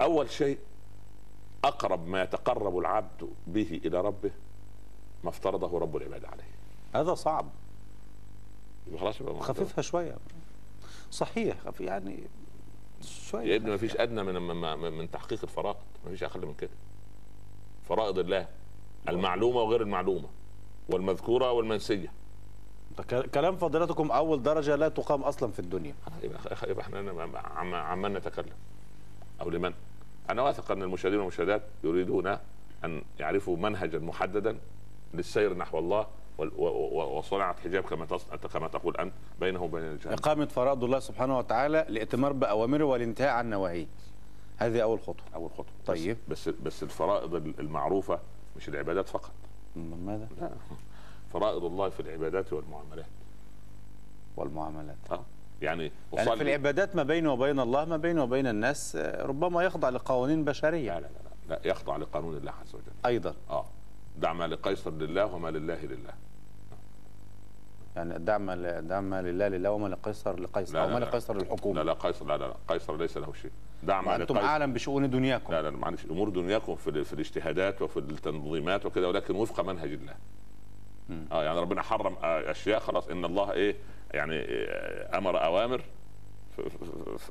أول 0.00 0.30
شيء 0.30 0.58
أقرب 1.64 2.06
ما 2.06 2.22
يتقرب 2.22 2.78
العبد 2.78 3.28
به 3.46 3.80
إلى 3.84 4.00
ربه 4.00 4.30
ما 5.24 5.30
افترضه 5.30 5.78
رب 5.78 5.96
العباد 5.96 6.24
عليه. 6.24 6.44
هذا 6.94 7.14
صعب. 7.14 7.48
خلاص 8.98 9.20
يبقى 9.20 9.40
خففها 9.40 9.82
شوية. 9.82 10.16
صحيح 11.10 11.58
خف- 11.60 11.80
يعني 11.80 12.18
شوية 13.02 13.44
يا 13.52 13.56
ابني 13.56 13.70
ما 13.70 13.76
فيش 13.76 13.96
أدنى 13.96 14.22
من 14.22 14.34
من, 14.34 14.92
من 14.92 15.10
تحقيق 15.10 15.40
الفرائض. 15.42 15.76
ما 16.04 16.10
فيش 16.10 16.22
أقل 16.22 16.46
من 16.46 16.54
كده. 16.54 16.70
فرائض 17.88 18.18
الله 18.18 18.48
المعلومة 19.08 19.56
وغير 19.60 19.82
المعلومة 19.82 20.28
والمذكورة 20.88 21.52
والمنسية. 21.52 22.12
كلام 23.34 23.56
فضيلتكم 23.56 24.10
أول 24.10 24.42
درجة 24.42 24.76
لا 24.76 24.88
تقام 24.88 25.22
أصلا 25.22 25.52
في 25.52 25.58
الدنيا. 25.58 25.94
يبقى 26.22 26.70
يبقى 26.70 26.82
إحنا 26.84 27.38
عم 27.56 27.74
عمن 27.74 28.12
نتكلم؟ 28.12 28.54
أو 29.40 29.50
لمن؟ 29.50 29.72
أنا 30.30 30.42
واثق 30.42 30.70
أن 30.70 30.82
المشاهدين 30.82 31.18
والمشاهدات 31.18 31.62
يريدون 31.84 32.36
أن 32.84 33.02
يعرفوا 33.20 33.56
منهجا 33.56 33.98
محددا 33.98 34.58
للسير 35.14 35.56
نحو 35.56 35.78
الله 35.78 36.06
وصنعت 36.98 37.60
حجاب 37.60 37.84
كما 37.84 38.06
كما 38.52 38.68
تقول 38.68 38.96
أنت 38.96 39.12
بينه 39.40 39.62
وبين 39.62 39.82
الجنه 39.82 40.14
إقامة 40.14 40.46
فرائض 40.46 40.84
الله 40.84 40.98
سبحانه 40.98 41.38
وتعالى 41.38 41.80
الائتمار 41.88 42.32
بأوامره 42.32 42.84
والانتهاء 42.84 43.30
عن 43.30 43.50
نواهيه. 43.50 43.86
هذه 44.56 44.82
أول 44.82 45.00
خطوة. 45.00 45.26
أول 45.34 45.50
خطوة. 45.50 45.66
طيب. 45.86 46.16
بس 46.28 46.48
بس 46.48 46.82
الفرائض 46.82 47.34
المعروفة 47.34 48.18
مش 48.56 48.68
العبادات 48.68 49.08
فقط. 49.08 49.30
ماذا؟ 49.76 50.28
لا. 50.40 50.50
فرائض 51.32 51.64
الله 51.64 51.88
في 51.88 52.00
العبادات 52.00 52.52
والمعاملات. 52.52 53.06
والمعاملات. 54.36 54.96
آه. 55.10 55.24
يعني 55.62 55.92
يعني 56.12 56.36
في 56.36 56.42
العبادات 56.42 56.96
ما 56.96 57.02
بينه 57.02 57.32
وبين 57.32 57.60
الله 57.60 57.84
ما 57.84 57.96
بينه 57.96 58.22
وبين 58.22 58.46
الناس 58.46 58.96
آه، 58.96 59.26
ربما 59.26 59.62
يخضع 59.62 59.88
لقوانين 59.88 60.38
لا 60.38 60.44
بشرية. 60.44 60.98
لا 60.98 61.00
لا 61.00 61.06
لا, 61.48 61.54
لا 61.54 61.60
يخضع 61.70 61.96
لقانون 61.96 62.36
الله 62.36 62.52
عز 62.52 62.74
وجل. 62.74 62.92
أيضا. 63.06 63.34
آه. 63.50 63.64
دع 64.18 64.32
ما 64.32 64.46
لقيصر 64.46 64.90
لله 64.90 65.26
وما 65.26 65.48
لله 65.48 65.84
لله. 65.84 66.12
يعني 67.96 68.18
دع 68.18 68.38
ما 68.38 68.80
دع 68.80 69.00
ما 69.00 69.22
لله 69.22 69.48
لله 69.48 69.70
وما 69.70 69.88
لقيصر 69.88 70.40
لقيصر 70.40 70.74
لا، 70.74 70.82
أو 70.82 70.88
لا، 70.88 70.94
ما 70.94 70.98
لا. 70.98 71.04
لقيصر 71.04 71.36
للحكومة. 71.36 71.74
لا 71.74 71.84
لا 71.84 71.92
قيصر 71.92 72.26
لا 72.26 72.36
لا 72.36 72.44
لا 72.44 72.54
قيصر 72.68 72.96
ليس 72.96 73.16
له 73.16 73.32
شيء. 73.32 73.50
دع 73.82 74.00
ما 74.00 74.18
لقيصر. 74.18 74.40
أعلم 74.40 74.72
بشؤون 74.72 75.10
دنياكم. 75.10 75.52
لا 75.52 75.62
لا 75.62 75.70
معلش 75.70 76.04
أمور 76.04 76.28
دنياكم 76.28 76.76
في, 76.76 77.04
في 77.04 77.12
الاجتهادات 77.12 77.82
وفي 77.82 77.98
التنظيمات 77.98 78.86
وكده 78.86 79.08
ولكن 79.08 79.34
وفق 79.34 79.60
منهج 79.64 79.92
الله. 79.92 80.14
آه 81.32 81.44
يعني 81.44 81.58
ربنا 81.58 81.82
حرم 81.82 82.16
آه، 82.22 82.50
أشياء 82.50 82.80
خلاص 82.80 83.08
إن 83.08 83.24
الله 83.24 83.52
إيه 83.52 83.76
يعني 84.14 84.34
آه، 84.40 85.18
أمر 85.18 85.44
أوامر 85.44 85.82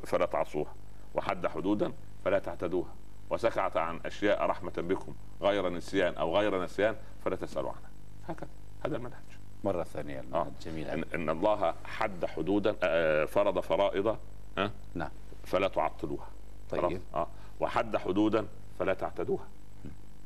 فلا 0.06 0.26
تعصوها. 0.26 0.74
وحد 1.16 1.48
حدودا 1.48 1.94
فلا 2.26 2.40
تعتدوها. 2.40 2.96
وسكت 3.30 3.78
عن 3.78 4.00
أشياء 4.06 4.46
رحمة 4.46 4.74
بكم 4.78 5.16
غير 5.42 5.70
نسيان 5.70 6.16
أو 6.16 6.38
غير 6.38 6.64
نسيان 6.64 6.96
فلا 7.26 7.36
تسألوا 7.36 7.70
عنها. 7.70 7.90
هكذا 8.28 8.50
هذا 8.86 8.98
المنهج. 8.98 9.24
مرة 9.64 9.84
ثانية 9.84 10.24
آه. 10.34 10.48
جميل. 10.62 10.88
إن, 10.88 11.04
إن 11.16 11.30
الله 11.30 11.74
حد 11.86 12.26
حدودا 12.26 12.76
آه، 12.84 13.26
فرض 13.26 13.60
فرائض 13.60 14.18
ها 14.58 14.72
نعم. 14.96 15.10
فلا 15.46 15.68
تعطلوها. 15.68 16.28
طيب. 16.70 17.02
آه. 17.16 17.28
وحد 17.60 17.98
حدودا 17.98 18.48
فلا 18.80 18.94
تعتدوها. 18.94 19.48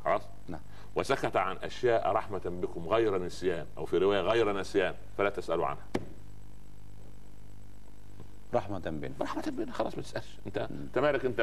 خلاص؟ 0.06 0.22
نعم. 0.47 0.62
وسكت 0.95 1.35
عن 1.35 1.57
أشياء 1.57 2.11
رحمة 2.11 2.41
بكم 2.45 2.87
غير 2.87 3.17
نسيان 3.23 3.65
أو 3.77 3.85
في 3.85 3.97
رواية 3.97 4.21
غير 4.21 4.59
نسيان 4.59 4.95
فلا 5.17 5.29
تسألوا 5.29 5.65
عنها. 5.65 5.83
رحمة 8.53 8.79
بنا. 8.79 9.11
رحمة 9.21 9.43
بنا 9.47 9.71
خلاص 9.71 9.95
ما 9.95 10.01
تسألش. 10.03 10.37
أنت 10.47 10.57
انت 10.57 10.99
مالك 10.99 11.25
أنت 11.25 11.39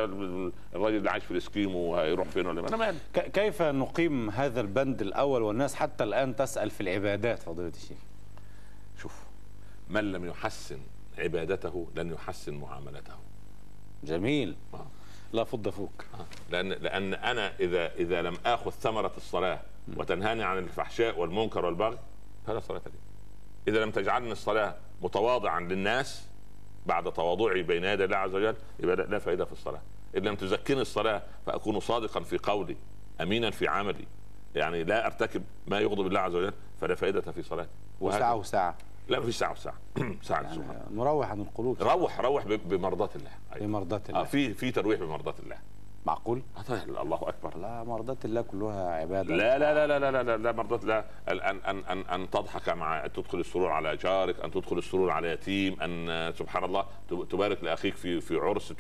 الراجل 0.75 0.97
اللي 0.97 1.11
عايش 1.11 1.25
في 1.25 1.31
الإسكيمو 1.31 1.97
هيروح 1.97 2.29
فين 2.29 2.47
ولا 2.47 2.69
أنا 2.69 2.77
مالي 2.77 2.99
ك- 3.15 3.31
كيف 3.31 3.63
نقيم 3.63 4.31
هذا 4.31 4.61
البند 4.61 5.03
الأول 5.03 5.43
والناس 5.43 5.75
حتى 5.75 6.05
الآن 6.05 6.37
تسأل 6.37 6.71
في 6.71 6.81
العبادات 6.81 7.39
فضيلة 7.39 7.69
الشيخ؟ 7.69 7.99
شوف 9.03 9.23
من 9.91 10.13
لم 10.13 10.25
يحسن 10.27 10.79
عبادته 11.19 11.89
لن 11.95 12.13
يحسن 12.13 12.55
معاملته. 12.55 13.15
جميل. 14.05 14.57
آه. 14.75 14.87
لا 15.33 15.45
فض 15.45 15.69
فوك 15.69 16.05
لأن 16.51 16.69
لأن 16.69 17.15
أنا 17.15 17.53
اذا 17.61 17.95
إذا 17.95 18.23
لم 18.23 18.37
آخذ 18.47 18.71
ثمرة 18.71 19.13
الصلاة 19.17 19.61
وتنهاني 19.97 20.43
عن 20.45 20.59
الفحشاء 20.59 21.19
والمنكر 21.19 21.65
والبغي 21.65 21.99
فلا 22.47 22.61
صلاة 22.61 22.83
لي. 22.87 22.93
إذا 23.73 23.85
لم 23.85 23.91
تجعلني 23.91 24.33
الصلاة 24.33 24.75
متواضعا 25.03 25.61
للناس 25.61 26.27
بعد 26.87 27.13
تواضعي 27.13 27.63
بين 27.63 27.85
يدي 27.85 28.05
الله 28.05 28.17
عز 28.17 28.35
وجل 28.35 28.55
يبقى 28.81 28.97
لا- 28.97 29.03
لا 29.03 29.19
فائده 29.19 29.45
في 29.45 29.53
الصلاة. 29.53 29.81
ان 30.17 30.23
لم 30.23 30.35
تزكني 30.35 30.81
الصلاة 30.81 31.23
فأكون 31.47 31.81
صادقا 31.81 32.21
في 32.21 32.39
قولي 32.39 32.77
امينا 33.21 33.51
في 33.51 33.69
عملي 33.69 34.05
يعني 34.55 34.85
لا 34.85 35.07
أرتكب 35.07 35.43
ما 35.67 35.81
يغضب 35.81 36.07
الله 36.07 36.21
عز 36.21 36.35
وجل 36.35 36.53
فلا 36.81 36.95
فائده 36.95 37.21
في 37.33 37.43
صلاتي. 37.43 37.71
وساعة 38.01 38.35
وساعة 38.37 38.77
لا 39.09 39.21
مفيش 39.21 39.37
ساعة 39.37 39.53
وساعه 39.53 39.75
ساعة. 40.23 40.43
يعني 40.43 40.55
سبحان 40.55 40.83
نروح 40.91 41.31
عن 41.31 41.41
القلوب. 41.41 41.83
روح 41.83 42.21
روح 42.21 42.47
ب- 42.47 42.69
بمرضاة 42.69 43.11
الله. 43.17 43.31
أيوة. 43.55 43.67
بمرضاة 43.67 44.03
آه 44.07 44.11
الله. 44.11 44.25
في 44.25 44.55
في 44.55 44.71
ترويح 44.71 45.01
بمرضاة 45.01 45.35
الله. 45.43 45.57
معقول؟ 46.07 46.43
آه، 46.59 46.63
طيب، 46.63 46.89
الله 46.99 47.17
أكبر. 47.29 47.57
لا 47.59 47.85
مرضاة 47.85 48.17
الله 48.25 48.43
كلها 48.43 48.91
عبادة. 48.93 49.37
لا 49.37 49.59
لا 49.59 49.75
لا 49.75 49.87
لا 49.87 49.99
لا 49.99 50.11
لا 50.11 50.23
لا, 50.23 50.37
لا 50.37 50.53
مرضات 50.53 50.85
لا 50.85 51.05
أن 51.29 51.41
أن 51.61 51.79
أن 51.85 51.99
أن 52.01 52.31
تضحك 52.31 52.69
مع 52.69 53.05
أن 53.05 53.13
تدخل 53.13 53.41
السرور 53.41 53.71
على 53.71 53.97
جارك 53.97 54.41
أن 54.41 54.51
تدخل 54.51 54.79
السرور 54.79 55.11
على 55.11 55.29
يتيم 55.29 55.81
أن 55.81 56.09
آه، 56.11 56.31
سبحان 56.31 56.65
الله 56.65 56.85
تب- 57.11 57.29
تبارك 57.29 57.65
لأخيك 57.65 57.95
في 57.95 58.21
في 58.21 58.37
عرس 58.37 58.73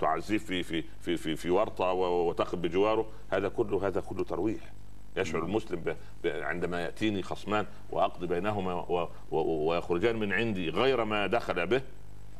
تعزيه 0.00 0.38
في 0.38 0.62
في 0.62 0.82
في 1.00 1.16
في, 1.16 1.36
في 1.36 1.50
ورطة 1.50 1.92
وتقف 1.92 2.54
بجواره 2.54 3.06
هذا 3.30 3.48
كله 3.48 3.86
هذا 3.86 4.00
كله 4.00 4.24
ترويح. 4.24 4.72
يشعر 5.16 5.42
المسلم 5.42 5.80
ب... 5.80 5.96
ب... 6.24 6.26
عندما 6.26 6.80
يأتيني 6.80 7.22
خصمان 7.22 7.66
وأقضي 7.90 8.26
بينهما 8.26 8.74
و... 8.74 9.08
و... 9.30 9.36
ويخرجان 9.40 10.16
من 10.16 10.32
عندي 10.32 10.70
غير 10.70 11.04
ما 11.04 11.26
دخل 11.26 11.66
به 11.66 11.82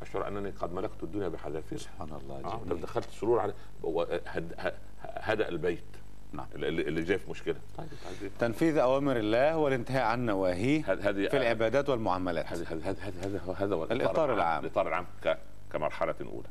أشعر 0.01 0.27
أنني 0.27 0.49
قد 0.49 0.73
ملكت 0.73 1.03
الدنيا 1.03 1.27
بحذافيرها 1.27 1.81
سبحان 1.81 2.09
الله 2.21 2.41
آه 2.45 2.61
جميل. 2.65 2.81
دخلت 2.81 3.09
سرور 3.09 3.39
على 3.39 3.53
هد... 4.27 4.53
ه- 4.59 4.73
هدأ 5.01 5.49
البيت. 5.49 5.83
نعم. 6.33 6.45
اللي, 6.55 7.03
جاي 7.03 7.17
في 7.17 7.29
مشكلة. 7.31 7.55
طيب 7.77 7.87
طيب. 8.21 8.31
تنفيذ 8.39 8.77
أوامر 8.77 9.17
الله 9.17 9.57
والانتهاء 9.57 10.03
عن 10.03 10.25
نواهيه 10.25 10.81
في 10.81 11.37
العبادات 11.37 11.89
والمعاملات. 11.89 12.45
هذا 12.45 12.65
هذا 12.69 12.91
هذا 12.91 13.19
هذا 13.21 13.55
هذا 13.57 13.75
هو 13.75 13.83
الإطار 13.83 14.33
العام. 14.33 14.63
الإطار 14.63 14.87
العام. 14.87 15.05
كمرحلة 15.71 16.15
أولى. 16.21 16.47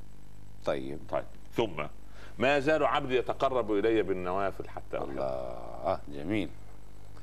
طيب. 0.65 0.99
طيب. 1.11 1.25
ثم 1.53 1.83
ما 2.43 2.57
يزال 2.57 2.85
عبدي 2.85 3.17
يتقرب 3.17 3.73
إلي 3.73 4.03
بالنوافل 4.03 4.69
حتى 4.69 4.99
الله. 4.99 5.25
آه 5.25 6.01
جميل. 6.09 6.49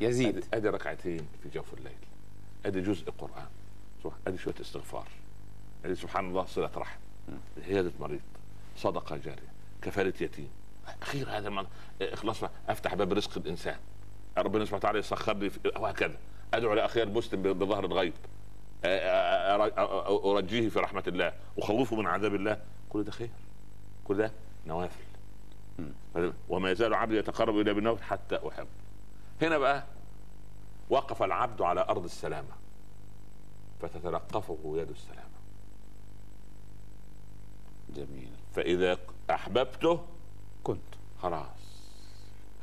يزيد. 0.02 0.46
أدي 0.54 0.70
ركعتين 0.70 1.28
في 1.44 1.50
جوف 1.50 1.74
الليل. 1.74 1.98
أدي 2.66 2.82
جزء 2.82 3.12
قرآن. 3.12 3.48
أدي 4.28 4.38
شوية 4.38 4.56
استغفار. 4.62 5.08
أدي 5.86 5.96
سبحان 5.96 6.30
الله 6.30 6.46
صلة 6.46 6.72
رحم. 6.78 7.00
عياده 7.68 7.92
مريض. 8.00 8.22
صدقة 8.78 9.18
جارية. 9.18 9.50
كفالة 9.82 10.14
يتيم. 10.22 10.50
أخير 11.02 11.30
هذا 11.30 11.48
المن... 11.48 11.66
اخلاص 12.02 12.44
أفتح 12.70 12.94
باب 12.94 13.14
رزق 13.14 13.38
الإنسان. 13.38 13.78
ربنا 14.38 14.66
سبحانه 14.66 14.80
وتعالى 14.80 15.00
يسخر 15.00 15.34
لي 15.34 15.52
وهكذا. 15.78 16.18
أدعو 16.54 16.74
لاخي 16.74 17.04
المسلم 17.04 17.42
بظهر 17.42 17.86
الغيب. 17.86 18.14
أرجيه 20.26 20.70
في 20.70 20.80
رحمة 20.80 21.04
الله. 21.08 21.34
أخوفه 21.58 21.96
من 21.96 22.08
عذاب 22.08 22.36
الله. 22.36 22.62
كل 22.90 23.04
ده 23.04 23.12
خير. 23.12 23.30
كل 24.04 24.18
ده 24.18 24.32
نوافل. 24.68 25.09
وما 26.50 26.72
يزال 26.72 26.94
عبدي 26.94 27.18
يتقرب 27.18 27.60
الي 27.60 27.74
بالنوافل 27.74 28.04
حتى 28.04 28.40
احب 28.48 28.68
هنا 29.42 29.58
بقى 29.58 29.84
وقف 30.90 31.24
العبد 31.24 31.62
على 31.62 31.82
أرض 31.82 32.04
السلامة 32.04 32.52
فتتلقفه 33.82 34.58
يد 34.78 34.90
السلامة. 34.90 35.30
جميل. 37.96 38.30
فإذا 38.54 38.98
أحببته 39.30 40.06
كنت. 40.64 40.82
خلاص. 41.22 41.48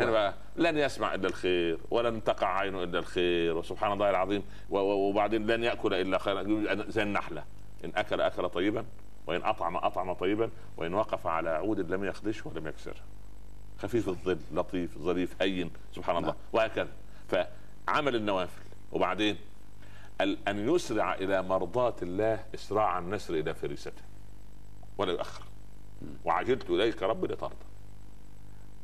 هنا 0.00 0.10
بقى 0.10 0.34
لن 0.56 0.78
يسمع 0.78 1.14
إلا 1.14 1.28
الخير 1.28 1.78
ولن 1.90 2.24
تقع 2.24 2.58
عينه 2.58 2.82
إلا 2.82 2.98
الخير 2.98 3.56
وسبحان 3.56 3.92
الله 3.92 4.10
العظيم 4.10 4.42
وبعدين 4.70 5.46
لن 5.46 5.64
يأكل 5.64 5.94
إلا 5.94 6.18
خيرا. 6.18 6.42
زي 6.88 7.02
النحلة. 7.02 7.44
إن 7.84 7.92
أكل 7.96 8.20
أكل 8.20 8.48
طيبا 8.48 8.84
وإن 9.26 9.44
أطعم 9.44 9.76
أطعم 9.76 10.12
طيبا 10.12 10.50
وإن 10.76 10.94
وقف 10.94 11.26
على 11.26 11.50
عود 11.50 11.92
لم 11.92 12.04
يخدشه 12.04 12.48
ولم 12.48 12.66
يكسره 12.66 13.00
خفيف 13.78 14.08
الظل 14.08 14.38
لطيف 14.52 14.98
ظريف 14.98 15.42
هين 15.42 15.70
سبحان 15.92 16.16
الله 16.16 16.28
نعم. 16.28 16.36
وهكذا. 16.52 16.88
فعمل 17.28 18.16
النوافل. 18.16 18.62
وبعدين؟ 18.92 19.36
أن 20.20 20.68
يسرع 20.74 21.14
إلى 21.14 21.42
مرضاة 21.42 21.94
الله 22.02 22.44
إسراع 22.54 22.98
النسر 22.98 23.34
إلى 23.34 23.54
فريسته. 23.54 24.02
ولا 24.98 25.12
يؤخر. 25.12 25.44
وعجلت 26.24 26.70
إليك 26.70 27.02
رب 27.02 27.24
لترضى. 27.24 27.54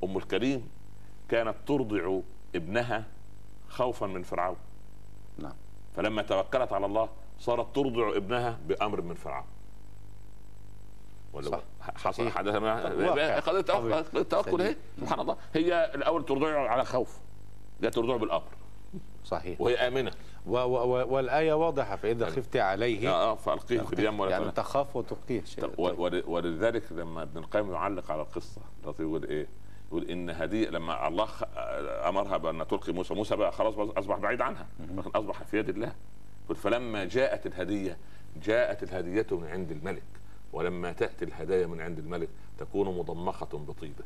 أم 0.04 0.16
الكريم 0.16 0.68
كانت 1.28 1.54
ترضع 1.66 2.20
ابنها 2.54 3.04
خوفا 3.68 4.06
من 4.06 4.22
فرعون. 4.22 4.56
نعم. 5.38 5.54
فلما 5.96 6.22
توكلت 6.22 6.72
على 6.72 6.86
الله 6.86 7.08
صارت 7.38 7.74
ترضع 7.74 8.16
ابنها 8.16 8.58
بأمر 8.68 9.00
من 9.00 9.14
فرعون. 9.14 9.46
ولا 11.32 11.50
صح. 11.50 11.60
حصل. 11.96 12.28
حدث. 12.30 12.54
قضيه 12.56 13.38
التوكل. 13.60 13.92
قضية 13.94 14.20
التوكل. 14.20 14.62
اهي 14.62 14.76
سبحان 15.00 15.20
الله 15.20 15.36
هي 15.54 15.90
الأول 15.94 16.24
ترضعه 16.24 16.68
على 16.68 16.84
خوف 16.84 17.18
لا 17.80 17.90
ترضعه 17.90 18.18
بالأمر 18.18 18.42
صحيح 19.24 19.60
وهي 19.60 19.74
آمنة 19.76 20.12
و 20.46 20.56
و 20.56 20.76
و 20.76 21.14
والآية 21.14 21.52
واضحة 21.52 21.96
فاذا 21.96 22.24
يعني- 22.28 22.36
خفت 22.40 22.56
عليه 22.56 23.08
آه 23.10 23.30
آه 23.32 23.34
فألقيه 23.34 23.80
في 23.80 23.92
اليم 23.92 24.20
ولا 24.20 24.30
يعني. 24.30 24.50
تخاف 24.52 24.96
وتلقيه 24.96 25.44
شيء 25.44 25.64
و- 25.78 26.02
ول- 26.02 26.24
ولذلك 26.26 26.92
لما 26.92 27.22
ابن 27.22 27.38
القيم 27.38 27.72
يعلق 27.72 28.10
على 28.10 28.22
القصة 28.22 28.60
يقول 29.00 29.24
إيه؟ 29.24 29.46
يقول 29.88 30.10
إن 30.10 30.30
هديه 30.30 30.68
لما 30.68 31.08
الله 31.08 31.28
أمرها 32.08 32.36
بأن 32.36 32.66
تلقي 32.66 32.92
موسى، 32.92 33.14
موسى 33.14 33.36
بقى 33.36 33.52
خلاص 33.52 33.74
أصبح 33.78 34.16
بعيد 34.18 34.40
عنها 34.40 34.66
لكن 34.80 35.10
أصبح 35.14 35.42
في 35.42 35.58
يد 35.58 35.68
الله. 35.68 35.92
فلما 36.54 37.04
جاءت 37.04 37.46
الهدية 37.46 37.96
جاءت 38.42 38.82
الهدية 38.82 39.26
من 39.30 39.46
عند 39.46 39.70
الملك 39.70 40.02
ولما 40.52 40.92
تأتي 40.92 41.24
الهدايا 41.24 41.66
من 41.66 41.80
عند 41.80 41.98
الملك 41.98 42.28
تكون 42.58 42.98
مضمخة 42.98 43.46
بطيبة. 43.46 44.04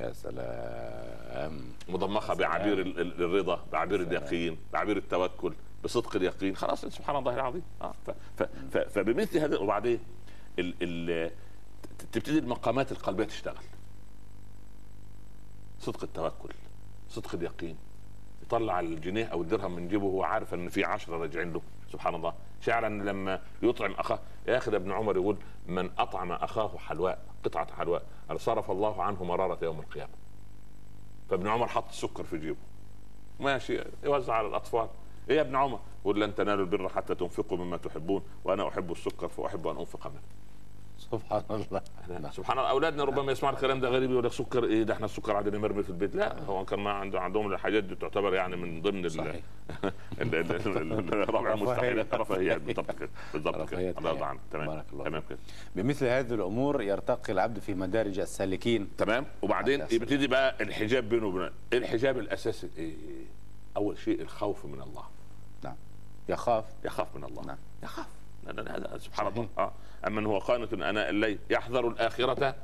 يا 0.00 0.12
سلام. 0.12 1.60
مضمخة 1.88 2.34
بعبير 2.34 2.80
ال- 2.80 3.00
ال- 3.00 3.22
الرضا 3.22 3.64
بعبير 3.72 4.00
اليقين 4.02 4.58
بعبير 4.72 4.96
التوكل 4.96 5.54
بصدق 5.84 6.16
اليقين. 6.16 6.56
خلاص 6.56 6.86
سبحان 6.86 7.16
الله 7.16 7.34
العظيم. 7.34 7.62
آه 7.82 7.94
ف 8.06 8.10
ف 8.36 8.42
ف 8.42 8.78
فبمثل 8.78 9.38
هذا 9.38 9.58
وبعدين 9.58 9.98
ال 10.58 10.74
ال 10.82 11.30
تبتدي 12.12 12.38
المقامات 12.38 12.92
القلبية 12.92 13.24
تشتغل. 13.24 13.64
صدق 15.80 16.02
التوكل 16.02 16.54
صدق 17.08 17.34
اليقين. 17.34 17.76
يطلع 18.42 18.80
الجنيه 18.80 19.24
أو 19.24 19.42
الدرهم 19.42 19.76
من 19.76 19.88
جيبه 19.88 20.04
وهو 20.04 20.22
عارف 20.22 20.54
إن 20.54 20.68
في 20.68 20.84
عشرة 20.84 21.16
راجعين 21.16 21.52
له. 21.52 21.62
سبحان 21.92 22.14
الله. 22.14 22.34
شعرا 22.60 22.88
لما 22.88 23.40
يطعم 23.62 23.92
أخاه. 23.92 24.18
يا 24.46 24.56
أخي 24.56 24.70
ده 24.70 24.76
ابن 24.76 24.92
عمر 24.92 25.16
يقول 25.16 25.36
من 25.66 25.90
أطعم 25.98 26.32
أخاه 26.32 26.78
حلواء 26.78 27.24
قطعة 27.44 27.74
حلواء. 27.74 28.02
صرف 28.36 28.70
الله 28.70 29.02
عنه 29.02 29.24
مرارة 29.24 29.58
يوم 29.62 29.80
القيامة. 29.80 30.12
فابن 31.30 31.48
عمر 31.48 31.66
حط 31.66 31.88
السكر 31.88 32.24
في 32.24 32.38
جيبه. 32.38 32.56
ماشي 33.40 33.80
يوزع 34.04 34.34
على 34.34 34.46
الأطفال. 34.46 34.88
إيه 35.30 35.36
يا 35.36 35.40
ابن 35.40 35.56
عمر؟ 35.56 35.80
يقول 36.02 36.20
لن 36.20 36.34
تنالوا 36.34 36.64
البر 36.64 36.88
حتى 36.88 37.14
تنفقوا 37.14 37.58
مما 37.58 37.76
تحبون 37.76 38.22
وأنا 38.44 38.68
أحب 38.68 38.92
السكر 38.92 39.28
فأحب 39.28 39.66
أن 39.66 39.76
أنفق 39.76 40.06
منه. 40.06 40.22
سبحان 40.98 41.42
الله. 41.50 41.80
سبحان 42.30 42.58
الله. 42.58 42.70
أولادنا 42.70 43.04
ربما 43.04 43.32
يسمعوا 43.32 43.54
الكلام 43.54 43.80
ده 43.80 43.88
غريب 43.88 44.10
يقول 44.10 44.24
لك 44.24 44.32
سكر 44.32 44.64
إيه 44.64 44.82
ده 44.82 44.94
إحنا 44.94 45.04
السكر 45.06 45.36
عندنا 45.36 45.58
مرمي 45.58 45.82
في 45.82 45.90
البيت. 45.90 46.16
لا 46.16 46.42
هو 46.42 46.64
كان 46.64 46.80
ما 46.80 46.90
عنده 46.90 47.20
عندهم 47.20 47.52
الحاجات 47.52 47.84
دي 47.84 47.94
تعتبر 47.94 48.34
يعني 48.34 48.56
من 48.56 48.82
ضمن 48.82 49.06
ال- 49.06 49.40
المستحيل 51.52 51.98
رفاهية. 51.98 52.06
رفاهيات 52.14 52.60
بالضبط 52.60 52.90
كده 52.98 53.08
بالضبط 53.32 53.70
كده. 53.70 53.90
الله 53.98 54.10
يرضى. 54.10 54.24
عنك. 54.24 54.40
تمام. 54.52 54.66
بارك 54.66 54.84
الله 54.92 55.04
تمام 55.04 55.22
كده. 55.30 55.38
بمثل 55.76 56.06
هذه 56.06 56.34
الأمور 56.34 56.82
يرتقي 56.82 57.32
العبد 57.32 57.58
في 57.58 57.74
مدارج 57.74 58.18
السالكين. 58.18 58.88
تمام. 58.98 59.26
وبعدين. 59.42 59.80
يبتدي 59.90 60.26
بقى 60.26 60.54
الحجاب 60.60 61.08
بينه 61.08 61.26
وبين 61.26 61.50
إيه 61.72 61.78
الحجاب 61.78 62.18
الأساسي 62.18 62.68
إيه؟ 62.78 62.94
أول 63.76 63.98
شيء 63.98 64.20
الخوف 64.22 64.64
من 64.64 64.80
الله. 64.82 65.02
نعم. 65.64 65.74
يخاف. 66.28 66.64
يخاف 66.84 67.16
من 67.16 67.24
الله. 67.24 67.42
نعم. 67.46 67.56
يخاف. 67.82 68.06
هذا 68.50 68.98
سبحان. 68.98 69.26
الله. 69.26 69.48
آه. 69.58 69.72
اما 70.06 70.26
هو 70.26 70.38
قانت 70.38 70.72
آناء 70.72 71.10
الليل 71.10 71.38
يحذر 71.50 71.88
الآخرة 71.88 72.54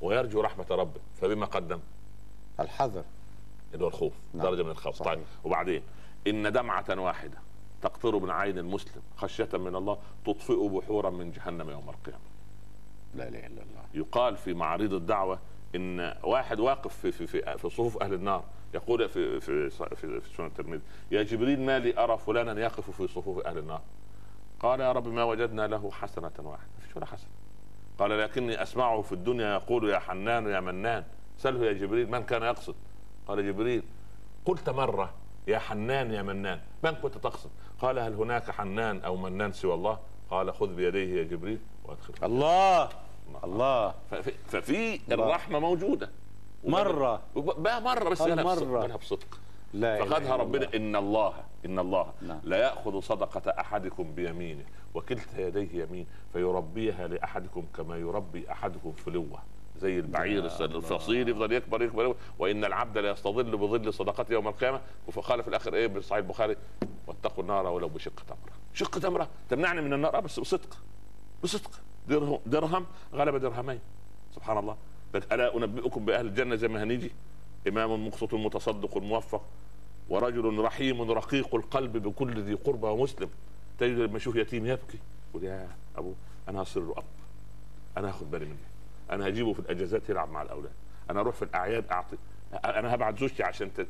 ويرجو 0.00 0.40
رحمة 0.40 0.66
ربه. 0.70 1.00
فبما 1.20 1.46
قدم. 1.46 1.80
الحذر. 2.60 3.04
اللي 3.74 3.84
هو 3.84 3.88
الخوف 3.88 4.12
نعم. 4.34 4.46
درجة 4.46 4.62
من 4.62 4.70
الخوف. 4.70 4.96
صحيح. 4.96 5.12
طيب 5.12 5.22
وبعدين؟ 5.44 5.82
إن 6.26 6.52
دمعة 6.52 7.00
واحدة 7.00 7.38
تقطر 7.82 8.18
من 8.18 8.30
عين 8.30 8.58
المسلم 8.58 9.02
خشية 9.16 9.48
من 9.54 9.76
الله 9.76 9.98
تطفئ 10.26 10.68
بحورا 10.68 11.10
من 11.10 11.32
جهنم 11.32 11.70
يوم 11.70 11.88
القيامة. 11.88 12.24
لا 13.14 13.28
إله 13.28 13.46
إلا 13.46 13.62
الله. 13.62 13.84
يقال 13.94 14.36
في 14.36 14.54
معارض 14.54 14.92
الدعوة 14.92 15.38
إن 15.74 16.14
واحد 16.22 16.60
واقف 16.60 16.96
في 16.96 17.12
في 17.12 17.26
في, 17.26 17.58
في 17.58 17.68
صفوف 17.68 18.02
أهل 18.02 18.14
النار 18.14 18.44
يقول 18.74 19.08
في 19.08 19.40
في 19.40 19.70
في, 19.70 20.20
في 20.20 20.36
سنن 20.36 20.46
الترمذي 20.46 20.80
يا 21.10 21.22
جبريل 21.22 21.60
ما 21.60 21.78
لي 21.78 21.98
أرى 21.98 22.18
فلانا 22.18 22.60
يقف 22.60 22.90
في 22.90 23.08
صفوف 23.08 23.46
أهل 23.46 23.58
النار. 23.58 23.80
قال 24.60 24.80
يا 24.80 24.92
رب 24.92 25.08
ما 25.08 25.24
وجدنا 25.24 25.66
له 25.66 25.90
حسنة 25.90 26.30
واحدة. 26.38 26.66
ما 26.78 26.86
فيش 26.86 26.96
ولا 26.96 27.06
حسنة. 27.06 27.30
قال 27.98 28.10
لكني 28.18 28.62
أسمعه 28.62 29.02
في 29.02 29.12
الدنيا 29.12 29.54
يقول 29.54 29.90
يا 29.90 29.98
حنان 29.98 30.46
يا 30.46 30.60
منان. 30.60 31.04
سله 31.38 31.66
يا 31.66 31.72
جبريل 31.72 32.10
من 32.10 32.22
كان 32.22 32.42
يقصد؟ 32.42 32.74
قال 33.28 33.46
جبريل 33.46 33.82
قلت 34.44 34.70
مرة 34.70 35.14
يا 35.46 35.58
حنان 35.58 36.12
يا 36.12 36.22
منان. 36.22 36.60
من 36.84 36.90
كنت 36.90 37.18
تقصد؟ 37.18 37.50
قال 37.80 37.98
هل 37.98 38.14
هناك 38.14 38.50
حنان 38.50 39.00
أو 39.00 39.16
منان 39.16 39.52
سوى 39.52 39.74
الله؟ 39.74 39.98
قال 40.30 40.54
خذ 40.54 40.74
بيديه 40.74 41.18
يا 41.18 41.22
جبريل 41.24 41.58
وأدخل. 41.84 42.14
الله! 42.22 42.88
الله. 43.44 43.94
ففي. 44.46 45.00
الرحمة 45.12 45.58
موجودة. 45.58 46.10
مرة. 46.64 47.22
بقى 47.36 47.82
مرة 47.82 48.08
بس 48.08 48.22
بصدق 48.22 48.42
مرة. 48.42 48.96
بصدق 48.96 49.38
لا 49.74 50.04
فخذها 50.04 50.36
ربنا 50.36 50.64
الله. 50.64 50.76
إن 50.76 50.96
الله 50.96 51.34
إن 51.66 51.78
الله. 51.78 52.12
نعم. 52.22 52.40
لا 52.44 52.56
يأخذ 52.56 53.00
صدقة 53.00 53.50
أحدكم 53.50 54.14
بيمينه 54.14 54.64
وكلتا 54.94 55.46
يديه 55.46 55.82
يمين 55.82 56.06
فيربيها 56.32 57.08
لأحدكم 57.08 57.64
كما 57.76 57.96
يربي 57.96 58.52
أحدكم 58.52 58.92
فلوه 58.92 59.42
زي 59.76 59.98
البعير. 59.98 60.44
الفصيل 60.44 61.28
يفضل 61.28 61.52
يكبر 61.52 61.82
يكبر, 61.82 62.04
يكبر. 62.04 62.16
وإن 62.38 62.64
العبد 62.64 62.98
لا 62.98 63.10
يستظل 63.10 63.56
بظل 63.56 63.94
صدقته 63.94 64.32
يوم 64.32 64.48
القيامة. 64.48 64.80
وقال 65.16 65.42
في 65.42 65.48
الآخر 65.48 65.74
إيه 65.74 65.86
بصحيح 65.86 66.18
البخاري؟ 66.18 66.56
واتقوا 67.06 67.42
النار 67.42 67.66
ولو 67.66 67.88
بشق 67.88 68.20
تمره 68.20 68.52
شق 68.74 68.98
تمره 68.98 69.28
تمنعني 69.48 69.80
من 69.80 69.92
النار؟ 69.92 70.20
بس 70.20 70.40
بصدق. 70.40 70.78
بصدق. 71.42 71.70
درهم 72.08 72.38
درهم 72.46 72.86
غلب 73.14 73.36
درهمين. 73.36 73.80
سبحان 74.34 74.58
الله. 74.58 74.76
ألا 75.32 75.56
أنبئكم 75.56 76.04
بأهل 76.04 76.26
الجنة 76.26 76.56
زي 76.56 76.68
ما 76.68 76.82
هنيجي؟ 76.82 77.10
إمام 77.68 78.06
مقسط 78.06 78.34
متصدق 78.34 78.96
موفق 78.98 79.42
ورجل 80.08 80.58
رحيم 80.58 81.10
رقيق 81.10 81.54
القلب 81.54 81.96
بكل 81.96 82.42
ذي 82.42 82.54
قربى 82.54 82.86
ومسلم. 82.86 83.30
تجد 83.78 83.98
لما 83.98 84.16
يشوف 84.16 84.36
يتيم 84.36 84.66
يبكي. 84.66 84.98
يقول 85.30 85.44
يا 85.44 85.68
أبو 85.96 86.14
أنا 86.48 86.62
هصير 86.62 86.82
له 86.82 86.92
اب 86.96 87.04
أنا 87.96 88.08
هاخد 88.08 88.30
بالي 88.30 88.44
منه. 88.44 88.56
أنا 89.10 89.28
هجيبه 89.28 89.52
في 89.52 89.58
الأجازات 89.58 90.10
يلعب 90.10 90.30
مع 90.30 90.42
الأولاد. 90.42 90.72
أنا 91.10 91.20
أروح 91.20 91.34
في 91.34 91.42
الأعياد 91.42 91.84
أعطي. 91.90 92.16
أنا 92.64 92.94
هبعت 92.94 93.18
زوجتي 93.18 93.42
عشان 93.42 93.72
ت... 93.74 93.86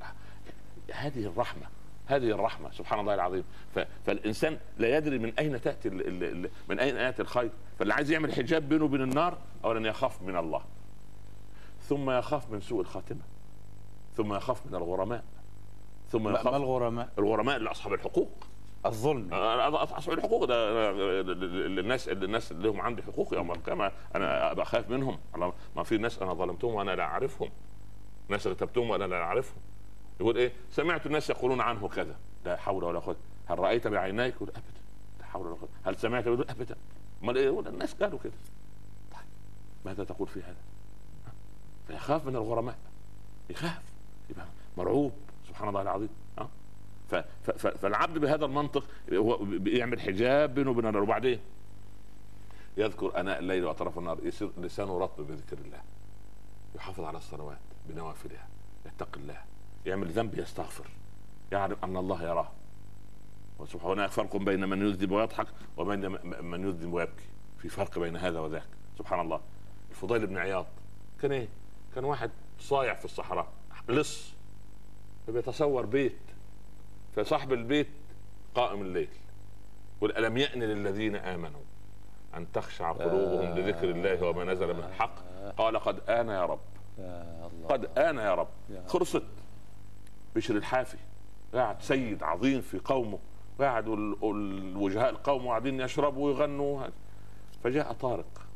هذه 0.93 1.27
الرحمة 1.27 1.67
هذه 2.07 2.31
الرحمة 2.31 2.71
سبحان 2.71 3.01
الله 3.01 3.15
العظيم. 3.15 3.45
ف... 3.75 3.79
فالإنسان 4.07 4.59
لا 4.79 4.97
يدري 4.97 5.19
من 5.19 5.33
أين 5.39 5.61
تأتي 5.61 5.89
ال... 5.89 6.07
ال... 6.09 6.25
ال... 6.25 6.51
من 6.69 6.81
أين 6.81 6.97
ياتي 6.97 7.23
الخير. 7.23 7.51
فاللي 7.79 7.95
عايز 7.95 8.11
يعمل 8.11 8.33
حجاب 8.33 8.69
بينه 8.69 8.85
وبين 8.85 9.03
النار 9.03 9.39
اولا 9.65 9.89
يخاف 9.89 10.23
من 10.23 10.37
الله 10.37 10.63
ثم 11.83 12.11
يخاف 12.11 12.51
من 12.51 12.61
سوء 12.61 12.81
الخاتمة. 12.81 13.21
ثم 14.23 14.35
يخاف 14.35 14.67
من 14.67 14.75
الغرماء. 14.75 15.25
ثم 16.09 16.25
ما 16.25 16.31
ما 16.31 16.41
يخاف 16.41 16.55
الغرماء؟ 16.55 17.09
الغرماء 17.19 17.57
اللي 17.57 17.71
اصحاب 17.71 17.93
الحقوق. 17.93 18.31
الظلم. 18.87 19.35
أنا 19.35 19.83
أصحاب 19.83 20.19
الحقوق 20.19 20.45
ده 20.45 20.91
الناس 21.81 22.09
الناس 22.09 22.53
اللي 22.53 22.69
هم 22.69 22.81
عندي 22.81 23.03
حقوق 23.03 23.35
يوم 23.35 23.53
القيامة 23.53 23.93
أنا 24.15 24.53
أبقى 24.53 24.67
خايف 24.67 24.91
منهم. 24.91 25.19
ما 25.77 25.83
في 25.83 25.99
ناس 25.99 26.23
أنا 26.23 26.35
ظلمتهم 26.35 26.75
وأنا 26.75 26.91
لا 26.91 27.03
أعرفهم. 27.03 27.51
ناس 28.29 28.47
اغتبتهم 28.47 28.91
وأنا 28.91 29.05
لا 29.05 29.23
أعرفهم. 29.23 29.59
يقول 30.21 30.37
إيه؟ 30.37 30.53
سمعت 30.71 31.07
الناس 31.07 31.31
يقولون 31.31 31.61
عنه 31.61 31.89
كذا. 31.89 32.17
لا 32.45 32.57
حول 32.57 32.85
ولا 32.85 32.99
قوة. 32.99 33.17
هل 33.47 33.59
رأيت 33.59 33.87
بعينيك؟ 33.87 34.35
يقول 34.35 34.49
أبدا. 34.49 34.81
لا 35.21 35.27
حول 35.27 35.47
ولا 35.47 35.57
قوة. 35.57 35.69
هل 35.85 35.97
سمعت؟ 35.97 36.27
يقول 36.27 36.47
أبدا. 36.49 36.77
أمال 37.23 37.37
إيه؟ 37.37 37.47
يقول 37.47 37.69
الناس 37.69 37.95
قالوا 37.95 38.19
كده. 38.25 38.33
طيب 39.13 39.21
ماذا 39.85 40.05
تقول 40.05 40.29
في 40.29 40.43
هذا؟ 40.43 40.57
فيخاف 41.87 42.27
من 42.27 42.37
الغرماء. 42.37 42.77
يخاف. 43.51 43.90
يبقى 44.31 44.47
مرعوب 44.77 45.13
سبحان 45.49 45.69
الله 45.69 45.83
العظيم 45.83 46.09
ف- 47.11 47.67
فالعبد 47.67 48.19
بهذا 48.19 48.45
المنطق 48.45 48.85
هو 49.13 49.37
بيعمل 49.37 50.01
حجاب 50.01 50.55
بينه 50.55 50.71
وبين 50.71 50.97
وبعدين؟ 50.97 51.41
يذكر 52.77 53.21
أناء 53.21 53.39
الليل 53.39 53.65
وأطراف 53.65 53.99
النهار 53.99 54.19
يصير 54.27 54.51
لسانه 54.59 54.99
رطب 54.99 55.27
بذكر 55.27 55.59
الله 55.59 55.81
يحافظ 56.75 57.05
على 57.05 57.19
الصلوات 57.19 57.59
بنوافلها 57.89 58.49
يتقي 58.87 59.21
الله 59.21 59.39
يعمل 59.87 60.09
ذنب 60.09 60.39
يستغفر 60.39 60.85
يعلم 61.53 61.77
أن 61.85 61.97
الله 61.97 62.23
يراه. 62.23 62.49
وسبحانه 63.59 63.93
هناك 63.93 64.11
فرق 64.11 64.37
بين 64.37 64.69
من 64.69 64.87
يذنب 64.89 65.11
ويضحك 65.11 65.47
وبين 65.77 66.01
من 66.45 66.69
يذنب 66.69 66.93
ويبكي. 66.93 67.25
في 67.59 67.69
فرق 67.69 67.99
بين 67.99 68.17
هذا 68.17 68.41
وذاك. 68.41 68.67
سبحان 68.99 69.21
الله. 69.21 69.41
الفضيل 69.91 70.27
بن 70.27 70.39
عياض 70.39 70.67
كان 71.21 71.33
إيه؟ 71.33 71.49
كان 71.95 72.05
واحد 72.05 72.31
صايع 72.59 72.95
في 72.95 73.05
الصحراء. 73.05 73.49
لص 73.89 74.33
فبيتصور 75.27 75.87
بيت 75.87 76.19
فصاحب 77.17 77.53
البيت 77.53 77.89
قائم 78.55 78.83
الليل 78.83 79.09
يقول 79.97 80.17
ألم 80.17 80.37
يأن 80.37 80.63
للذين 80.63 81.17
آمنوا 81.17 81.61
أن 82.35 82.53
تخشع 82.53 82.93
قلوبهم 82.93 83.59
لذكر 83.59 83.91
الله 83.91 84.27
وما 84.27 84.45
نزل 84.45 84.75
من 84.75 84.85
الحق؟ 84.85 85.15
قال 85.59 85.79
قد 85.79 86.11
آن 86.11 86.29
يا 86.29 86.47
رب. 86.47 86.61
قد 87.69 87.99
آن 87.99 88.17
يا 88.17 88.35
رب. 88.35 88.49
خلصت 88.87 89.23
بشر 90.37 90.57
الحافي. 90.57 90.99
قاعد 91.55 91.83
سيد 91.83 92.23
عظيم 92.23 92.61
في 92.61 92.79
قومه. 92.79 93.19
قاعد 93.61 93.89
والوجهاء 93.89 95.11
القوم 95.11 95.49
قاعدين 95.49 95.81
يشربوا 95.81 96.27
ويغنوا. 96.27 96.87
فجاء 97.65 97.93
طارق 97.93 98.47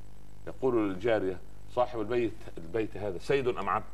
يقول 0.47 0.91
للجارية 0.91 1.39
صاحب 1.71 2.01
البيت 2.01 2.33
البيت 2.59 2.97
هذا 2.97 3.19
سيد 3.19 3.49
أم 3.49 3.69
عبد؟ 3.69 3.85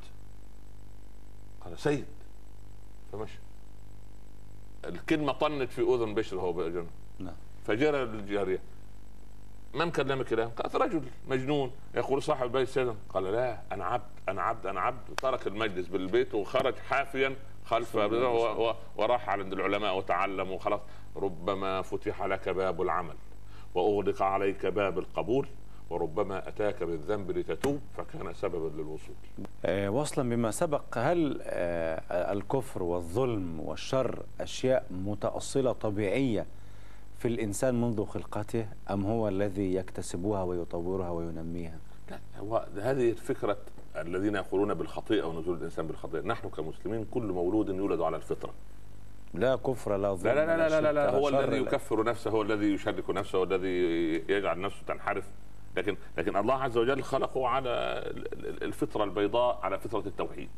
قال 1.70 1.78
سيد. 1.78 2.06
فمشى. 3.12 3.38
الكلمة 4.84 5.32
طنت 5.32 5.72
في 5.72 5.82
أذن 5.82 6.14
بشر 6.14 6.36
وهو 6.36 6.52
بجنة 6.52 6.86
نعم. 7.18 7.34
فجرى 7.66 8.04
للجاريه 8.04 8.58
من 9.74 9.90
كلمك 9.90 10.32
الآن؟ 10.32 10.48
قالت 10.48 10.76
رجل 10.76 11.02
مجنون 11.28 11.70
يقول 11.94 12.22
صاحب 12.22 12.42
البيت 12.44 12.68
سيدا 12.68 12.94
قال 13.08 13.24
لا 13.24 13.60
أنا 13.72 13.84
عبد 13.84 14.04
أنا 14.28 14.42
عبد 14.42 14.66
أنا 14.66 14.80
عبد. 14.80 15.14
ترك 15.16 15.46
المجلس 15.46 15.86
بالبيت 15.88 16.34
وخرج 16.34 16.74
حافيا 16.74 17.36
خلف 17.64 17.96
وراح 18.96 19.28
عند 19.28 19.52
العلماء 19.52 19.96
وتعلم 19.98 20.50
وخلاص 20.50 20.80
ربما 21.16 21.82
فتح 21.82 22.22
لك 22.22 22.48
باب 22.48 22.82
العمل 22.82 23.14
وأغلق 23.74 24.22
عليك 24.22 24.66
باب 24.66 24.98
القبول. 24.98 25.48
وربما 25.91 26.49
أتاك 26.49 26.82
بالذنب 26.82 27.30
لتتوب 27.30 27.80
فكان 27.97 28.34
سببا 28.34 28.82
للوصول. 28.82 29.14
آه، 29.64 29.91
وصلا 29.91 30.28
بما 30.30 30.51
سبق 30.51 30.99
هل 30.99 31.41
آه، 31.43 32.32
الكفر 32.32 32.82
والظلم 32.82 33.61
والشر 33.61 34.22
أشياء 34.41 34.86
متأصلة 34.91 35.72
طبيعية 35.72 36.47
في 37.18 37.28
الإنسان 37.28 37.80
منذ 37.80 38.05
خلقته 38.05 38.66
أم 38.91 39.07
هو 39.07 39.28
الذي 39.28 39.74
يكتسبها 39.74 40.43
ويطورها 40.43 41.11
وينميها؟ 41.11 41.78
لا 42.11 42.18
هو 42.38 42.66
هذه 42.80 43.12
فكرة 43.12 43.57
الذين 43.97 44.34
يقولون 44.34 44.74
بالخطيئة 44.74 45.24
ونزول 45.24 45.57
الإنسان 45.59 45.86
بالخطيئة. 45.86 46.20
نحن 46.22 46.49
كمسلمين 46.49 47.07
كل 47.11 47.22
مولود 47.22 47.68
يولد 47.68 48.01
على 48.01 48.16
الفطرة. 48.16 48.51
لا 49.34 49.57
كفر 49.57 49.97
لا 49.97 50.14
ظلم 50.14 50.32
لا 50.34 50.47
لا 50.47 50.57
لا 50.57 50.68
لا 50.68 50.80
لا, 50.80 50.93
لا, 50.93 51.11
شرك 51.11 51.14
هو 51.14 51.28
الذي 51.28 51.51
لا. 51.51 51.57
يكفر 51.57 52.05
نفسه 52.05 52.30
هو 52.30 52.43
الذي 52.43 52.66
يشرك 52.74 53.11
نفسه 53.11 53.38
هو 53.38 53.45
الذي 53.45 53.68
يجعل 54.28 54.61
نفسه 54.61 54.82
تنحرف. 54.88 55.24
لكن 55.76 55.96
لكن 56.18 56.36
الله 56.36 56.54
عز 56.54 56.76
وجل 56.78 57.02
خلقه 57.02 57.46
على 57.48 57.68
ال- 58.06 58.46
ال- 58.46 58.62
الفطرة 58.64 59.04
البيضاء 59.04 59.60
على 59.62 59.78
فطرة 59.78 60.06
التوحيد. 60.08 60.48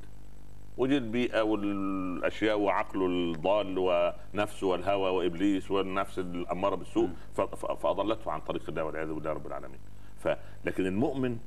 ودي 0.76 0.96
البيئة 0.98 1.40
والأشياء 1.42 2.58
وعقله 2.58 3.06
الضال 3.06 3.78
ونفسه 3.78 4.66
والهوى 4.66 5.10
وإبليس 5.10 5.70
والنفس 5.70 6.18
الأمارة 6.18 6.74
بالسوء 6.74 7.08
ف- 7.34 7.40
ف- 7.40 7.72
فأضلته 7.82 8.30
عن 8.30 8.40
طريق 8.40 8.62
الله 8.68 8.84
والعياذ 8.84 9.12
بالله 9.12 9.32
رب 9.32 9.46
العالمين. 9.46 9.78
ف 10.18 10.28
لكن 10.64 10.86
المؤمن 10.86 11.38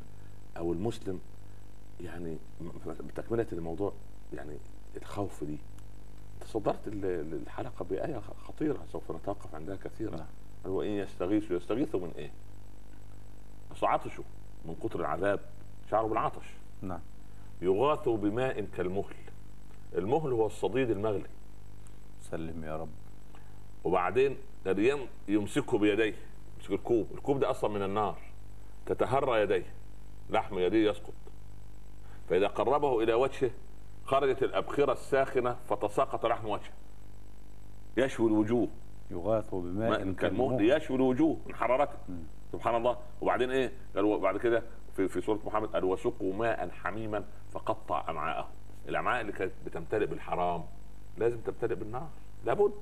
أو 0.57 0.73
المسلم 0.73 1.19
يعني 2.01 2.37
بتكملة 2.99 3.47
الموضوع 3.53 3.93
يعني 4.33 4.57
الخوف 4.97 5.43
دي. 5.43 5.57
تصدرت 6.41 6.87
ال- 6.87 7.33
الحلقة 7.43 7.85
بآية 7.85 8.19
خطيرة 8.19 8.77
سوف 8.91 9.11
نتوقف 9.11 9.55
عندها 9.55 9.75
كثيرا. 9.75 10.15
نعم. 10.17 10.25
هو 10.65 10.81
إن 10.81 10.87
يستغيثوا 10.89 11.55
يستغيثوا 11.57 11.99
من 11.99 12.11
إيه؟ 12.17 12.31
أصل 13.75 13.87
عطشوا 13.87 14.23
من 14.65 14.75
كتر 14.75 14.99
العذاب 14.99 15.39
شعروا 15.91 16.09
بالعطش. 16.09 16.45
نعم. 16.81 16.99
يغاثوا 17.61 18.17
بماء 18.17 18.65
كالمهل. 18.77 19.15
المهل 19.95 20.31
هو 20.31 20.45
الصديد 20.45 20.89
المغلي. 20.89 21.29
سلم 22.21 22.63
يا 22.63 22.77
رب. 22.77 22.89
وبعدين 23.83 24.37
الريان 24.67 24.99
يمسكه 25.27 25.77
بيديه 25.77 26.15
يمسك 26.57 26.71
الكوب. 26.71 27.07
الكوب 27.11 27.39
ده 27.39 27.51
أصلا 27.51 27.69
من 27.69 27.83
النار. 27.83 28.17
تتهرى 28.85 29.41
يديه. 29.41 29.73
لحم 30.29 30.59
يديه 30.59 30.89
يسقط. 30.89 31.13
فإذا 32.29 32.47
قربه 32.47 33.03
إلى 33.03 33.13
وجهه 33.13 33.51
خرجت 34.05 34.43
الأبخرة 34.43 34.91
الساخنة 34.91 35.57
فتساقط 35.69 36.25
لحم 36.25 36.49
وجهه. 36.49 36.73
يشوي 37.97 38.27
الوجوه. 38.27 38.67
يغاث 39.11 39.55
بماء 39.55 39.89
ماء 39.89 39.99
كالمهل. 39.99 40.15
كالمهل. 40.15 40.77
يشوي 40.77 40.95
الوجوه 40.95 41.37
من 41.47 41.55
حرارته. 41.55 41.97
سبحان 42.51 42.75
الله. 42.75 42.97
وبعدين 43.21 43.51
إيه؟ 43.51 43.71
قال 43.95 44.19
بعد 44.19 44.37
كده 44.37 44.63
في 44.95 45.07
في 45.07 45.21
سورة 45.21 45.39
محمد 45.45 45.67
قال 45.69 45.83
وسقوا 45.83 46.33
ماء 46.33 46.69
حميما 46.69 47.23
فقطع 47.51 48.09
أمعاءهم. 48.09 48.49
الأمعاء 48.87 49.21
اللي 49.21 49.31
كانت 49.31 49.51
بتمتلئ 49.65 50.05
بالحرام 50.05 50.63
لازم 51.17 51.37
تمتلئ 51.37 51.75
بالنار. 51.75 52.09
لابد. 52.45 52.73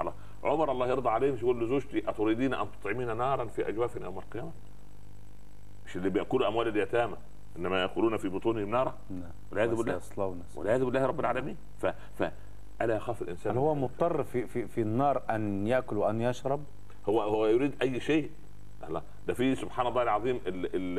الله. 0.00 0.12
عمر 0.44 0.72
الله 0.72 0.86
يرضى 0.88 1.08
عليه 1.08 1.32
مش 1.32 1.42
يقول 1.42 1.64
لزوجتي 1.64 2.10
أتريدين 2.10 2.54
أن 2.54 2.66
تطعمين 2.80 3.16
نارا 3.16 3.44
في 3.44 3.68
اجوافنا 3.68 4.04
يوم 4.04 4.18
القيامة؟ 4.18 4.50
مش 5.86 5.96
اللي 5.96 6.10
بيأكلوا 6.10 6.48
أموال 6.48 6.68
اليتامى 6.68 7.16
إنما 7.56 7.80
يأكلون 7.82 8.16
في 8.16 8.28
بطونهم 8.28 8.70
نارا؟ 8.70 8.94
نعم. 9.10 9.30
والعياذ 9.50 9.74
بالله. 9.74 10.00
والعياذ 10.56 10.84
بالله 10.84 11.06
رب 11.06 11.20
العالمين. 11.20 11.56
ف 11.78 11.86
ف 11.86 12.22
ألا 12.82 12.96
يخاف 12.96 13.22
الإنسان 13.22 13.52
هل 13.52 13.58
هو 13.58 13.74
مضطر 13.74 14.24
في 14.24 14.46
في 14.46 14.66
في 14.66 14.80
النار 14.80 15.22
أن 15.30 15.66
يأكل 15.66 15.96
وأن 15.96 16.20
يشرب؟ 16.20 16.60
هو 17.08 17.22
هو 17.22 17.46
يريد 17.46 17.82
أي 17.82 18.00
شيء 18.00 18.30
الله 18.86 19.02
ده 19.28 19.34
في 19.34 19.54
سبحان 19.56 19.86
الله 19.86 20.02
العظيم 20.02 20.40
ال 20.46 20.66
ال 20.74 20.98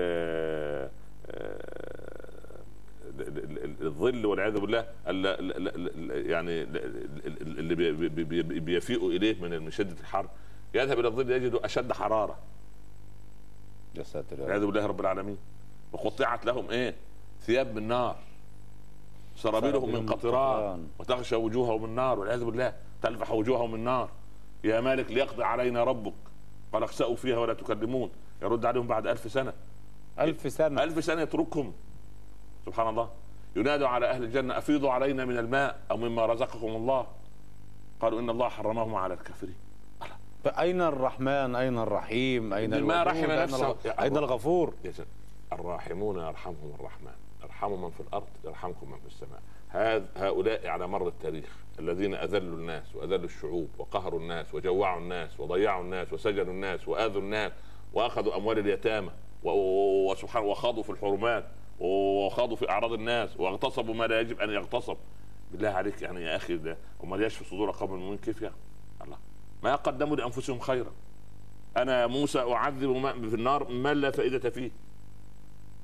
ال- 3.20 3.64
ال- 3.66 3.86
الظل 3.88 4.26
والعياذ 4.26 4.60
بالله 4.60 4.80
ال- 4.80 5.28
ال- 5.28 5.68
ال- 5.68 6.12
ال- 6.12 6.30
يعني 6.30 6.62
ال- 6.62 6.78
ال- 7.28 7.60
اللي 7.60 7.76
بي- 7.76 7.92
بي- 8.10 8.24
بي- 8.24 8.60
بيفيئوا 8.60 9.12
إليه 9.12 9.42
من 9.42 9.62
من 9.62 9.72
شدة 9.72 9.96
الحر. 10.00 10.26
يذهب 10.74 11.00
إلى 11.00 11.08
الظل 11.08 11.32
يجد 11.32 11.54
أشد 11.56 11.94
حرارة. 11.94 12.38
يا 13.96 14.04
ساتر. 14.04 14.42
والعياذ 14.42 14.66
بالله 14.66 14.86
رب 14.86 15.00
العالمين. 15.02 15.38
وقطعت 15.92 16.46
لهم 16.46 16.70
إيه؟ 16.70 16.96
ثياب 17.42 17.76
من 17.76 17.88
نار. 17.88 18.16
سرابيلهم 19.36 19.90
من 19.90 20.00
من 20.00 20.10
قطران. 20.10 20.58
قطران. 20.58 20.88
وتغشى 21.00 21.36
وجوههم 21.36 21.86
النار 21.86 22.20
والعياذ 22.20 22.44
بالله 22.44 22.74
تلفح 23.02 23.32
وجوههم 23.32 23.76
النار 23.76 24.10
يا 24.64 24.82
مالك 24.82 25.12
ليقضي 25.12 25.44
علينا 25.44 25.84
ربك. 25.84 26.14
قال 26.74 26.84
اخسأوا 26.84 27.16
فيها 27.16 27.38
ولا 27.38 27.54
تكلمون. 27.54 28.12
يرد 28.42 28.66
عليهم 28.66 28.88
بعد 28.88 29.08
ألف 29.08 29.32
سنة. 29.32 29.54
ألف 30.20 30.54
سنة. 30.54 30.84
ألف 30.84 31.04
سنة 31.04 31.22
يتركهم. 31.22 31.74
سبحان 32.66 32.88
الله. 32.88 33.10
ينادوا 33.56 33.88
على 33.88 34.10
أهل 34.10 34.24
الجنة 34.24 34.58
أفيضوا 34.58 34.92
علينا 34.92 35.26
من 35.26 35.38
الماء 35.38 35.80
أو 35.92 35.98
مما 35.98 36.26
رزقكم 36.26 36.68
الله. 36.68 37.08
قالوا 38.00 38.20
إن 38.20 38.30
الله 38.30 38.50
حرمهم 38.50 38.96
على 38.96 39.14
الكافرين. 39.14 39.56
أين 40.46 40.82
الرحمن؟ 40.82 41.56
أين 41.56 41.78
الرحيم؟ 41.78 42.54
أين 42.54 42.84
ما 42.84 43.04
رحم 43.04 43.32
نفسه. 43.32 43.76
أين 43.86 44.18
الغفور. 44.18 44.74
الراحمون 45.54 46.20
يرحمهم 46.20 46.72
الرحمن. 46.80 47.16
ارحموا 47.44 47.78
من 47.78 47.90
في 47.90 48.00
الأرض 48.00 48.28
يرحمكم 48.46 48.92
من 48.92 48.98
في 48.98 49.08
السماء. 49.08 49.42
هؤلاء 49.72 50.68
على 50.68 50.88
مر 50.88 51.08
التاريخ 51.08 51.58
الذين 51.80 52.14
أذلوا 52.16 52.58
الناس 52.58 52.96
وأذلوا 52.96 53.26
الشعوب 53.26 53.70
وقهروا 53.78 54.20
الناس 54.20 54.56
وجوعوا 54.56 55.00
الناس 55.00 55.40
وضيعوا 55.40 55.84
الناس 55.84 56.14
وسجنوا 56.14 56.54
الناس 56.54 56.88
وآذوا 56.88 57.22
الناس 57.22 57.52
وأخذوا 57.94 58.38
أموال 58.38 58.60
اليتامى 58.60 59.12
وسبحان 59.44 60.44
وخاضوا 60.44 60.84
في 60.84 60.90
الحرمات 60.90 61.46
وخاضوا 61.80 62.56
في 62.56 62.70
أعراض 62.70 62.94
الناس 62.94 63.38
واغتصبوا 63.40 63.94
ما 63.94 64.08
لا 64.08 64.20
يجب 64.22 64.40
أن 64.42 64.50
يغتصب. 64.50 64.98
بالله 65.52 65.70
عليك 65.70 66.02
يعني 66.02 66.22
يا 66.22 66.36
أخي 66.36 66.58
ده 66.58 66.78
امال 67.04 67.24
يشفي 67.24 67.46
صدور 67.46 67.72
قوم 67.72 67.94
المؤمنين 67.94 68.18
كيف 68.18 68.42
يعني 68.42 68.56
الله. 69.04 69.18
ما 69.64 69.76
قدموا 69.76 70.16
لأنفسهم 70.16 70.60
خيرا. 70.60 70.92
أنا 71.78 72.08
موسى 72.08 72.40
أعذب 72.40 72.90
ما- 72.90 73.14
في 73.30 73.36
النار 73.36 73.68
من 73.72 73.92
لا 74.02 74.12
فائدة 74.12 74.50
فيه. 74.50 74.72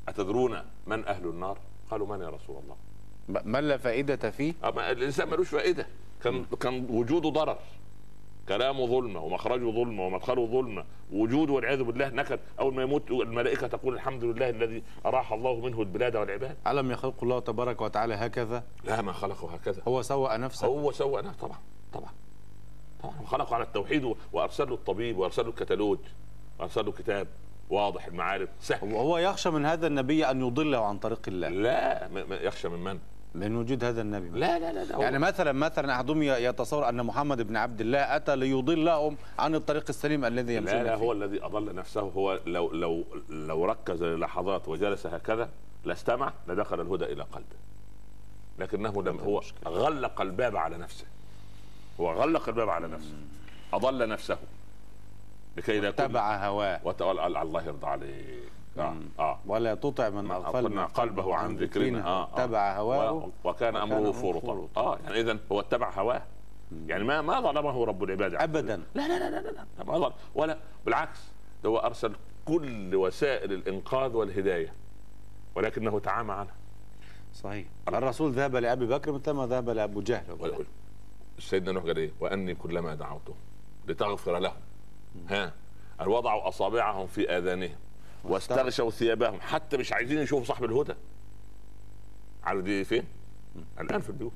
أتدرون 0.07 0.61
من 0.87 1.05
أهل 1.07 1.27
النار؟ 1.27 1.57
قالوا 1.91 2.07
من 2.07 2.21
يا 2.23 2.29
رسول 2.29 2.57
الله؟ 2.63 2.75
ما 3.29 3.61
لا 3.61 3.77
فائدة 3.77 4.31
فيه؟ 4.31 4.53
أما 4.63 4.91
الإنسان 4.91 5.29
ملوش 5.29 5.49
فائدة. 5.49 5.87
كان 6.23 6.45
كان 6.59 6.87
وجوده 6.89 7.29
ضرر. 7.29 7.57
كلامه 8.47 8.85
ظلمة 8.85 9.19
ومخرجه 9.19 9.71
ظلمة 9.71 10.05
ومدخله 10.05 10.45
ظلمة. 10.45 10.85
وجوده 11.11 11.53
والعياذ 11.53 11.83
بالله 11.83 12.09
نكد 12.09 12.39
أول 12.59 12.73
ما 12.73 12.83
يموت 12.83 13.11
الملائكة 13.11 13.67
تقول 13.67 13.93
الحمد 13.93 14.23
لله 14.23 14.49
الذي 14.49 14.83
اراح 15.05 15.33
الله 15.33 15.55
منه 15.55 15.81
البلاد 15.81 16.15
والعباد. 16.15 16.57
ألم 16.67 16.91
يخلق 16.91 17.23
الله 17.23 17.39
تبارك 17.39 17.81
وتعالى 17.81 18.13
هكذا؟ 18.13 18.63
لا 18.83 19.01
ما 19.01 19.13
خلقه 19.13 19.53
هكذا. 19.53 19.81
هو 19.87 20.01
سوأ 20.01 20.37
نفسه؟ 20.37 20.67
هو 20.67 20.91
سوى 20.91 21.19
أنا 21.19 21.31
طبعا 21.41 21.57
طبعا 21.93 22.09
طبعا. 23.03 23.25
خلقه 23.25 23.55
على 23.55 23.63
التوحيد 23.63 24.15
وارسل 24.33 24.67
له 24.69 24.73
الطبيب 24.73 25.17
وارسل 25.17 25.43
له 25.43 25.49
الكتالوج 25.49 25.99
وارسل 26.59 26.85
له 26.85 26.91
كتاب 26.91 27.27
واضح 27.69 28.05
المعارف 28.05 28.49
سهل. 28.59 28.93
وهو 28.93 29.17
يخشى 29.17 29.49
من 29.49 29.65
هذا 29.65 29.87
النبي 29.87 30.25
أن 30.25 30.41
يضله 30.47 30.85
عن 30.85 30.97
طريق 30.97 31.21
الله. 31.27 31.49
لا 31.49 32.09
يخشى 32.41 32.69
من 32.69 32.83
من؟ 32.83 32.99
من 33.35 33.55
وجود 33.55 33.83
هذا 33.83 34.01
النبي 34.01 34.39
لا 34.39 34.59
لا 34.59 34.73
لا, 34.73 34.83
لا. 34.83 34.97
يعني 34.99 35.19
مثلا 35.19 35.51
مثلا 35.51 35.93
أحدهم 35.95 36.23
ي- 36.23 36.27
يتصور 36.27 36.89
أن 36.89 37.03
محمد 37.05 37.41
بن 37.41 37.57
عبد 37.57 37.81
الله 37.81 38.15
أتى 38.15 38.35
ليضلهم 38.35 39.17
عن 39.39 39.55
الطريق 39.55 39.83
السليم 39.89 40.25
الذي 40.25 40.53
لا 40.53 40.57
يمشون 40.57 40.83
لا 40.83 40.95
فيه. 40.97 41.03
هو 41.03 41.11
الذي 41.11 41.43
أضل 41.45 41.75
نفسه. 41.75 42.01
هو 42.01 42.39
لو 42.45 42.71
لو 42.71 43.03
لو 43.29 43.65
ركز 43.65 44.03
للحظات 44.03 44.67
وجلس 44.67 45.07
هكذا 45.07 45.49
لاستمع 45.85 46.33
لدخل 46.47 46.81
الهدى 46.81 47.05
إلى 47.05 47.23
قلبه. 47.23 47.55
لكنه 48.59 49.03
لم 49.03 49.19
هو. 49.19 49.41
غلق 49.67 50.21
الباب 50.21 50.55
على 50.57 50.77
نفسه. 50.77 51.05
هو 51.99 52.11
غلق 52.13 52.49
الباب 52.49 52.69
على 52.69 52.87
نفسه. 52.87 53.13
أضل 53.73 54.09
نفسه. 54.09 54.37
لكي 55.57 55.79
لا 55.79 55.87
يكون 55.87 56.07
تبع 56.07 56.47
هواه. 56.47 56.79
وتولى 56.83 57.27
الله 57.41 57.63
يرضى 57.63 57.87
عليك. 57.87 58.25
آه 58.77 58.95
آه. 59.19 59.39
ولا 59.45 59.75
تطع 59.75 60.09
من 60.09 60.31
أغفلنا. 60.31 60.59
أغفلنا 60.59 60.85
قلبه 60.85 61.35
عن 61.35 61.57
ذكرنا. 61.57 62.05
آه 62.05 62.23
آه. 62.23 62.35
تبع 62.35 62.77
هواه. 62.77 63.29
وكان 63.43 63.75
أمره 63.75 63.97
أمره 63.97 64.11
فرطا. 64.11 64.67
آه 64.77 64.97
يعني 65.03 65.19
اذا 65.19 65.37
هو 65.51 65.59
اتبع 65.59 65.89
هواه. 65.89 66.21
يعني 66.87 67.03
ما 67.03 67.21
ما 67.21 67.41
ظلمه 67.41 67.85
رب 67.85 68.03
العباد. 68.03 68.35
أبدا. 68.35 68.83
لا 68.95 69.07
لا 69.07 69.29
لا 69.29 69.41
لا 69.41 69.51
لا 69.51 69.65
ما 69.85 69.97
ظلم 69.97 70.13
ولا 70.35 70.57
بالعكس 70.85 71.31
ده 71.63 71.69
هو 71.69 71.77
أرسل 71.77 72.15
كل 72.45 72.95
وسائل 72.95 73.53
الإنقاذ 73.53 74.15
والهداية. 74.15 74.73
ولكنه 75.55 75.99
تعامى 75.99 76.31
عنها 76.31 76.55
صحيح. 77.33 77.67
الرسول 77.87 78.31
ذهب 78.31 78.55
لأبي 78.55 78.85
بكر 78.85 79.11
مثل 79.11 79.31
ما 79.31 79.45
ذهب 79.47 79.69
لأبو 79.69 80.01
جهل. 80.01 80.65
سيدنا 81.39 81.71
نوح 81.71 81.83
قال 81.83 81.97
إيه؟ 81.97 82.11
وأني 82.19 82.55
كلما 82.55 82.95
دعوتهم 82.95 83.35
لتغفر 83.87 84.37
لهم. 84.37 84.53
ها؟ 85.29 85.53
أن 86.01 86.07
وضعوا 86.07 86.47
أصابعهم 86.47 87.07
في 87.07 87.37
آذانهم. 87.37 87.75
واستغشوا 88.29 88.91
ثيابهم. 88.91 89.41
حتى 89.41 89.77
مش 89.77 89.93
عايزين 89.93 90.19
يشوفوا 90.19 90.45
صاحب 90.45 90.63
الهدى. 90.63 90.93
عارف 92.43 92.61
دي 92.61 92.85
فين؟ 92.85 93.03
الآن 93.79 94.01
في 94.01 94.09
البيوت. 94.09 94.33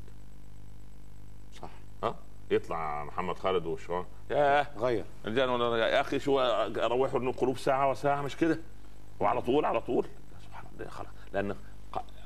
صح. 1.62 1.70
ها؟ 2.04 2.16
يطلع 2.52 3.04
محمد 3.04 3.40
خالد 3.40 3.66
والشوان 3.66 4.06
ياه 4.32 4.68
غير. 4.78 5.06
يا 5.26 6.02
أخي 6.02 6.20
شو 6.20 6.40
روحوا 6.78 7.20
القلوب 7.20 7.58
ساعة 7.58 7.90
وساعة 7.90 8.22
مش 8.22 8.38
كده؟ 8.38 8.60
وعلى 9.20 9.42
طول 9.42 9.66
على 9.66 9.82
طول. 9.82 10.08
سبحان 10.46 10.66
الله 10.74 10.90
خلاص. 10.90 11.10
لأن 11.34 11.56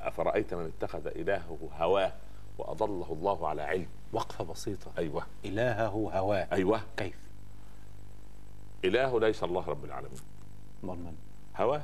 أفرأيت 0.00 0.54
من 0.54 0.72
اتخذ 0.78 1.06
إلهه 1.06 1.70
هواه 1.78 2.12
واضله 2.58 3.12
الله 3.12 3.48
على 3.48 3.62
علم. 3.62 3.88
وقفة 4.12 4.44
بسيطة. 4.44 4.92
أيوه. 4.98 5.26
إلهه 5.44 5.86
هواه. 5.88 6.48
أيوه. 6.52 6.80
كيف؟ 6.96 7.18
اله 8.84 9.20
ليس 9.20 9.44
الله 9.44 9.68
رب 9.68 9.84
العالمين. 9.84 10.20
أمال 10.84 10.98
من؟ 10.98 11.16
هواه. 11.56 11.82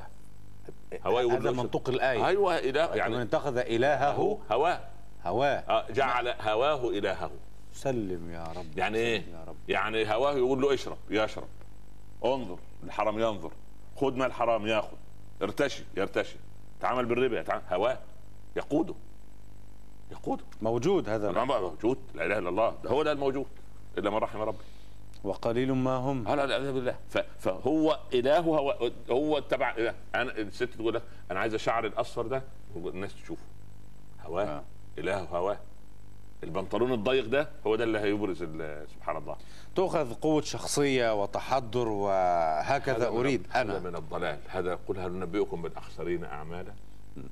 هواه 1.05 1.21
يقول 1.21 1.33
هذا 1.33 1.51
منطق 1.51 1.89
الآية. 1.89 2.27
أيوه 2.27 2.57
إله 2.59 2.91
من 2.91 2.97
يعني 2.97 3.21
اتخذ 3.21 3.57
إلهه. 3.57 4.11
هواه. 4.51 4.79
هواه. 5.25 5.63
آه، 5.69 5.91
جعل 5.91 6.27
هواه 6.27 6.89
إلهه. 6.89 7.31
سلم 7.73 8.31
يا 8.31 8.43
رب 8.43 8.77
يعني 8.77 8.97
إيه؟ 8.97 9.21
سلم 9.21 9.33
يا 9.35 9.43
رب. 9.43 9.55
يعني 9.67 10.13
هواه 10.13 10.33
يقول 10.33 10.61
له 10.61 10.73
اشرب 10.73 10.97
يشرب. 11.09 11.47
انظر 12.25 12.57
الحرام 12.83 13.19
ينظر. 13.19 13.51
خذ 13.95 14.13
ما 14.13 14.25
الحرام 14.25 14.67
ياخذ. 14.67 14.97
ارتشي 15.41 15.83
يرتشي. 15.97 16.35
تعامل 16.81 17.05
بالربا 17.05 17.39
يتعامل 17.39 17.63
هواه. 17.71 17.99
يقوده. 18.55 18.93
يقوده. 20.11 20.43
موجود 20.61 21.09
هذا 21.09 21.31
موجود. 21.31 21.97
لا 22.15 22.25
إله 22.25 22.37
إلا 22.37 22.49
الله. 22.49 22.75
ده 22.83 22.89
هو 22.89 23.03
ده 23.03 23.11
الموجود. 23.11 23.47
إلا 23.97 24.09
من 24.09 24.17
رحم 24.17 24.41
ربي. 24.41 24.63
وقليل 25.23 25.71
ما 25.73 25.95
هم. 25.95 26.23
لا 26.23 26.35
لا 26.45 26.59
لا 26.59 26.71
بالله 26.71 26.95
فهو 27.39 27.99
اله 28.13 28.39
هو 28.39 28.91
هو 29.11 29.39
تبع 29.39 29.71
إله. 29.77 29.93
أنا 30.15 30.37
الست 30.37 30.63
تقول 30.63 30.93
لك 30.93 31.01
أنا 31.31 31.39
عايز 31.39 31.53
الشعر 31.53 31.85
الأصفر 31.85 32.27
ده 32.27 32.43
الناس 32.75 33.15
تشوفه. 33.15 33.43
هواه 34.25 34.43
آه. 34.45 34.63
إله 34.97 35.19
هواه. 35.23 35.57
البنطلون 36.43 36.93
الضيق 36.93 37.25
ده 37.25 37.49
هو 37.67 37.75
ده 37.75 37.83
اللي 37.83 37.99
هيبرز 37.99 38.37
سبحان 38.95 39.17
الله. 39.17 39.35
تؤخذ 39.75 40.13
قوة 40.13 40.41
شخصية 40.41 41.21
وتحضر 41.23 41.87
وهكذا 41.87 42.95
هذا 42.97 43.09
من- 43.09 43.17
أريد 43.17 43.47
هذا 43.49 43.77
أنا. 43.77 43.89
من 43.89 43.95
الضلال. 43.95 44.39
هذا 44.47 44.79
قل 44.87 44.99
هل 44.99 45.11
ننبئكم 45.11 45.61
بالأخسرين 45.61 46.23
أعمالا؟ 46.23 46.73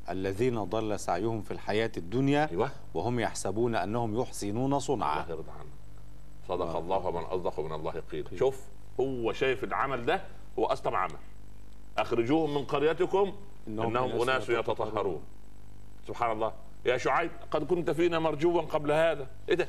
الذين 0.09 0.63
ضل 0.63 0.99
سعيهم 0.99 1.41
في 1.41 1.51
الحياة 1.51 1.91
الدنيا 1.97 2.49
أيوه. 2.51 2.69
وهم 2.93 3.19
يحسبون 3.19 3.75
أنهم 3.75 4.21
يحسنون 4.21 4.79
صنعا. 4.79 5.23
الله 5.23 5.35
يرضى 5.35 5.51
عنك 5.51 5.78
صدق 6.49 6.65
آه. 6.65 6.79
الله 6.79 6.97
ومن 6.97 7.23
أصدق 7.23 7.59
من 7.59 7.71
الله 7.71 7.91
قيل. 8.11 8.27
شوف 8.39 8.61
هو 8.99 9.33
شايف 9.33 9.63
العمل 9.63 10.05
ده 10.05 10.21
هو 10.59 10.65
أصلا 10.65 10.97
عمل. 10.97 11.17
اخرجوهم 11.97 12.55
من 12.55 12.65
قريتكم 12.65 13.33
إنهم 13.67 13.87
إنهم 13.87 14.11
أناس 14.11 14.29
أناس 14.29 14.49
يتطهرون. 14.49 15.21
سبحان 16.07 16.31
الله. 16.31 16.53
يا 16.85 16.97
شعيب 16.97 17.31
قد 17.51 17.63
كنت 17.63 17.91
فينا 17.91 18.19
مرجوا 18.19 18.61
قبل 18.61 18.91
هذا. 18.91 19.27
إيه 19.49 19.55
ده؟ 19.55 19.67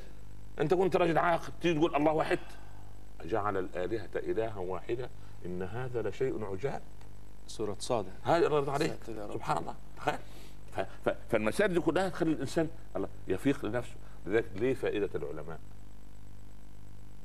أنت 0.61 0.75
كنت 0.75 0.97
راجل 0.97 1.19
عاقل. 1.19 1.53
تيجي 1.61 1.79
تقول 1.79 1.97
الله 1.97 2.13
واحد. 2.13 2.39
جعل 3.25 3.57
الآلهة 3.57 4.11
إلها 4.17 4.59
واحدة. 4.59 5.11
إن 5.47 5.63
هذا 5.63 6.03
لشيء 6.03 6.45
عجاب. 6.45 6.83
سورة 7.47 7.77
صاد 7.79 8.07
هذا 8.23 8.47
الله 8.47 8.59
يرضى 8.59 8.71
عليك. 8.71 8.99
سبحان 9.07 9.59
الله. 9.59 9.75
تخيل. 9.97 10.19
فالمسائل 11.29 11.75
دي 11.75 11.81
كلها 11.81 12.09
تخلي 12.09 12.33
الإنسان 12.33 12.69
الله 12.97 13.09
يفيق 13.29 13.65
لنفسه. 13.65 13.95
لذلك 14.27 14.51
ليه 14.57 14.75
فائدة 14.75 15.11
العلماء؟ 15.15 15.59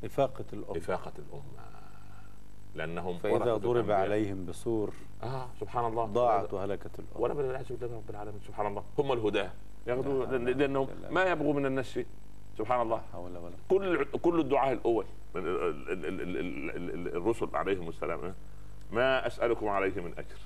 إفاقة 0.04 0.46
الأرض 0.54 0.78
إفاقة 0.78 1.12
الأمة. 1.20 1.66
لأنهم 2.76 3.18
فإذا 3.18 3.56
ضرب. 3.56 3.92
عليهم 3.92 4.46
بسور 4.46 4.94
آه 5.24 5.48
سبحان 5.60 5.86
الله. 5.86 6.06
ضاعت 6.06 6.54
وهلكت 6.54 7.00
الأرض. 7.00 7.22
ولا 7.22 7.34
بالعياذ 7.34 7.76
بالله 7.76 7.98
رب 7.98 8.10
العالمين 8.10 8.40
سبحان 8.48 8.68
الله. 8.68 8.84
هم 9.00 9.12
الهداة 9.12 9.52
ياخذوا 9.88 10.26
لأنهم. 10.38 10.88
ما 11.10 11.26
يبغوا 11.26 11.54
من 11.54 11.66
الناس 11.66 11.86
شيء 11.86 12.06
سبحان 12.58 12.82
الله. 12.82 13.02
حول 13.14 13.38
ولا 13.38 13.56
كل 13.70 14.06
كل 14.06 14.40
الدعاء 14.40 14.74
الأول 14.74 15.06
الرسل 17.16 17.50
عليهم 17.54 17.90
السلام. 17.90 18.36
ما 18.92 19.28
أسألكم 19.28 19.68
عليه 19.68 20.02
من 20.02 20.14
أجر. 20.18 20.38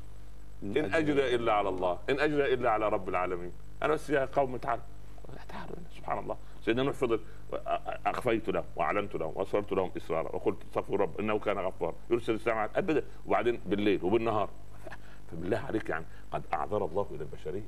إن 0.63 0.93
أجري 0.93 1.35
إلا 1.35 1.53
على 1.53 1.69
الله. 1.69 1.99
إن 2.09 2.19
أجري 2.19 2.53
إلا 2.53 2.69
على 2.69 2.89
رب 2.89 3.09
العالمين. 3.09 3.51
أنا 3.83 3.93
بس 3.93 4.09
يا 4.09 4.25
قوم 4.25 4.57
تعالوا. 4.57 4.83
تعالوا. 5.49 5.75
سبحان 5.95 6.19
الله. 6.19 6.37
سيدنا 6.65 6.83
نوح 6.83 6.95
فضل 6.95 7.19
أخفيت 8.05 8.49
لهم 8.49 8.63
وأعلنت 8.75 9.15
لهم 9.15 9.31
واسررت 9.35 9.71
لهم 9.71 9.91
إسرارا 9.97 10.35
وقلت 10.35 10.63
استغفروا 10.63 10.97
رب 10.97 11.19
إنه 11.19 11.39
كان 11.39 11.57
غفارا 11.57 11.93
يرسل 12.09 12.33
السماء 12.33 12.71
أبدا 12.75 13.03
وبعدين 13.25 13.59
بالليل 13.65 14.03
وبالنهار. 14.03 14.49
فبالله 15.31 15.57
عليك 15.57 15.89
يعني 15.89 16.05
قد 16.31 16.43
أعذر 16.53 16.85
الله 16.85 17.07
إلى 17.11 17.23
البشرية. 17.23 17.63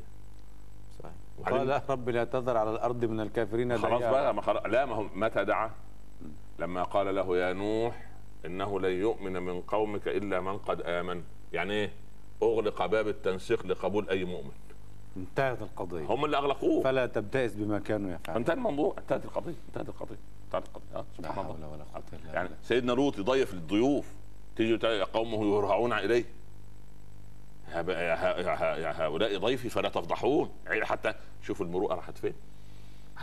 صحيح. 1.00 1.14
قال 1.50 1.82
رب 1.90 2.10
لا 2.10 2.24
تذر 2.24 2.58
على 2.58 2.72
الأرض 2.72 3.06
من 3.06 3.20
الكافرين 3.20 3.78
خلاص. 3.78 4.02
بقى 4.02 4.34
ما 4.34 4.42
خلاص 4.42 4.66
لا 4.66 4.86
ما 4.86 4.96
هو 4.96 5.06
متى 5.16 5.46
دعا؟ 5.46 5.72
لما 6.60 6.84
قال 6.84 7.16
له 7.16 7.38
يا 7.38 7.54
نوح 7.54 8.06
إنه 8.46 8.80
لن 8.80 8.92
يؤمن 8.92 9.34
من 9.34 9.62
قومك 9.62 10.08
إلا 10.08 10.42
من 10.42 10.58
قد 10.58 10.82
آمن. 10.82 11.24
يعني 11.54 11.74
إيه؟ 11.74 11.92
أغلق 12.44 12.86
باب 12.86 13.08
التنسيق 13.08 13.66
لقبول 13.66 14.10
أي 14.10 14.26
مؤمن. 14.26 14.52
انتهت 15.18 15.62
القضية. 15.62 16.06
هم 16.06 16.26
اللي 16.26 16.38
أغلقوه. 16.38 16.84
فلا 16.84 17.06
تبتئس 17.06 17.54
بما 17.54 17.80
كانوا 17.80 18.12
يفعلون. 18.12 18.38
انتهى 18.38 18.54
الموضوع 18.54 18.96
انتهت 18.98 19.26
القضية 19.26 19.56
انتهت 19.68 19.90
القضية 19.90 20.18
انتهت 20.46 20.68
القضية. 20.68 20.86
لا 20.94 21.06
سبحان 21.18 21.46
الله. 21.46 21.68
ولا 21.68 21.84
قوة 21.84 22.04
إلا 22.14 22.34
يعني 22.34 22.48
بالله. 22.48 22.64
سيدنا 22.64 22.92
لوط 22.92 23.20
يضيف 23.20 23.54
للضيوف 23.54 24.06
تيجي 24.56 24.78
تلاقي 24.78 25.02
قومه 25.02 25.58
يرهعون 25.58 25.94
إليه. 25.94 26.26
يا 27.68 29.06
هؤلاء 29.06 29.38
ضيفي 29.38 29.70
فلا 29.70 29.90
تفضحون. 29.90 30.52
يعني 30.66 30.86
حتى 30.86 31.14
شوف 31.44 31.62
المروءة 31.62 31.96
راحت 31.96 32.18
فين. 32.18 32.34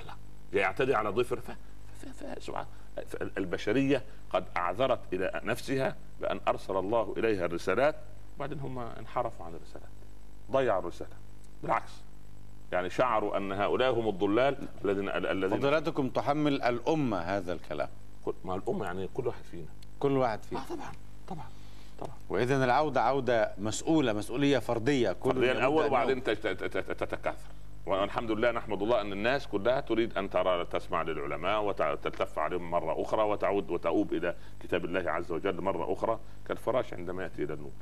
الله 0.00 0.14
يعتدي 0.52 0.94
على 0.94 1.08
ضيف 1.08 1.34
سبحان 2.38 2.66
البشرية 3.22 4.02
قد 4.30 4.44
أعذرت 4.56 5.00
إلى 5.12 5.40
نفسها 5.44 5.96
بأن 6.20 6.40
أرسل 6.48 6.76
الله 6.76 7.14
إليها 7.16 7.46
الرسالات 7.46 7.96
وبعدين 8.36 8.60
هم 8.60 8.78
انحرفوا 8.78 9.46
عن 9.46 9.54
الرسالات. 9.54 9.88
ضيعوا 10.50 10.80
الرسالة. 10.80 11.16
بالعكس. 11.62 11.92
يعني 12.72 12.90
شعروا 12.90 13.36
أن 13.36 13.52
هؤلاء 13.52 13.90
هم 13.94 14.08
الضلال 14.08 14.56
الذين 14.84 15.08
الذين 15.08 15.58
فضيلتكم 15.60 16.08
تحمل 16.08 16.62
الأمة 16.62 17.18
هذا 17.18 17.52
الكلام. 17.52 17.88
كل- 18.24 18.34
ما 18.44 18.54
الأمة 18.54 18.84
يعني 18.84 19.08
كل 19.14 19.26
واحد 19.26 19.42
فينا. 19.50 19.66
كل 20.00 20.16
واحد 20.16 20.42
فيه 20.42 20.56
آه 20.56 20.60
طبعا 20.68 20.92
طبعا 21.28 21.44
طبعا. 22.00 22.14
وإذا 22.28 22.64
العودة 22.64 23.02
عودة 23.02 23.52
مسؤولة 23.58 24.12
مسؤولية 24.12 24.58
فردية. 24.58 25.12
كل 25.12 25.32
فرديا 25.32 25.52
الأول 25.52 25.84
وبعدين 25.86 26.22
تت- 26.22 26.46
تت- 26.46 26.64
تت- 26.64 26.92
تتكاثر. 27.04 27.48
والحمد 27.86 28.30
لله 28.30 28.50
نحمد 28.50 28.82
الله 28.82 29.00
أن 29.00 29.12
الناس 29.12 29.46
كلها 29.46 29.80
تريد 29.80 30.18
أن 30.18 30.30
ترى 30.30 30.64
تسمع 30.64 31.02
للعلماء 31.02 31.64
وتلتف 31.64 32.38
عليهم 32.38 32.70
مرة 32.70 33.02
أخرى 33.02 33.22
وتعود 33.22 33.70
وتؤوب 33.70 34.12
إلى 34.12 34.34
كتاب 34.62 34.84
الله 34.84 35.10
عز 35.10 35.32
وجل 35.32 35.60
مرة 35.60 35.92
أخرى 35.92 36.18
كالفراش 36.48 36.94
عندما 36.94 37.22
يأتي 37.22 37.42
إلى 37.44 37.54
النوم 37.54 37.72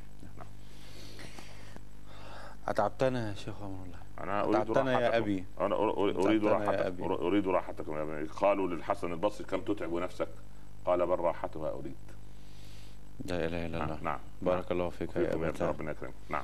أتعبتنا 2.68 3.28
يا 3.30 3.34
شيخ 3.34 3.54
أمر 3.62 3.84
الله. 3.86 3.98
أنا 4.20 4.42
أريد 4.44 4.54
أتعبتنا 4.54 4.92
يا 4.92 4.98
راحتكم. 4.98 5.16
أبي. 5.22 5.44
أنا 5.60 5.74
أريد 5.74 6.44
راحتكم. 6.44 7.08
أر- 7.08 7.20
أريد 7.20 7.48
راحتكم 7.48 7.96
يا 7.96 8.02
ابني 8.02 8.28
قالوا 8.28 8.68
للحسن 8.68 9.12
البصري 9.12 9.46
كم 9.46 9.60
تتعب 9.60 9.94
نفسك؟ 9.94 10.28
قال 10.86 11.06
بل 11.06 11.18
راحتها 11.18 11.70
أريد. 11.70 11.94
لا 13.24 13.46
إله 13.46 13.66
إلا 13.66 13.84
الله. 13.84 13.98
نعم. 14.02 14.18
بارك 14.42 14.72
الله 14.72 14.88
فيك 14.88 15.16
يا 15.16 15.34
أبتاه 15.34 15.66
ربنا 15.68 15.90
يكرمك 15.90 16.14
نعم. 16.28 16.42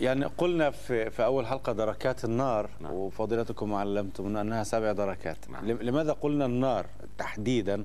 يعني 0.00 0.24
قلنا 0.24 0.70
في 0.70 1.10
في 1.10 1.24
أول 1.24 1.46
حلقة 1.46 1.72
دركات 1.72 2.24
النار 2.24 2.68
نعم. 2.80 2.92
وفضيلتكم 2.92 3.74
علمتمونا 3.74 4.40
أنها 4.40 4.62
سبع 4.64 4.92
دركات. 4.92 5.50
نعم. 5.50 5.64
لم- 5.66 5.78
لماذا 5.82 6.12
قلنا 6.12 6.46
النار 6.46 6.86
تحديدا؟ 7.18 7.84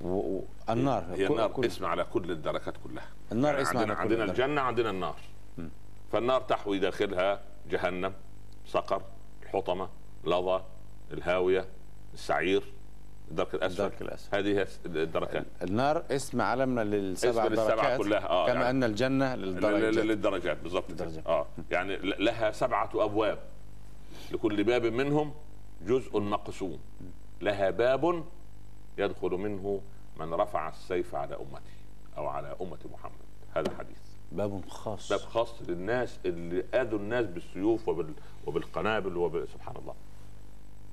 و- 0.00 0.08
و- 0.36 0.44
النار 0.70 1.04
هي 1.14 1.26
النار 1.26 1.50
كل- 1.52 1.64
اسم 1.66 1.84
على 1.84 2.04
كل 2.04 2.30
الدركات 2.30 2.74
كلها. 2.84 3.06
النار 3.32 3.50
يعني 3.52 3.62
اسم 3.62 3.78
عندنا 3.78 3.94
على 3.94 4.08
كل 4.08 4.14
عندنا. 4.14 4.32
الجنة 4.32 4.60
عندنا 4.60 4.90
النار. 4.90 5.16
فالنار 6.14 6.40
تحوي 6.40 6.78
داخلها 6.78 7.40
جهنم 7.70 8.12
سقر 8.66 9.02
الحطمه 9.42 9.88
لظى 10.24 10.62
الهاوية 11.12 11.66
السعير 12.14 12.62
الدرك 13.30 13.54
الأسفل. 13.54 13.82
الدرك 13.84 14.02
الأسفل. 14.02 14.36
هذه 14.36 14.66
الدركات 14.86 15.44
النار 15.62 16.04
اسم 16.10 16.40
علمنا 16.40 16.80
للسبع 16.84 17.46
اسم 17.46 17.54
دركات 17.54 17.98
كلها، 17.98 18.28
آه، 18.28 18.46
كما 18.46 18.54
يعني- 18.54 18.70
أن 18.70 18.84
الجنة 18.84 19.34
للدرجات. 19.34 19.94
للدرجات 20.04 20.56
بالضبط. 20.62 20.84
آه 21.26 21.46
يعني 21.70 21.96
لها 21.96 22.50
سبعة 22.52 22.90
أبواب. 22.94 23.38
لكل 24.32 24.64
باب 24.64 24.86
منهم 24.86 25.34
جزء 25.86 26.20
مقسوم. 26.20 26.78
لها 27.40 27.70
باب 27.70 28.24
يدخل 28.98 29.30
منه 29.30 29.80
من 30.16 30.34
رفع 30.34 30.68
السيف 30.68 31.14
على 31.14 31.34
أمتي 31.34 31.74
أو 32.16 32.26
على 32.26 32.56
أمة 32.60 32.78
محمد. 32.92 33.24
هذا 33.56 33.76
حديث 33.78 33.96
باب 34.34 34.68
خاص. 34.68 35.08
باب 35.12 35.20
خاص 35.20 35.62
للناس 35.68 36.18
اللي 36.26 36.64
آذوا 36.74 36.98
الناس 36.98 37.26
بالسيوف 37.26 37.88
وبال... 37.88 38.12
وبالقنابل 38.46 39.16
وب... 39.16 39.44
سبحان 39.52 39.76
الله. 39.76 39.94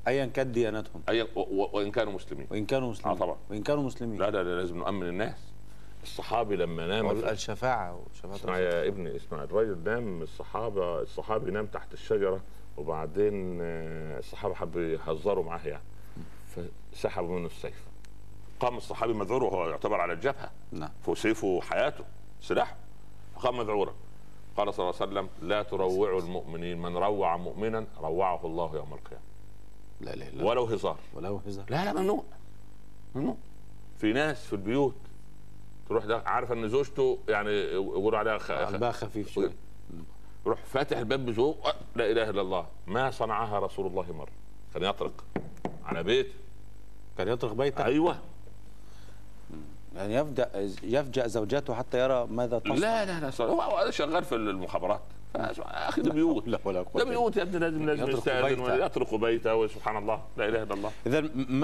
ايا 0.07 0.25
كانت 0.25 0.49
ديانتهم. 0.49 1.01
اي 1.09 1.21
و- 1.21 1.27
و- 1.35 1.69
وإن 1.73 1.91
كانوا 1.91 2.13
مسلمين. 2.13 2.47
وإن 2.51 2.65
كانوا 2.65 2.89
مسلمين. 2.89 3.17
آه 3.17 3.19
طبعا. 3.19 3.37
وإن 3.49 3.63
كانوا 3.63 3.83
مسلمين. 3.83 4.19
لا 4.19 4.31
لا 4.31 4.43
لا 4.43 4.55
لازم 4.61 4.77
نؤمن 4.77 5.07
الناس. 5.09 5.37
الصحابي 6.03 6.55
لما 6.55 6.87
نام 6.87 7.09
الشفاعة 7.11 7.99
وشفاعة 8.11 8.35
اسمع. 8.35 8.57
يا 8.59 8.87
ابني 8.87 9.15
اسمع 9.15 9.43
الراجل 9.43 9.77
نام 9.83 10.21
الصحابة 10.21 11.01
الصحابي 11.01 11.51
نام 11.51 11.65
تحت 11.65 11.93
الشجرة 11.93 12.41
وبعدين 12.77 13.57
آه، 13.61 14.19
الصحابة 14.19 14.53
حبوا 14.55 14.81
يهزروا 14.81 15.43
معاه 15.43 15.67
يعني. 15.67 15.83
فسحبوا 16.93 17.39
منه 17.39 17.45
السيف. 17.45 17.83
قام 18.59 18.77
الصحابي 18.77 19.13
مذعور 19.13 19.43
وهو 19.43 19.69
يعتبر 19.69 20.01
على 20.01 20.13
الجبهه 20.13 20.51
نعم. 20.71 20.89
فوق 21.03 21.15
سيفه 21.15 21.61
حياته 21.61 22.03
سلاحه. 22.41 22.75
فقام 23.41 23.57
مذعورا 23.57 23.93
قال 24.57 24.73
صلى 24.73 24.89
الله 24.89 25.01
عليه 25.01 25.11
وسلم 25.11 25.29
لا 25.49 25.63
تروعوا 25.63 26.19
المؤمنين. 26.19 26.81
من 26.81 26.97
روع 26.97 27.37
مؤمنا 27.37 27.87
روعه 28.01 28.45
الله 28.45 28.75
يوم 28.75 28.93
القيامة. 28.93 29.23
لا 30.01 30.13
إلا 30.13 30.27
الله. 30.27 30.45
ولو 30.45 30.65
هزار. 30.65 30.97
ولو 31.13 31.41
هزار. 31.47 31.65
لا 31.69 31.85
لا 31.85 31.93
ممنوع. 31.93 32.23
ممنوع. 33.15 33.35
في 33.97 34.13
ناس 34.13 34.45
في 34.45 34.53
البيوت 34.53 34.95
تروح 35.89 36.05
ده 36.05 36.23
عارفه 36.25 36.53
إن 36.53 36.69
زوجته 36.69 37.19
يعني 37.29 37.51
يقولوا 37.51 38.19
عليها 38.19 38.37
خ... 38.37 38.51
قلبها 38.51 38.91
خفيف 38.91 39.31
شوي 39.31 39.51
يروح 40.45 40.59
فاتح 40.65 40.97
الباب 40.97 41.25
بذوق 41.25 41.67
أه، 41.67 41.75
لا 41.95 42.11
إله 42.11 42.29
إلا 42.29 42.41
الله. 42.41 42.65
ما 42.87 43.11
صنعها 43.11 43.59
رسول 43.59 43.87
الله 43.87 44.13
مرة. 44.13 44.31
كان 44.73 44.83
يطرق. 44.83 45.23
على 45.85 46.03
بيت. 46.03 46.31
كان 47.17 47.27
يطرق 47.27 47.53
بيته 47.53 47.85
أيوه. 47.85 48.17
يعني 49.95 50.15
يفجأ 50.15 50.69
يفجأ 50.83 51.27
زوجته 51.27 51.73
حتى 51.73 51.99
يرى 51.99 52.27
ماذا 52.27 52.59
تصنع. 52.59 52.75
لا 52.75 53.05
لا 53.05 53.19
لا 53.19 53.45
هو 53.45 53.91
شغال 53.91 54.23
في 54.23 54.35
المخابرات. 54.35 55.01
أخي 55.35 56.01
ده 56.01 56.11
بيوت. 56.11 56.47
لا 56.47 56.59
ولا 56.65 56.85
ده 56.95 57.03
بيوت 57.03 57.37
يا 57.37 57.41
ابني 57.41 57.59
لازم 57.59 57.85
لازم 57.85 58.09
يستأذن 58.09 58.47
بيته. 58.47 58.63
ويطرق 58.63 59.15
بيته 59.15 59.55
وسبحان 59.55 59.97
الله 59.97 60.21
لا 60.37 60.45
إله 60.49 60.63
إلا 60.63 60.73
الله. 60.73 60.91
إذا 61.05 61.21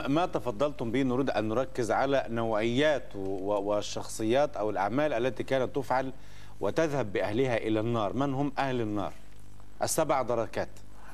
ما 0.08 0.26
تفضلتم 0.26 0.92
به 0.92 1.02
نريد 1.02 1.30
أن 1.30 1.50
نركز 1.50 1.92
على 1.92 2.26
نوعيات 2.30 3.16
والشخصيات 3.16 4.58
أو 4.58 4.70
الأعمال 4.70 5.14
التي 5.14 5.44
كانت 5.44 5.76
تفعل 5.76 6.12
وتذهب 6.60 7.14
بأهلها 7.14 7.58
إلى 7.58 7.80
النار. 7.80 8.14
من 8.14 8.34
هم 8.34 8.52
أهل 8.58 8.82
النار؟ 8.82 9.14
السبع 9.84 10.22
دركات. 10.22 10.70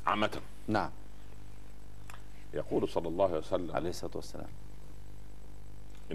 عامة. 0.07 0.32
نعم. 0.68 0.89
يقول 2.53 2.89
صلى 2.89 3.07
الله 3.07 3.26
عليه 3.26 3.38
وسلم 3.38 3.76
عليه 3.76 3.89
الصلاة 3.89 4.11
والسلام. 4.16 4.47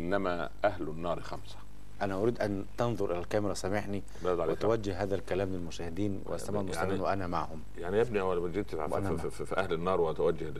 إنما 0.02 0.50
أهل 0.64 0.82
النار 0.88 1.20
خمسة. 1.20 1.56
أنا 2.02 2.14
أريد 2.14 2.40
أن 2.40 2.64
تنظر 2.78 3.10
إلى 3.12 3.18
الكاميرا 3.18 3.54
سامحني. 3.54 4.02
وتوجه 4.24 5.02
هذا 5.02 5.14
الكلام 5.14 5.48
للمشاهدين 5.48 6.22
والسماع 6.26 6.60
يعني- 6.60 6.72
المستمعين 6.72 7.00
وأنا 7.00 7.26
معهم. 7.26 7.62
يعني 7.78 7.96
يا 7.96 8.02
ابني 8.02 8.20
أول 8.20 8.40
ما 8.40 8.48
جيت 8.48 8.74
في, 8.74 9.30
في, 9.30 9.46
في, 9.46 9.56
أهل 9.56 9.72
النار 9.72 10.00
وأتوجه 10.00 10.52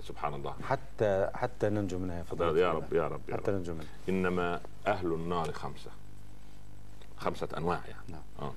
سبحان 0.00 0.34
الله. 0.34 0.54
حتى 0.62 1.30
حتى 1.34 1.68
ننجو 1.68 1.98
منها 1.98 2.18
يا 2.18 2.22
فضيلة 2.22 2.58
يا. 2.58 2.72
رب 2.72 2.92
يا 2.92 3.08
رب 3.08 3.20
يا 3.28 3.34
حتى 3.36 3.50
ننجو 3.50 3.72
منها. 3.74 3.86
إنما 4.08 4.60
أهل 4.86 5.12
النار 5.12 5.52
خمسة. 5.52 5.90
خمسة 7.16 7.48
أنواع 7.56 7.80
يعني. 7.88 8.02
نعم. 8.08 8.22
آه. 8.42 8.52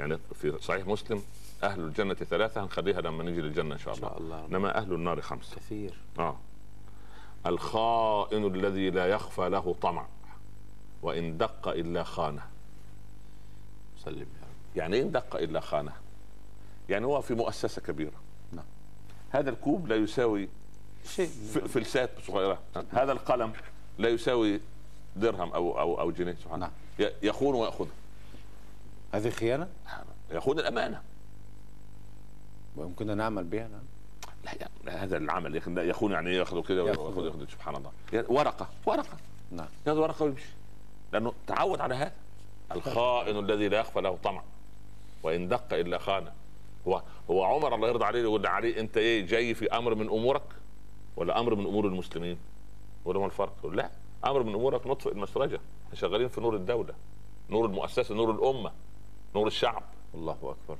يعني 0.00 0.18
في 0.34 0.58
صحيح 0.60 0.86
مسلم 0.86 1.22
أهل 1.62 1.80
الجنة 1.80 2.14
ثلاثة 2.14 2.62
هنخليها 2.64 3.00
لما 3.00 3.24
نيجي 3.24 3.40
للجنة 3.40 3.74
إن 3.74 3.78
شاء 3.78 3.94
إن 3.94 3.98
الله 3.98 4.08
شاء 4.10 4.18
الله 4.20 4.46
إنما 4.46 4.78
أهل 4.78 4.92
النار 4.92 5.20
خمسة. 5.20 5.56
كثير. 5.56 5.94
آه. 6.18 6.36
الخائن 7.46 8.54
الذي 8.54 8.90
لا 8.90 9.06
يخفى 9.06 9.48
له 9.48 9.74
طمع 9.82 10.06
وإن 11.02 11.38
دق 11.38 11.68
إلا 11.68 12.02
خانه. 12.02 12.42
سلم 14.04 14.18
يا 14.18 14.24
رب. 14.42 14.76
يعني 14.76 14.96
إيه 14.96 15.02
إن 15.02 15.10
دق 15.12 15.36
إلا 15.36 15.60
خانه. 15.60 15.92
يعني 16.88 17.06
هو 17.06 17.20
في 17.20 17.34
مؤسسة 17.34 17.82
كبيرة. 17.82 18.20
نعم. 18.52 18.64
هذا 19.30 19.50
الكوب 19.50 19.88
لا 19.88 19.96
يساوي 19.96 20.48
شيء. 21.06 21.28
فلسات 21.68 22.10
صغيرة. 22.26 22.58
هذا 22.90 23.12
القلم 23.12 23.52
لا 23.98 24.08
يساوي 24.08 24.60
درهم 25.16 25.52
أو 25.52 25.80
أو 25.80 26.00
أو 26.00 26.10
جنيه 26.10 26.34
سبحان 26.34 26.54
الله. 26.54 26.70
نعم. 26.98 27.10
يخون 27.22 27.54
وياخذها 27.54 27.88
هذه 29.12 29.30
خيانة؟ 29.30 29.68
يخون 30.30 30.58
الأمانة. 30.58 31.02
ويمكننا 32.76 33.14
نعمل 33.14 33.44
بها 33.44 33.68
نعم. 33.68 33.82
لا 34.44 34.50
يا- 34.60 35.04
هذا 35.04 35.16
العمل 35.16 35.56
يخ- 35.56 35.68
يخون 35.68 36.12
يعني 36.12 36.34
ياخذوا 36.34 36.62
كده 36.62 36.82
يأخذ. 36.88 37.02
وياخذ 37.02 37.24
ياخذ 37.26 37.50
سبحان 37.52 37.76
الله. 37.76 37.90
ورقة 38.28 38.68
ورقة. 38.86 39.16
نعم. 39.50 39.68
ياخذ 39.86 39.98
ورقة 39.98 40.24
ويمشي. 40.24 40.48
لأنه 41.12 41.32
تعود 41.46 41.80
على 41.80 41.94
هذا. 41.94 42.12
الخائن 42.72 43.38
الذي 43.38 43.68
لا 43.68 43.80
يخفى 43.80 44.00
له 44.00 44.18
طمع. 44.24 44.42
وإن 45.22 45.48
دق 45.48 45.72
إلا 45.74 45.98
خانه 45.98 46.32
هو 46.88 47.02
هو 47.30 47.44
عمر 47.44 47.74
الله 47.74 47.88
يرضى 47.88 48.04
عليه 48.04 48.22
يقول 48.22 48.46
عليه 48.46 48.80
أنت 48.80 48.96
إيه 48.96 49.26
جاي 49.26 49.54
في 49.54 49.68
أمر 49.68 49.94
من 49.94 50.06
أمورك؟ 50.06 50.42
ولا 51.16 51.40
أمر 51.40 51.54
من 51.54 51.66
أمور 51.66 51.86
المسلمين؟ 51.86 52.38
ولا 53.04 53.18
ما 53.18 53.26
الفرق؟ 53.26 53.52
يقول 53.58 53.76
لا. 53.76 53.90
أمر 54.24 54.42
من 54.42 54.54
أمورك 54.54 54.86
نطفئ 54.86 55.12
المسرجة. 55.12 55.60
إحنا 55.86 55.94
شغالين 55.94 56.28
في 56.28 56.40
نور 56.40 56.56
الدولة. 56.56 56.94
نور 57.50 57.66
المؤسسة 57.66 58.14
نور 58.14 58.30
الأمة. 58.30 58.72
نور 59.34 59.46
الشعب. 59.46 59.82
الله 60.14 60.32
أكبر. 60.32 60.76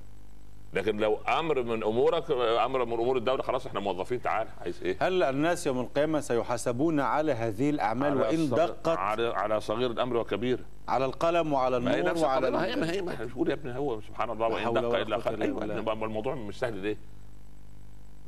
لكن 0.74 0.96
لو 0.96 1.16
أمر 1.16 1.62
من 1.62 1.84
أمورك 1.84 2.30
أمر 2.64 2.84
من 2.84 2.92
أمور 2.92 3.16
الدولة 3.16 3.42
خلاص 3.42 3.66
إحنا 3.66 3.80
موظفين 3.80 4.22
تعال. 4.22 4.48
عايز 4.60 4.82
إيه؟ 4.82 4.96
هل 5.00 5.22
الناس 5.22 5.66
يوم 5.66 5.80
القيامة 5.80 6.20
سيحاسبون 6.20 7.00
على 7.00 7.32
هذه 7.32 7.70
الأعمال 7.70 8.22
على 8.24 8.36
صغير- 8.36 8.66
دقت؟ 8.66 8.88
على 8.88 9.26
على 9.28 9.60
صغير 9.60 9.90
الأمر 9.90 10.16
وكبير. 10.16 10.58
على 10.88 11.04
القلم 11.04 11.52
وعلى 11.52 11.76
النور 11.76 12.18
وعلى. 12.18 12.50
ما 12.50 12.64
هي 12.66 12.76
ما 12.76 12.90
هي 12.90 13.02
ما 13.02 13.12
يا 13.12 13.54
ابني 13.54 13.78
هو 13.78 14.00
سبحان 14.00 14.30
الله 14.30 14.46
وإن 14.46 14.74
دق 14.74 14.94
إلا 14.98 15.18
خير. 15.20 15.42
أيوه 15.42 15.92
الموضوع 16.04 16.34
مش 16.34 16.58
سهل 16.58 16.74
ليه؟ 16.74 16.96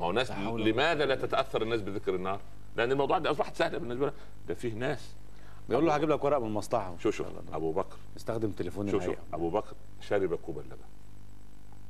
ما 0.01 0.07
هو 0.07 0.11
ولا 0.55 0.70
لماذا 0.70 1.05
لا 1.07 1.14
تتأثر 1.14 1.62
الناس 1.62 1.80
بذكر 1.82 2.14
النار؟ 2.14 2.40
لأن 2.76 2.93
الموضوع 2.93 3.18
ده 3.18 3.30
أصبحت 3.30 3.57
سهله 3.57 3.78
بالنسبة 3.78 4.07
لها. 4.07 4.14
ده 4.49 4.55
فيه 4.55 4.74
ناس. 4.74 5.14
بيقول 5.68 5.86
له 5.86 5.95
هجيب 5.95 6.11
لك 6.11 6.24
ورق 6.24 6.38
من 6.38 6.47
المصلحة 6.47 6.95
شوف 6.99 7.14
شوف. 7.16 7.26
أبو 7.53 7.72
بكر. 7.72 7.97
استخدم 8.16 8.51
تليفون 8.51 8.90
شوف 8.90 9.05
شوف. 9.05 9.16
أبو 9.32 9.51
بكر 9.51 9.74
شرب 10.01 10.34
كوب 10.34 10.59
اللبن. 10.59 10.76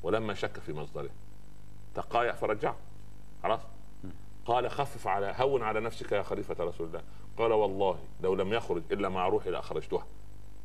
ولما 0.03 0.33
شك 0.33 0.59
في 0.59 0.73
مصدره. 0.73 1.09
تقايع 1.95 2.33
فرجعه. 2.33 2.75
خلاص. 3.43 3.59
قال 4.45 4.71
خفف 4.71 5.07
على 5.07 5.35
هون 5.37 5.63
على 5.63 5.79
نفسك 5.79 6.11
يا 6.11 6.23
خليفة 6.23 6.63
رسول 6.63 6.87
الله. 6.87 7.01
قال 7.37 7.51
والله 7.51 7.99
لو 8.21 8.35
لم 8.35 8.53
يخرج 8.53 8.83
إلا 8.91 9.09
مع 9.09 9.27
روحي 9.27 9.49
لاخرجتها 9.49 10.05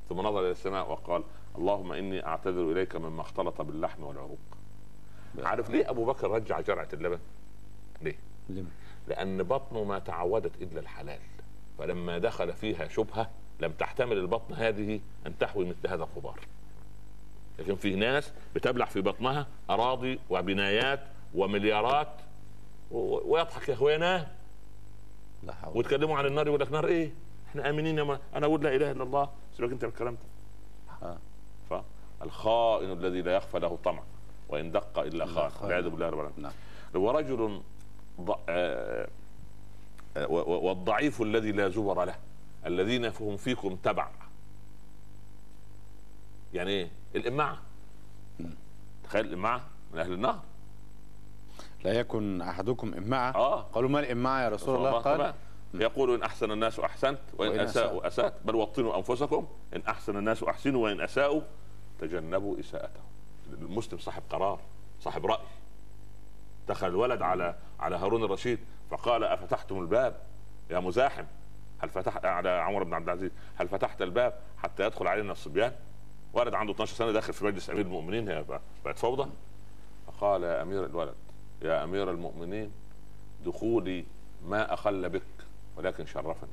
ثم 0.08 0.20
نظر 0.20 0.40
إلى 0.40 0.50
السماء 0.50 0.90
وقال 0.90 1.24
اللهم 1.58 1.92
إني 1.92 2.26
أعتذر 2.26 2.72
إليك 2.72 2.96
مما 2.96 3.20
اختلط 3.20 3.60
باللحم 3.60 4.04
والعروق. 4.04 4.38
عارف 5.42 5.70
ليه 5.70 5.90
أبو 5.90 6.04
بكر 6.04 6.30
رجع 6.30 6.60
جرعة 6.60 6.88
اللبن؟ 6.92 7.18
ليه؟ 8.02 8.18
لم. 8.48 8.68
لأن 9.08 9.42
بطنه 9.42 9.84
ما 9.84 9.98
تعودت 9.98 10.62
إلا 10.62 10.80
الحلال. 10.80 11.20
فلما 11.78 12.18
دخل 12.18 12.52
فيها 12.52 12.88
شبهة 12.88 13.30
لم 13.60 13.72
تحتمل 13.72 14.18
البطن 14.18 14.54
هذه 14.54 15.00
أن 15.26 15.38
تحوي 15.38 15.64
مثل 15.64 15.88
هذا 15.88 16.04
الغبار 16.04 16.40
لكن 17.58 17.76
في 17.76 17.96
ناس 17.96 18.32
بتبلع 18.54 18.86
في 18.86 19.00
بطنها 19.00 19.46
أراضي 19.70 20.20
وبنايات 20.30 21.00
ومليارات 21.34 22.12
ويضحك 22.90 23.68
يا 23.68 23.74
اخوانا 23.74 24.26
لا 25.42 25.52
حول. 25.54 25.76
ويتكلموا 25.76 26.18
عن 26.18 26.26
النار 26.26 26.46
يقول 26.46 26.60
لك 26.60 26.72
نار 26.72 26.86
إيه؟ 26.86 27.12
إحنا 27.48 27.70
آمنين 27.70 27.98
يا 27.98 28.02
ما 28.02 28.18
أنا 28.34 28.46
أقول 28.46 28.64
لا 28.64 28.76
إله 28.76 28.90
إلا 28.90 29.02
الله. 29.02 29.30
سيبك 29.56 29.72
أنت 29.72 29.84
من 29.84 29.90
الكلام 29.90 30.14
ده. 30.14 30.20
آه. 31.08 31.18
فالخائن 32.20 32.92
الذي 32.92 33.22
لا 33.22 33.36
يخفى 33.36 33.58
له 33.58 33.78
طمع 33.84 34.02
وإن 34.48 34.72
دق 34.72 34.98
إلا 34.98 35.26
خان. 35.26 35.50
والعياذ 35.62 35.88
بالله 35.88 36.08
رب 36.08 36.18
العالمين. 36.20 36.42
نعم. 36.42 36.52
ورجل 37.02 37.62
ض... 38.20 38.30
آه، 38.48 39.08
آه، 40.16 40.26
والضعيف 40.30 41.22
الذي 41.22 41.52
لا 41.52 41.68
زبر 41.68 42.04
له. 42.04 42.14
الذين 42.66 43.04
هم 43.04 43.36
فيكم 43.36 43.76
تبع. 43.76 44.10
يعني 46.54 46.70
إيه؟ 46.70 46.90
الامعه 47.16 47.58
تخيل 49.04 49.24
الامعه 49.26 49.62
من 49.92 49.98
أهل 49.98 50.12
النار 50.12 50.40
لا 51.84 51.92
يكن 51.92 52.40
أحدكم 52.40 52.94
إمعة 52.94 53.34
آه. 53.34 53.62
قالوا 53.62 53.90
ما 53.90 54.00
الإمعة 54.00 54.42
يا 54.42 54.48
رسول 54.48 54.76
الله؟ 54.76 54.90
قال 54.90 55.16
طبعا. 55.16 55.34
يقول 55.74 56.14
إن 56.14 56.22
أحسن 56.22 56.50
الناس 56.50 56.80
أحسنت 56.80 57.18
وإن, 57.38 57.50
وإن 57.50 57.60
أساءوا 57.60 58.06
اسات 58.06 58.34
بل 58.44 58.54
وطنوا 58.54 58.96
أنفسكم. 58.96 59.46
إن 59.76 59.82
أحسن 59.88 60.16
الناس 60.16 60.42
أحسنوا 60.42 60.84
وإن 60.84 61.00
أساءوا 61.00 61.42
تجنبوا 61.98 62.60
إساءتهم. 62.60 63.04
المسلم 63.52 63.98
صاحب 63.98 64.22
قرار 64.30 64.60
صاحب 65.00 65.26
رأي. 65.26 65.46
دخل 66.68 66.86
الولد 66.86 67.22
على 67.22 67.54
على 67.80 67.96
هارون 67.96 68.24
الرشيد 68.24 68.58
فقال 68.90 69.24
أفتحتم 69.24 69.78
الباب؟ 69.78 70.20
يا 70.70 70.80
مزاحم 70.80 71.24
هل 71.78 71.88
فتحت 71.88 72.24
على 72.24 72.48
عمر 72.48 72.84
بن 72.84 72.94
عبد 72.94 73.04
العزيز 73.04 73.30
هل 73.56 73.68
فتحت 73.68 74.02
الباب 74.02 74.40
حتى 74.58 74.86
يدخل 74.86 75.06
علينا 75.06 75.32
الصبيان؟ 75.32 75.72
ولد 76.32 76.54
عنده 76.54 76.72
12 76.72 76.94
سنة 76.94 77.12
داخل 77.12 77.32
في 77.32 77.44
مجلس 77.44 77.70
أمير 77.70 77.86
المؤمنين 77.86 78.28
هي 78.28 78.44
بقت 78.84 78.98
فوضى. 78.98 79.30
فقال 80.06 80.42
يا 80.42 80.62
أمير 80.62 80.84
الولد 80.84 81.14
يا 81.62 81.84
أمير 81.84 82.10
المؤمنين 82.10 82.70
دخولي 83.46 84.04
ما 84.46 84.74
أخل 84.74 85.08
بك 85.08 85.22
ولكن 85.76 86.06
شرفني. 86.06 86.50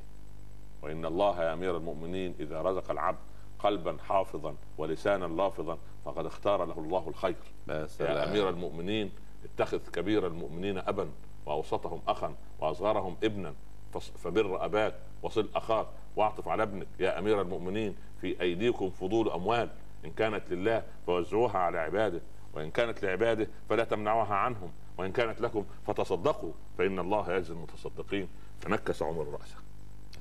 وإن 0.82 1.04
الله 1.04 1.42
يا 1.42 1.52
أمير 1.52 1.76
المؤمنين 1.76 2.34
إذا 2.40 2.62
رزق 2.62 2.90
العبد 2.90 3.18
قلبا 3.58 3.96
حافظا 4.08 4.54
ولسانا 4.78 5.24
لافظا 5.24 5.78
فقد 6.04 6.26
اختار 6.26 6.64
له 6.64 6.78
الله 6.78 7.08
الخير. 7.08 7.36
بس 7.66 8.00
يا 8.00 8.30
أمير 8.30 8.48
المؤمنين 8.48 9.10
اتخذ 9.44 9.78
كبير 9.78 10.26
المؤمنين 10.26 10.78
ابا 10.78 11.08
وأوسطهم 11.46 12.00
اخا 12.08 12.34
وأصغرهم 12.58 13.16
ابنا 13.24 13.54
فبر 13.98 14.64
أباك 14.64 14.94
وصل 15.22 15.48
أخاك 15.54 15.86
واعطف 16.16 16.48
على 16.48 16.62
ابنك 16.62 16.86
يا 17.00 17.18
أمير 17.18 17.40
المؤمنين 17.42 17.96
في 18.20 18.40
أيديكم 18.40 18.90
فضول 18.90 19.30
أموال 19.30 19.68
إن 20.04 20.10
كانت 20.10 20.42
لله 20.50 20.82
فوزعوها 21.06 21.58
على 21.58 21.78
عباده 21.78 22.20
وإن 22.54 22.70
كانت 22.70 23.02
لعباده 23.02 23.48
فلا 23.68 23.84
تمنعوها 23.84 24.34
عنهم 24.34 24.72
وإن 24.98 25.12
كانت 25.12 25.40
لكم 25.40 25.64
فتصدقوا 25.86 26.52
فإن 26.78 26.98
الله 26.98 27.32
يجزي 27.32 27.52
المتصدقين. 27.52 28.28
فنكس 28.60 29.02
عمر 29.02 29.26
رأسه. 29.40 29.56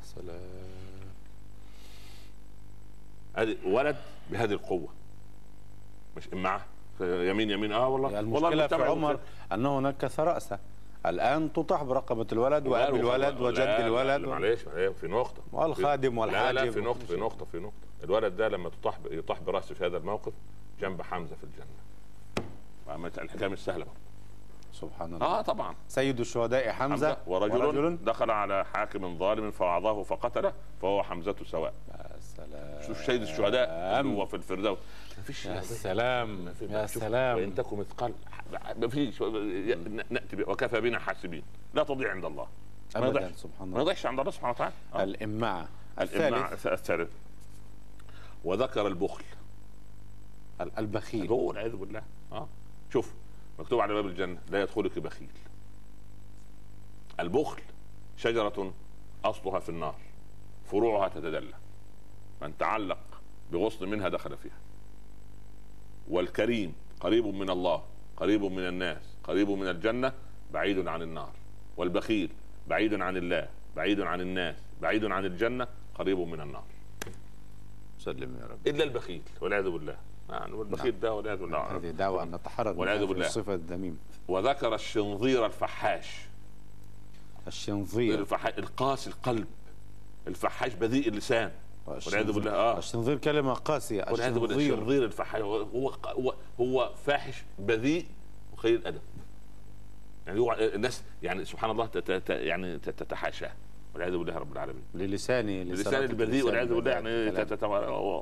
سلام. 0.03 0.41
ولد 3.65 3.95
بهذه 4.31 4.51
القوة. 4.51 4.87
مش 6.17 6.27
معه. 6.33 6.65
يمين 7.01 7.49
يمين. 7.51 7.71
آه 7.71 7.87
والله. 7.87 8.11
يعني 8.11 8.27
والله 8.27 8.49
المشكلة 8.49 8.67
في 8.67 8.75
المجتمع 8.75 9.07
عمر 9.07 9.19
أنه 9.51 9.79
نكث 9.79 10.19
رأسه. 10.19 10.59
الآن 11.09 11.53
تطاح 11.53 11.83
برقبة 11.83 12.27
الولد 12.31 12.67
وأبي 12.67 12.99
الولد 12.99 13.41
وجد 13.41 13.59
لا، 13.59 13.77
لا، 13.79 13.85
الولد 13.85 14.27
معلش 14.27 14.61
في 15.01 15.07
نقطة. 15.07 15.41
والخادم 15.51 16.25
لا 16.25 16.31
لا 16.31 16.41
والحاجب 16.41 16.71
في 16.71 16.81
نقطة 16.81 17.05
في 17.05 17.15
نقطة 17.15 17.45
في 17.45 17.59
نقطة. 17.59 17.73
الولد 18.03 18.37
ده 18.37 18.47
لما 18.47 18.69
تطاح 18.69 18.99
يطاح 19.11 19.39
برأسه 19.41 19.75
في 19.75 19.85
هذا 19.85 19.97
الموقف 19.97 20.33
جنب 20.81 21.01
حمزة 21.01 21.35
في 21.35 21.43
الجنة. 21.43 21.65
الحكاية 23.23 23.47
مش 23.47 23.59
سهلة 23.59 23.85
برضه. 23.85 23.99
سبحان 24.73 25.13
الله. 25.13 25.25
آه 25.25 25.41
طبعا. 25.41 25.75
سيد 25.87 26.19
الشهداء 26.19 26.71
حمزة, 26.71 27.07
حمزة 27.07 27.17
ورجل, 27.27 27.97
دخل 28.03 28.31
على 28.31 28.65
حاكم 28.65 29.17
ظالم 29.17 29.51
فوعظه 29.51 30.03
فقتله 30.03 30.53
فهو 30.81 31.03
حمزة 31.03 31.35
سواء. 31.45 31.73
سلام. 32.37 32.81
شوف 32.87 33.05
سيد 33.05 33.21
الشهداء؟ 33.21 34.01
هو 34.05 34.25
في 34.25 34.35
الفردوس. 34.35 34.77
مفيش 35.19 35.45
يا 35.45 35.61
سلام 35.61 36.53
يا 36.61 36.85
سلام. 36.85 37.37
وإن 37.37 37.55
تكن 37.55 37.77
مثقال. 37.77 38.13
ما 38.77 38.87
فيش. 38.87 39.21
نأتي 40.09 40.43
وكفى 40.43 40.81
بنا 40.81 40.99
حاسبين. 40.99 41.43
لا 41.73 41.83
تضيع 41.83 42.11
عند 42.11 42.25
الله. 42.25 42.47
ما 42.95 43.07
يضيعش. 43.07 43.31
سبحان 43.35 43.59
ما 43.59 43.65
الله. 43.65 43.81
يضيعش 43.81 44.05
عند 44.05 44.19
الله 44.19 44.31
سبحانه 44.31 44.51
وتعالى. 44.51 44.73
آه. 44.93 45.03
الامعه 45.03 45.67
الثالث. 46.01 46.67
الثالث. 46.67 47.09
وذكر 48.43 48.87
البخل. 48.87 49.23
ال- 50.61 50.77
البخيل. 50.77 51.27
هو 51.27 51.47
والعياذ 51.47 51.75
بالله. 51.75 52.01
آه. 52.31 52.47
شوف 52.93 53.13
مكتوب 53.59 53.79
على 53.79 53.93
باب 53.93 54.05
الجنة 54.05 54.37
لا 54.49 54.61
يدخلك 54.61 54.99
بخيل. 54.99 55.29
البخل 57.19 57.61
شجرة 58.17 58.73
أصلها 59.25 59.59
في 59.59 59.69
النار. 59.69 59.95
فروعها 60.71 61.07
تتدلى. 61.09 61.53
من 62.41 62.57
تعلق 62.57 62.97
بغصن 63.51 63.89
منها 63.89 64.09
دخل 64.09 64.37
فيها. 64.37 64.57
والكريم 66.09 66.73
قريب 66.99 67.25
من 67.25 67.49
الله 67.49 67.83
قريب 68.17 68.43
من 68.43 68.67
الناس 68.67 69.01
قريب 69.23 69.49
من 69.49 69.67
الجنة 69.67 70.13
بعيد 70.53 70.87
عن 70.87 71.01
النار. 71.01 71.31
والبخيل 71.77 72.29
بعيد 72.67 73.01
عن 73.01 73.17
الله 73.17 73.47
بعيد 73.75 74.01
عن 74.01 74.21
الناس 74.21 74.55
بعيد 74.81 75.05
عن 75.05 75.25
الجنة 75.25 75.67
قريب 75.95 76.19
من 76.19 76.41
النار. 76.41 76.63
سلم 77.99 78.37
يا 78.41 78.45
رب. 78.45 78.67
إلا 78.67 78.83
البخيل 78.83 79.21
والعياذ 79.41 79.69
بالله. 79.69 79.97
يعني 80.29 80.53
والبخيل 80.53 80.99
ده 80.99 81.13
والعياذ 81.13 81.39
بالله. 81.39 81.77
هذه 81.77 81.91
دعوة 81.91 82.23
أن 82.23 82.35
نتحرر 82.35 82.79
والعياذ 82.79 83.05
بالله. 83.05 83.25
الصفه 83.25 83.53
الذميمه 83.53 83.95
وذكر 84.27 84.75
الشنظير 84.75 85.45
الفحاش. 85.45 86.21
الشنظير. 87.47 88.19
الفحاش 88.19 88.53
القاسي 88.57 89.09
القلب. 89.09 89.47
الفحاش 90.27 90.73
بذيء 90.73 91.07
اللسان. 91.07 91.51
والعياذ 91.87 92.31
بالله 92.31 92.51
آه. 92.51 92.77
الشنظير 92.77 93.17
كلمة 93.17 93.53
قاسية 93.53 94.05
والعياذ 94.11 94.39
بالله 94.39 94.55
الشنظير 94.55 95.03
الفحاش 95.03 95.41
هو 95.41 95.89
هو 96.07 96.33
هو 96.59 96.91
فاحش 97.05 97.43
بذيء 97.59 98.05
وقليل 98.53 98.75
الادب 98.75 99.01
يعني 100.27 100.39
هو 100.39 100.53
الناس 100.53 101.03
يعني 101.23 101.45
سبحان 101.45 101.71
الله 101.71 101.85
تت- 101.85 102.29
يعني 102.29 102.79
تتحاشاه. 102.79 103.51
والعياذ 103.93 104.17
بالله 104.17 104.37
رب 104.37 104.51
العالمين. 104.51 104.83
للساني 104.95 105.61
اللسان 105.61 106.03
البذيء 106.03 106.45
والعياذ 106.45 106.73
بالله 106.73 106.91
يعني 106.91 107.31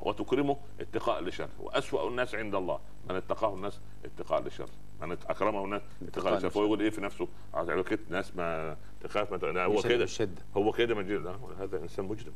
وتكرمه 0.08 0.56
اتقاء 0.80 1.22
لشر. 1.22 1.48
وأسوأ 1.60 2.08
الناس 2.08 2.34
عند 2.34 2.54
الله 2.54 2.78
من 3.08 3.16
اتقاه 3.16 3.54
الناس 3.54 3.80
اتقاء 4.04 4.42
لشر. 4.42 4.68
من 5.02 5.12
أكرمه 5.12 5.64
الناس 5.64 5.82
اتقاء 6.08 6.38
لشر. 6.38 6.50
فهو 6.50 6.64
يقول 6.64 6.80
إيه 6.80 6.90
في 6.90 7.00
نفسه؟ 7.00 7.28
كده 7.82 8.00
ناس 8.10 8.36
ما 8.36 8.76
تخاف 9.00 9.30
ما 9.32 9.36
هو 9.64 9.82
كده. 9.82 10.06
هو 10.56 10.72
كده 10.72 10.94
لا 11.18 11.36
هذا 11.60 11.78
إنسان 11.78 12.04
مجرم. 12.04 12.32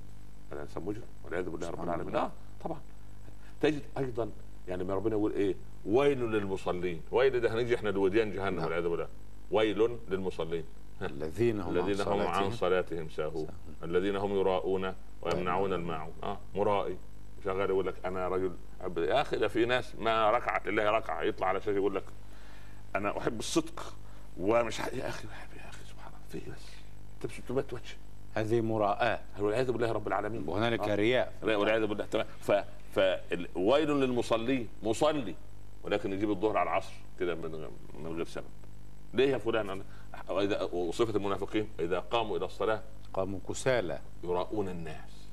هذا 0.53 0.63
انسان 0.63 0.83
مجرم 0.83 1.03
والعياذ 1.25 1.51
بالله 1.51 1.71
رب 1.71 1.85
العالمين. 1.85 2.17
آه 2.17 2.31
طبعا. 2.65 2.81
تجد 3.61 3.83
أيضا 3.99 4.31
يعني 4.69 4.85
ما 4.85 4.95
ربنا 4.95 5.15
يقول 5.15 5.33
إيه؟ 5.33 5.55
ويل 5.87 6.21
للمصلين. 6.21 7.03
ويل 7.11 7.41
ده 7.41 7.55
هنيجي 7.55 7.75
إحنا 7.75 7.89
لوديان 7.89 8.33
جهنم 8.33 8.57
نعم. 8.57 8.65
والعياذ 8.65 8.89
بالله. 8.89 9.09
ويل 9.51 9.99
للمصلين. 10.11 10.65
الذين 11.03 11.61
هم 11.61 11.77
الذين 11.77 12.01
هم 12.01 12.21
عن 12.21 12.51
صلاتهم 12.51 13.09
ساهون. 13.09 13.49
الذين 13.83 14.17
هم 14.17 14.35
يراءون 14.39 14.95
ويمنعون 15.23 15.73
الماعون. 15.73 16.13
آه 16.23 16.39
مرائي. 16.55 16.97
شغال 17.45 17.71
يقول 17.71 17.87
لك 17.87 18.07
أنا 18.07 18.29
رجل 18.29 18.53
يا 18.97 19.21
أخي 19.21 19.37
ده 19.37 19.49
في 19.49 19.65
ناس 19.65 19.95
ما 19.95 20.31
ركعت 20.31 20.69
لله 20.69 20.91
ركعة. 20.91 21.23
يطلع 21.23 21.47
على 21.47 21.61
شاشه 21.61 21.77
يقول 21.77 21.95
لك 21.95 22.05
أنا 22.97 23.19
أحب 23.19 23.39
الصدق 23.39 23.95
ومش 24.39 24.79
يا 24.79 24.85
أخي 24.85 24.99
يا 24.99 25.09
أخي 25.09 25.85
سبحان 25.89 26.13
الله. 26.13 26.29
في 26.29 26.39
إيه 26.39 26.53
بس؟ 26.53 26.67
انت 27.15 27.33
مش 27.33 27.73
وجه. 27.73 27.97
هذه 28.41 28.61
مراءة. 28.61 29.21
والعياذ 29.39 29.73
بالله 29.73 29.93
رب 29.93 30.09
العالمين؟ 30.09 30.49
وهنالك 30.49 30.89
آه. 30.89 30.95
رياء. 30.95 31.33
والعياذ 31.43 31.87
بالله. 31.87 32.05
تمام. 32.05 32.27
ف 32.41 32.53
فويل 32.95 33.89
للمصلين 33.91 34.69
مصلي. 34.83 35.35
ولكن 35.85 36.13
يجيب 36.13 36.31
الظهر 36.31 36.57
على 36.57 36.71
العصر 36.71 36.93
كده 37.21 37.35
من 37.35 37.69
من 38.05 38.17
غير 38.17 38.25
سبب. 38.25 38.45
ليه 39.15 39.31
يا 39.33 39.39
فلان؟ 39.39 39.83
أنا- 39.83 40.31
وإذا 40.31 40.63
وصفة 40.63 41.17
المنافقين. 41.17 41.69
إذا 41.81 41.99
قاموا 41.99 42.37
إلى 42.37 42.45
الصلاة 42.47 42.83
قاموا 43.15 43.39
كسالى. 43.49 44.01
يراؤون 44.25 44.69
الناس. 44.69 45.29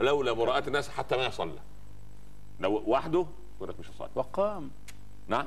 لولا 0.00 0.32
مراءة 0.34 0.66
الناس 0.66 0.88
حتى 0.88 1.16
ما 1.16 1.26
يصلى. 1.26 1.58
لو 2.60 2.82
وحده 2.86 3.26
يقول 3.56 3.68
لك 3.68 3.80
مش 3.80 3.90
هصلي 3.90 4.08
وقام. 4.14 4.70
نعم. 5.28 5.46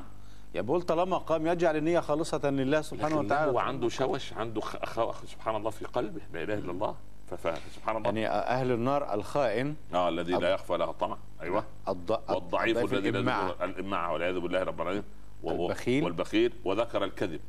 يقول 0.54 0.82
طالما 0.82 1.18
قام 1.18 1.48
يجعل 1.48 1.78
النية 1.78 2.00
خالصة 2.00 2.50
لله 2.50 2.82
سبحانه 2.82 3.20
وتعالى. 3.20 3.52
هو 3.52 3.60
عنده 3.60 3.90
شوش 3.90 4.34
عنده 4.34 4.62
خ... 4.62 5.26
سبحان 5.26 5.56
الله 5.56 5.70
في 5.70 5.86
قلبه 5.86 6.22
لا 6.34 6.44
إله 6.44 6.54
إلا 6.54 6.72
الله. 6.72 6.96
فسبحان 7.28 7.98
الله. 7.98 8.08
يعني 8.08 8.28
أهل 8.30 8.72
النار 8.72 9.14
الخائن. 9.14 9.76
آه 9.94 10.10
الذي 10.10 10.32
لا 10.34 10.50
يخفى 10.50 10.78
له 10.78 10.90
الطمع. 10.90 11.18
أيوه. 11.42 11.66
الض... 11.88 12.12
والضعيف 12.30 12.78
الضعيف 12.78 12.94
الذي 12.94 13.12
لا 13.12 13.66
الإمعة 13.66 14.14
والعياذ 14.14 14.40
بالله 14.40 14.64
رب 14.64 14.82
العالمين. 14.82 15.04
و- 15.44 15.52
و- 15.52 15.66
البخيل. 15.68 16.04
والبخيل. 16.04 16.54
وذكر 16.66 17.04
الكذب. 17.04 17.40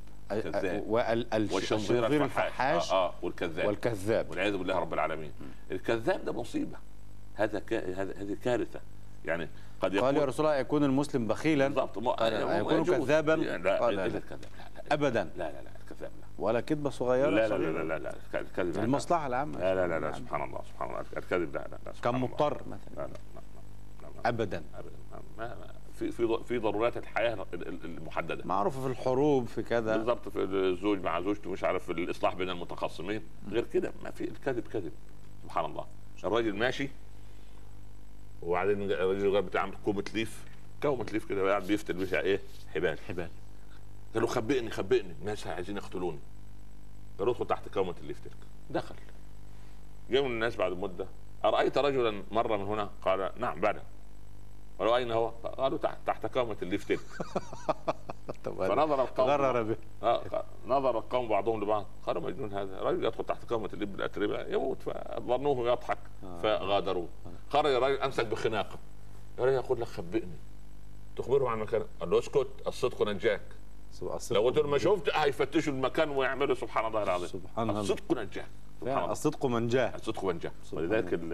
والشنظير 1.53 2.07
الفحاش. 2.07 2.47
الفحاش. 2.47 2.93
آه, 2.93 3.07
آه 3.09 3.15
والكذاب. 3.23 3.67
والكذاب. 3.67 4.31
والعياذ 4.31 4.57
بالله 4.57 4.79
رب 4.79 4.95
العالمين. 4.95 5.33
الكذاب 5.71 6.25
ده 6.25 6.33
مصيبة. 6.33 6.77
هذا 7.35 7.63
هذه 7.97 8.37
كارثة. 8.45 8.81
يعني 9.25 9.49
قد 9.81 9.95
يكون 9.95 10.07
قال 10.07 10.17
يا 10.17 10.25
رسول 10.25 10.47
الله 10.47 10.57
يكون 10.59 10.85
المسلم 10.85 11.27
بخيلا 11.27 11.69
بالضبط 11.69 11.99
يكون. 12.89 12.99
كذابا؟ 13.07 13.33
لا 13.33 13.59
لا 13.59 13.91
لا. 13.91 14.09
لا 14.09 14.19
الكذاب 14.19 14.35
لا 14.93 15.11
لا 15.11 15.29
لا 15.37 15.51
لا 15.53 15.63
لا 15.63 15.71
الكذاب 15.83 16.11
لا 16.21 16.27
ولا 16.39 16.61
كذبة 16.61 16.91
صغيرة 16.91 17.31
لا 17.31 17.49
لا 17.49 17.55
لا. 17.59 17.83
لا 17.83 17.83
لا 17.83 17.99
لا 18.33 18.41
الكذب 18.41 18.77
لا. 18.77 18.85
المصلحة 18.85 19.27
العامة 19.27 19.59
لا 19.59 19.75
لا 19.75 19.87
لا 19.89 20.01
لا 20.07 20.13
سبحان 20.13 20.43
الله 20.43 20.61
سبحان 20.73 20.91
الله 20.91 21.01
الكذب 21.17 21.55
لا 21.55 21.59
لا 21.59 21.79
لا 21.87 21.93
كان. 22.03 22.15
مضطر 22.15 22.57
لا 22.57 22.63
مثلا 22.67 22.95
لا 22.97 23.03
لا 23.03 23.07
لا 23.07 23.41
لا 24.03 24.09
لا 24.23 24.29
أبدا 24.29 24.63
ابدا 24.75 24.91
ما 25.39 25.49
ما 25.49 25.67
في 25.99 26.11
في 26.11 26.39
في 26.49 26.59
ضرورات 26.59 26.97
الحياة 26.97 27.47
ال- 27.55 27.69
ال- 27.69 27.85
المحدده 27.85 28.43
معروف 28.45 28.81
في 28.81 28.87
الحروب 28.87 29.47
في 29.47 29.63
كذا 29.63 29.97
بالضبط 29.97 30.29
في 30.29 30.39
الزوج 30.43 30.99
مع 31.03 31.21
زوجته 31.21 31.51
مش 31.51 31.65
عارف 31.65 31.91
الاصلاح 31.91 32.35
بين 32.35 32.51
المتخاصمين 32.51 33.23
غير 33.51 33.65
كده 33.73 33.93
ما 34.05 34.11
في 34.11 34.25
الكذب 34.25 34.67
كذب 34.69 34.93
سبحان 35.43 35.65
الله 35.65 35.85
الراجل 36.25 36.57
ماشي 36.57 36.89
وبعدين 38.45 38.83
الراجل 38.83 39.43
بتاع 39.43 39.71
كومه 39.85 40.05
ليف 40.15 40.45
كومه 40.83 41.07
ليف 41.13 41.25
كده 41.25 41.51
قاعد 41.51 41.67
بيفتل 41.67 41.93
بيها 41.95 42.21
إيه؟ 42.21 42.41
حبال. 42.75 42.99
حبال. 43.09 43.29
قال 44.15 44.23
له 44.23 44.29
خبئني 44.29 44.71
خبئني. 44.71 45.13
الناس 45.21 45.47
عايزين 45.47 45.77
يقتلوني. 45.77 46.19
قال 47.19 47.27
له 47.27 47.33
ادخل 47.33 47.47
تحت 47.47 47.69
كومة 47.69 47.95
الليف 48.01 48.21
تلك. 48.21 48.37
دخل. 48.71 48.95
جاء 50.11 50.23
من 50.23 50.31
الناس 50.31 50.57
بعد 50.57 50.73
مدة. 50.73 51.07
أرأيت 51.45 51.79
رجلا 51.79 52.23
مر 52.31 52.57
من 52.57 52.65
هنا؟ 52.65 52.91
قال 53.03 53.31
نعم 53.39 53.61
بلى 53.61 53.83
قالوا 54.79 54.97
اين 54.97 55.13
هو؟ 55.13 55.29
قالوا 55.29 55.79
تحت 55.79 55.99
تحت 56.07 56.27
كومه 56.27 56.57
الليف 56.63 56.89
تلك 56.89 57.01
فنظر 58.45 59.03
القوم. 59.03 59.27
غرر 59.27 59.63
به. 59.63 59.77
آه، 60.03 60.45
نظر 60.67 60.99
القوم 60.99 61.29
بعضهم 61.29 61.63
لبعض. 61.63 61.87
قالوا 62.07 62.23
مجنون 62.23 62.53
هذا. 62.53 62.81
رجل 62.81 63.05
يدخل 63.05 63.25
تحت 63.25 63.45
كومة 63.45 63.71
الليف 63.73 63.93
بالأتربة 63.93 64.41
يموت 64.47 64.83
فظنوه 64.83 65.73
يضحك 65.73 65.99
فغادروه 66.43 67.09
خرج 67.51 67.73
الرجل 67.73 68.01
أمسك 68.03 68.27
بخناقة. 68.27 68.79
يا 69.39 69.45
رجل 69.45 69.55
يقول 69.55 69.81
لك 69.81 69.87
خبئني. 69.87 70.39
تخبره 71.17 71.49
عن 71.49 71.59
مكان 71.59 71.85
قال 72.01 72.11
له 72.11 72.19
اسكت 72.19 72.49
الصدق 72.67 73.03
نجاك. 73.03 73.43
لو 74.31 74.51
له 74.51 74.67
ما 74.67 74.79
شفت 74.79 75.11
هيفتشوا 75.15 75.73
المكان 75.73 76.11
ويعملوا 76.11 76.55
سبحان 76.55 76.87
الله 76.87 77.03
العظيم. 77.03 77.29
سبحان 77.29 77.71
الله. 77.71 77.81
الصدق 77.81 78.13
الله. 78.83 79.13
الصدق 79.13 79.47
من 79.47 79.69
جاه 79.69 79.95
الصدق 79.95 80.25
منجاة. 80.25 80.53
ولذلك 80.73 81.15
ال 81.15 81.33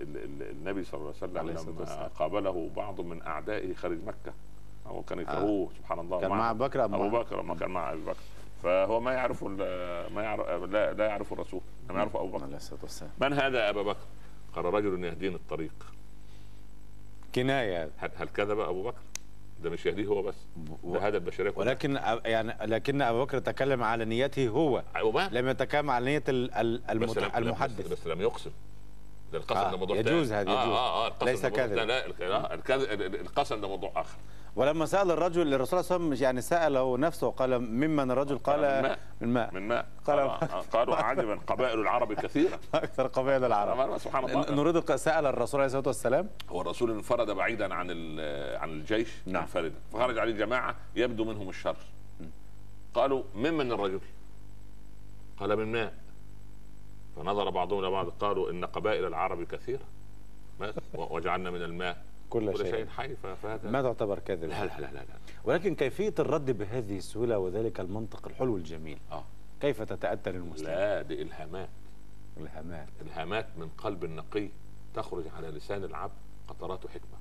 ال 0.00 0.16
ال 0.16 0.50
النبي 0.50 0.84
صلى 0.84 1.00
الله 1.00 1.14
عليه 1.22 1.52
وسلم 1.52 1.74
لما. 1.74 2.10
قابله 2.18 2.70
بعض 2.76 3.00
من 3.00 3.22
أعدائه 3.22 3.74
خارج 3.74 3.98
مكة. 4.06 4.32
هو 4.86 5.02
كان 5.02 5.18
يكرهوه 5.18 5.70
سبحان 5.78 5.98
الله. 5.98 6.20
كان 6.20 6.30
مع 6.30 6.50
أبو 6.50 6.64
بكر 6.64 6.84
أبو 6.84 7.08
بكر 7.08 7.42
ما 7.42 7.54
كان 7.54 7.70
مع 7.70 7.92
ابي 7.92 8.00
بكر. 8.00 8.16
فهو 8.62 9.00
ما 9.00 9.12
يعرف 9.12 9.44
ما 9.44 10.22
يعرف 10.22 10.62
لا, 10.62 10.92
لا 10.92 11.06
يعرف 11.06 11.32
الرسول 11.32 11.60
انما 11.90 11.98
يعرف 11.98 12.16
أبو 12.16 12.26
بكر. 12.26 12.44
عليه 12.44 12.56
الصلاة 12.56 12.80
والسلام. 12.82 13.12
من 13.20 13.32
هذا 13.32 13.68
أبا 13.68 13.82
بكر؟ 13.82 14.06
قال 14.54 14.64
رجل 14.64 15.04
يهديني 15.04 15.36
الطريق. 15.36 15.74
كناية. 17.34 17.90
هل 17.98 18.28
كذب 18.28 18.60
أبو 18.60 18.82
بكر؟ 18.82 19.00
ده 19.62 19.70
مش 19.70 19.86
يهديه 19.86 20.06
هو 20.06 20.22
بس 20.22 20.34
ده 20.84 21.08
هذا 21.08 21.16
البشريه 21.16 21.50
كلها 21.50 21.66
ولكن 21.66 21.98
يعني 22.24 22.54
لكن 22.66 23.02
أبو 23.02 23.24
بكر 23.24 23.38
تكلم 23.38 23.82
على 23.82 24.04
نيته 24.04 24.48
هو 24.48 24.82
وما 25.04 25.28
لم 25.32 25.48
يتكلم 25.48 25.90
على 25.90 26.04
نية 26.04 26.22
ال- 26.28 26.54
ال- 26.54 26.98
بس 26.98 27.16
المحدث. 27.18 27.88
بس 27.92 28.06
لم 28.06 28.20
يقسم. 28.20 28.50
ده 29.32 29.38
القسم 29.38 29.58
آه، 29.60 29.70
ده 29.70 29.76
موضوع 29.76 29.96
يجوز 29.96 30.28
تاني. 30.28 30.50
هذا، 30.50 30.58
آه 30.58 30.62
يجوز. 30.64 30.74
آه 30.76 31.04
آه 31.04 31.08
القسم 31.08 31.26
ليس 31.26 31.46
كذب. 31.46 31.72
لا 31.72 32.04
آه، 32.06 32.54
ال- 32.54 33.20
القسم 33.20 33.60
ده 33.60 33.68
موضوع 33.68 33.92
آخر 33.96 34.16
ولما 34.56 34.86
سأل 34.86 35.10
الرجل 35.10 35.54
الرسول 35.54 35.84
صلى 35.84 35.96
الله 35.96 36.06
عليه 36.06 36.14
وسلم 36.16 36.24
يعني 36.24 36.40
سأله 36.40 36.98
نفسه 36.98 37.30
قال 37.30 37.58
ممن 37.58 38.10
الرجل 38.10 38.38
قال 38.38 38.60
من 38.60 38.82
ماء. 38.82 38.98
من 39.20 39.28
ماء 39.28 39.54
من 39.54 39.68
ماء 39.68 39.86
قال- 40.06 40.30
قال 40.30 40.62
قالوا 40.70 40.96
عجبا 40.96 41.34
قبائل 41.46 41.80
العرب 41.80 42.12
كثيرة 42.12 42.58
أكثر 42.74 43.06
قبائل 43.06 43.44
العرب 43.44 43.98
سبحان 43.98 44.24
الله 44.24 44.50
نريد 44.50 44.94
سأل 44.96 45.26
الرسول 45.26 45.60
عليه 45.60 45.66
الصلاة 45.66 45.86
والسلام 45.86 46.28
هو 46.50 46.60
الرسول 46.60 46.90
انفرد 46.90 47.30
بعيدا 47.30 47.74
عن 47.74 47.90
عن 48.60 48.68
الجيش 48.70 49.08
نعم. 49.26 49.42
منفردا 49.42 49.74
فخرج 49.92 50.18
عليه 50.18 50.32
جماعة 50.32 50.76
يبدو 50.96 51.24
منهم 51.24 51.48
الشر 51.48 51.76
قالوا 52.94 53.22
ممن 53.34 53.72
الرجل؟ 53.72 54.00
قال 55.40 55.56
من 55.56 55.72
ماء 55.72 55.92
فنظر 57.16 57.50
بعضهم 57.50 57.78
إلى 57.78 57.90
بعض 57.90 58.08
قالوا 58.08 58.50
إن 58.50 58.64
قبائل 58.64 59.04
العرب 59.04 59.42
كثيرة. 59.44 59.84
وجعلنا 60.94 61.50
من 61.50 61.62
الماء. 61.62 62.04
كل 62.30 62.52
كل 62.52 62.58
شيء. 62.58 62.70
شيء 62.70 62.86
حي 62.86 63.16
فهذا 63.16 63.70
ما 63.70 63.82
تعتبر 63.82 64.18
كذب 64.18 64.44
لا 64.44 64.64
لا 64.64 64.80
لا 64.80 64.86
لا, 64.86 64.92
لا. 64.92 65.04
ولكن 65.44 65.74
كيفية 65.74 66.14
الرد 66.18 66.50
بهذه 66.58 66.96
السهولة 66.98 67.38
وذلك 67.38 67.80
المنطق 67.80 68.28
الحلو 68.28 68.56
الجميل 68.56 68.98
آه. 69.12 69.24
كيف 69.60 69.82
تتاتى 69.82 70.32
للمسلم 70.32 70.66
لا 70.66 71.02
دي 71.02 71.22
إلهامات. 71.22 71.68
إلهامات 72.40 72.88
الهامات 73.02 73.46
من 73.58 73.68
قلب 73.78 74.04
نقي 74.04 74.48
تخرج 74.94 75.24
على 75.36 75.48
لسان 75.48 75.84
العبد 75.84 76.12
قطرات 76.48 76.86
حكمة. 76.86 77.18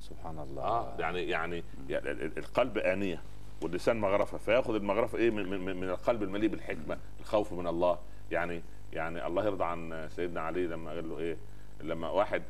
سبحان 0.00 0.38
الله. 0.38 0.62
آه 0.62 0.96
يعني 0.98 1.22
يعني 1.28 1.64
يعني 1.88 2.10
ال- 2.10 2.22
ال- 2.22 2.38
القلب 2.38 2.78
آنية 2.78 3.22
واللسان 3.62 4.00
مغرفة 4.00 4.38
فيأخذ 4.38 4.74
المغرفة 4.74 5.18
إيه 5.18 5.30
من, 5.30 5.48
من, 5.64 5.76
من 5.76 5.88
القلب 5.90 6.22
المليء 6.22 6.48
بالحكمة 6.50 6.98
الخوف 7.20 7.52
من 7.52 7.66
الله. 7.66 7.98
يعني 8.30 8.62
يعني 8.92 9.26
الله 9.26 9.44
يرضى 9.44 9.64
عن 9.64 10.08
سيدنا 10.16 10.40
علي 10.40 10.66
لما 10.66 10.90
قال 10.90 11.08
له 11.08 11.18
إيه؟ 11.18 11.36
لما 11.80 12.10
واحد 12.10 12.42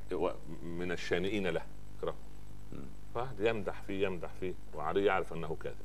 من 0.63 0.93
الشانئين 0.93 1.47
له 1.47 1.63
يكره 1.99 2.15
فواحد 3.15 3.41
يمدح 3.41 3.83
فيه 3.83 4.07
يمدح 4.07 4.31
فيه 4.41 4.55
وعلي 4.75 5.05
يعرف 5.05 5.33
أنه 5.33 5.57
كاذب 5.63 5.77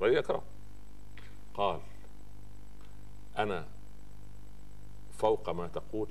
ويكره 0.00 0.42
قال 1.54 1.80
أنا 3.38 3.66
فوق 5.18 5.50
ما 5.50 5.68
تقول 5.68 6.08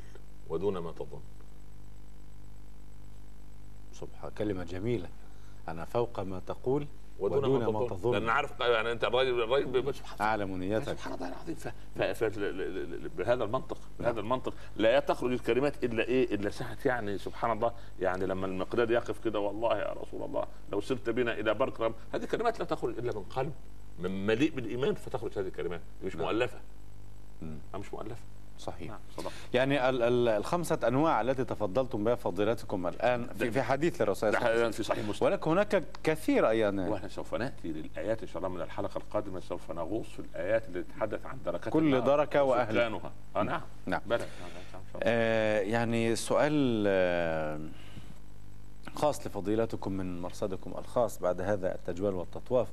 ودون 0.50 0.78
ما 0.78 0.92
تظن. 0.92 1.22
سبحان 3.94 4.32
كلمة 4.38 4.64
جميلة. 4.64 5.10
أنا 5.68 5.86
فوق 5.86 6.20
ما 6.20 6.42
تقول 6.48 6.88
ودون, 7.20 7.46
ودون 7.46 7.74
ما, 7.74 7.88
تظن. 7.88 8.12
لأن 8.12 8.30
عارف 8.30 8.60
يعني 8.60 8.92
أنت 8.92 9.04
الراجل 9.04 9.42
الراجل 9.44 9.94
أعلم 10.22 10.58
نيتك. 10.58 10.84
سبحان 10.84 11.14
الله 11.14 11.28
العظيم. 11.28 11.56
بهذا 13.18 13.44
المنطق 13.44 13.78
بهذا 14.00 14.20
المنطق. 14.20 14.54
لا 14.76 15.00
تخرج 15.00 15.32
الكلمات 15.32 15.84
إلا 15.84 16.04
إيه؟ 16.04 16.36
إلا 16.36 16.50
ساعه 16.50 16.78
يعني 16.86 17.18
سبحان 17.18 17.52
الله. 17.52 17.74
يعني 18.00 18.26
لما 18.26 18.46
المقداد 18.46 18.92
يقف 18.92 19.24
كده 19.24 19.40
والله 19.40 19.78
يا 19.78 19.94
رسول 19.94 20.24
الله 20.24 20.46
لو 20.72 20.82
سرت 20.82 21.10
بنا 21.10 21.34
إلى 21.34 21.54
بركرم 21.54 21.94
هذه 22.14 22.26
كلمات 22.26 22.60
لا 22.60 22.66
تخرج 22.66 22.98
إلا 22.98 23.16
من 23.16 23.24
قلب 23.24 23.54
من 24.00 24.26
مليء 24.26 24.52
بالإيمان 24.52 24.94
فتخرج 24.94 25.40
هذه 25.40 25.48
الكلمات. 25.48 25.82
مش 26.04 26.16
مؤلفة. 26.16 26.60
مم. 27.42 27.58
مش 27.76 27.94
مؤلفة. 27.94 28.24
صحيح. 28.60 28.88
نعم. 28.90 29.00
صدق. 29.18 29.32
يعني 29.54 29.90
ال- 29.90 30.02
ال- 30.04 30.28
الخمسة 30.28 30.80
أنواع 30.88 31.22
التي 31.22 31.44
تفضلتم 31.44 32.04
بها 32.04 32.16
فضيلتكم 32.16 32.88
الآن 32.88 33.28
في, 33.40 33.52
في 33.52 33.62
حديث 33.62 34.02
للرسول 34.02 34.16
صلى 34.32 34.38
الله 34.38 34.40
عليه 34.50 34.56
ده 34.56 34.62
وسلم 34.62 34.72
في 34.72 34.84
صحيح 34.84 35.06
مسلم. 35.06 35.28
ولكن 35.28 35.52
هناك 35.52 35.84
كثير 36.04 36.50
أيضا 36.50 36.88
وإحنا 36.90 37.08
سوف 37.08 37.36
نأتي 37.36 37.68
للآيات 37.68 38.22
إن 38.22 38.28
شاء 38.28 38.38
الله 38.38 38.50
من 38.50 38.62
الحلقة 38.62 38.98
القادمة. 38.98 39.40
سوف 39.40 39.72
نغوص 39.72 40.08
في 40.08 40.20
الآيات 40.20 40.68
اللي 40.68 40.84
تتحدث 40.84 41.26
عن 41.26 41.38
دركات 41.46 41.74
كل 41.74 41.94
وأهلها. 42.42 42.88
وسكانها. 42.88 43.12
آه 43.36 43.44
نعم. 43.44 43.62
نعم. 43.86 44.02
بلى. 44.06 44.18
نعم، 44.18 44.28
نعم، 44.74 44.82
نعم،. 44.94 45.02
آه 45.04 45.60
يعني 45.60 46.16
سؤال 46.16 46.84
آه 46.88 47.60
خاص 48.96 49.28
لفضيلتكم 49.28 49.92
من 49.92 50.22
مرصدكم 50.22 50.74
الخاص 50.78 51.20
بعد 51.20 51.42
هذا 51.42 51.76
التجوال 51.76 52.14
والتطواف. 52.14 52.68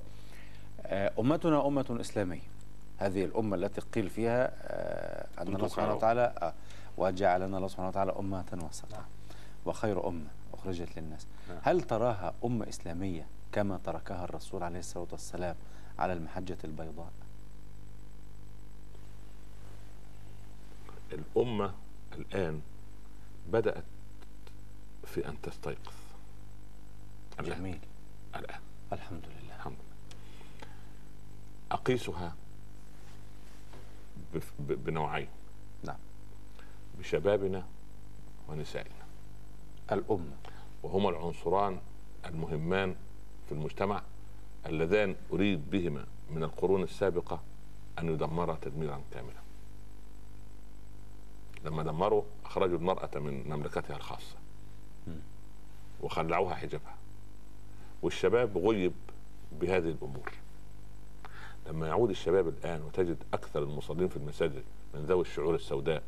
آه 0.87 1.13
أمتنا 1.19 1.67
أمة 1.67 1.97
إسلامية. 2.01 2.56
هذه 2.99 3.25
الأمة 3.25 3.57
التي 3.57 3.81
قيل 3.81 4.11
فيها 4.11 4.53
آه 4.63 5.43
أن 5.43 5.57
الله 5.57 5.69
سبحانه 5.69 5.95
وتعالى 5.95 6.35
آه 6.43 6.55
وجعلنا 6.97 7.57
الله 7.57 7.69
سبحانه 7.69 7.89
وتعالى 7.89 8.13
أمة 8.19 8.67
وسطا 8.71 9.05
وخير 9.67 10.09
أمة 10.09 10.27
أخرجت 10.55 10.99
للناس. 10.99 11.27
نعم. 11.49 11.59
هل 11.63 11.81
تراها 11.81 12.35
أمة 12.45 12.69
إسلامية 12.69 13.27
كما 13.53 13.79
تركها 13.85 14.25
الرسول 14.25 14.63
عليه 14.63 14.79
الصلاة 14.79 15.07
والسلام 15.13 15.57
على 15.99 16.13
المحجة 16.13 16.57
البيضاء؟ 16.65 17.11
الأمة 21.13 21.75
الآن 22.13 22.61
بدأت 23.53 23.85
في 25.05 25.29
أن 25.29 25.41
تستيقظ. 25.41 25.93
جميل. 27.41 27.79
الآن. 28.37 28.61
الحمد 28.93 29.23
لله. 29.27 29.57
الحمد 29.57 29.73
لله. 29.73 30.69
أقيسها 31.73 32.35
بنوعين. 34.59 35.29
نعم. 35.85 35.97
بشبابنا 36.99 37.67
ونسائنا. 38.49 39.07
الأمة. 39.93 40.37
وهما 40.83 41.11
العنصران 41.11 41.81
المهمان 42.27 42.95
في 43.49 43.53
المجتمع 43.53 44.03
اللذان 44.67 45.17
أريد 45.33 45.71
بهما 45.71 46.05
من 46.31 46.43
القرون 46.43 46.83
السابقة 46.83 47.41
أن 47.99 48.09
يدمرا 48.09 48.59
تدميرا 48.63 49.01
كاملا. 49.13 49.47
لما 51.65 51.83
دمروا 51.83 52.23
أخرجوا 52.45 52.79
المرأة 52.79 53.19
من 53.19 53.49
مملكتها 53.49 53.97
الخاصة. 53.97 54.37
وخلعوها 56.03 56.55
حجابها. 56.55 56.97
والشباب 58.03 58.59
غيب 58.59 58.93
بهذه 59.61 59.89
الأمور. 59.89 60.33
لما 61.69 61.87
يعود 61.87 62.11
الشباب 62.11 62.49
الآن 62.49 62.83
وتجد 62.83 63.17
أكثر 63.35 63.63
المصلين 63.63 64.09
في 64.09 64.17
المساجد 64.17 64.63
من 64.95 65.01
ذوي 65.01 65.21
الشعور 65.21 65.55
السوداء 65.55 66.03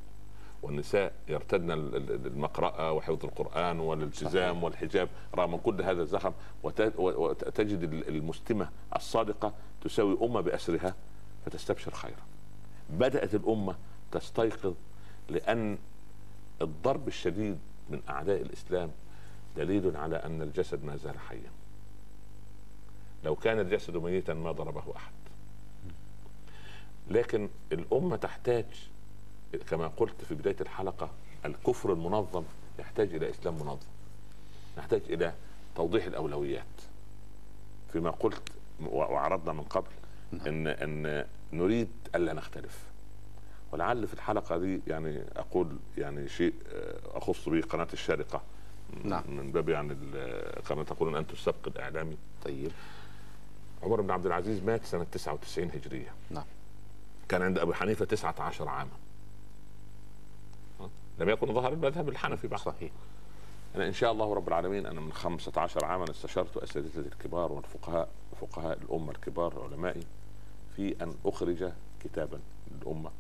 والنساء 0.63 1.13
يرتدن 1.29 1.71
ال- 1.71 1.97
ال- 1.97 2.27
المقرأة 2.27 2.93
وحفظ 2.93 3.25
القرآن 3.25 3.81
والالتزام. 3.81 4.65
والحجاب 4.65 5.09
رغم 5.35 5.57
كل 5.57 5.83
هذا 5.83 6.03
الزخم 6.03 6.33
وتجد 6.63 7.83
ال- 7.83 8.09
المسلمة 8.09 8.69
الصادقة 8.97 9.53
تساوي 9.83 10.19
أمة 10.23 10.41
بأسرها 10.41 10.95
فتستبشر 11.47 11.91
خيرا. 11.95 12.23
بدأت 12.91 13.35
الأمة 13.35 13.77
تستيقظ 14.13 14.75
لأن 15.29 15.79
الضرب 16.63 17.09
الشديد 17.09 17.59
من 17.91 18.01
أعداء 18.09 18.43
الإسلام 18.43 18.91
دليل 19.57 19.97
على 19.97 20.17
أن 20.17 20.43
الجسد 20.43 20.85
ما 20.85 20.97
زال 20.97 21.19
حيا. 21.19 21.51
لو 23.25 23.37
كان 23.37 23.61
الجسد 23.61 23.97
ميتا 23.97 24.35
ما 24.35 24.53
ضربه 24.53 24.83
أحد. 24.97 25.13
لكن 27.11 27.49
الأمة 27.73 28.17
تحتاج 28.17 28.67
كما 29.71 29.87
قلت 29.97 30.25
في 30.29 30.35
بداية 30.35 30.57
الحلقة 30.61 31.11
الكفر 31.45 31.93
المنظم 31.93 32.45
يحتاج 32.79 33.15
إلى 33.15 33.31
إسلام 33.31 33.55
منظم 33.55 33.87
نحتاج 34.79 35.01
إلى 35.11 35.33
توضيح 35.77 36.05
الأولويات. 36.05 36.65
فيما 37.93 38.11
قلت 38.11 38.43
وعرضنا 38.87 39.53
من 39.53 39.63
قبل 39.63 39.91
إن 40.47 40.67
إن 40.67 41.27
نريد 41.53 41.89
ألا 42.15 42.33
نختلف. 42.33 42.85
ولعل 43.73 44.07
في 44.07 44.15
الحلقة 44.15 44.59
دي 44.59 44.81
يعني 44.87 45.23
أقول 45.37 45.77
يعني 45.99 46.29
شيء 46.29 46.55
آه، 46.73 46.99
أخص 47.19 47.49
به 47.49 47.61
قناة 47.61 47.89
الشارقة. 47.93 48.43
نعم. 49.05 49.23
من 49.29 49.53
باب 49.53 49.69
يعني 49.69 49.97
كما 50.69 50.85
تقولون 50.85 51.17
أنتم 51.17 51.33
السبق 51.33 51.67
الإعلامي. 51.67 52.17
طيب. 52.45 52.71
عمر 53.83 54.01
بن 54.01 54.11
عبد 54.11 54.27
العزيز 54.27 54.63
مات 54.63 54.85
سنة 54.85 55.07
99 55.13 55.71
هجرية. 55.71 56.15
نعم. 56.31 56.45
كان 57.29 57.43
عند 57.43 57.59
ابي 57.59 57.75
حنيفة 57.75 58.05
19 58.05 58.69
عاما؟ 58.69 58.91
لم 61.19 61.29
يكن 61.29 61.55
ظهر 61.55 61.73
المذهب 61.73 62.09
الحنفي 62.09 62.49
بعد. 62.49 62.61
صحيح. 62.61 62.91
أنا 63.77 63.87
إن 63.87 63.93
شاء 63.93 64.13
الله 64.13 64.35
رب 64.35 64.49
العالمين 64.49 64.87
أنا 64.87 65.01
من 65.01 65.13
15 65.13 65.85
عاما 65.85 66.11
استشرت 66.11 66.57
اساتذتي 66.57 66.99
الكبار 66.99 67.53
والفقهاء 67.53 68.09
فقهاء 68.41 68.79
الأمة 68.79 69.11
الكبار 69.11 69.63
علمائي 69.63 70.03
في 70.77 71.03
أن 71.03 71.15
أخرج 71.27 71.73
كتابا 72.05 72.41
للأمة. 72.71 73.11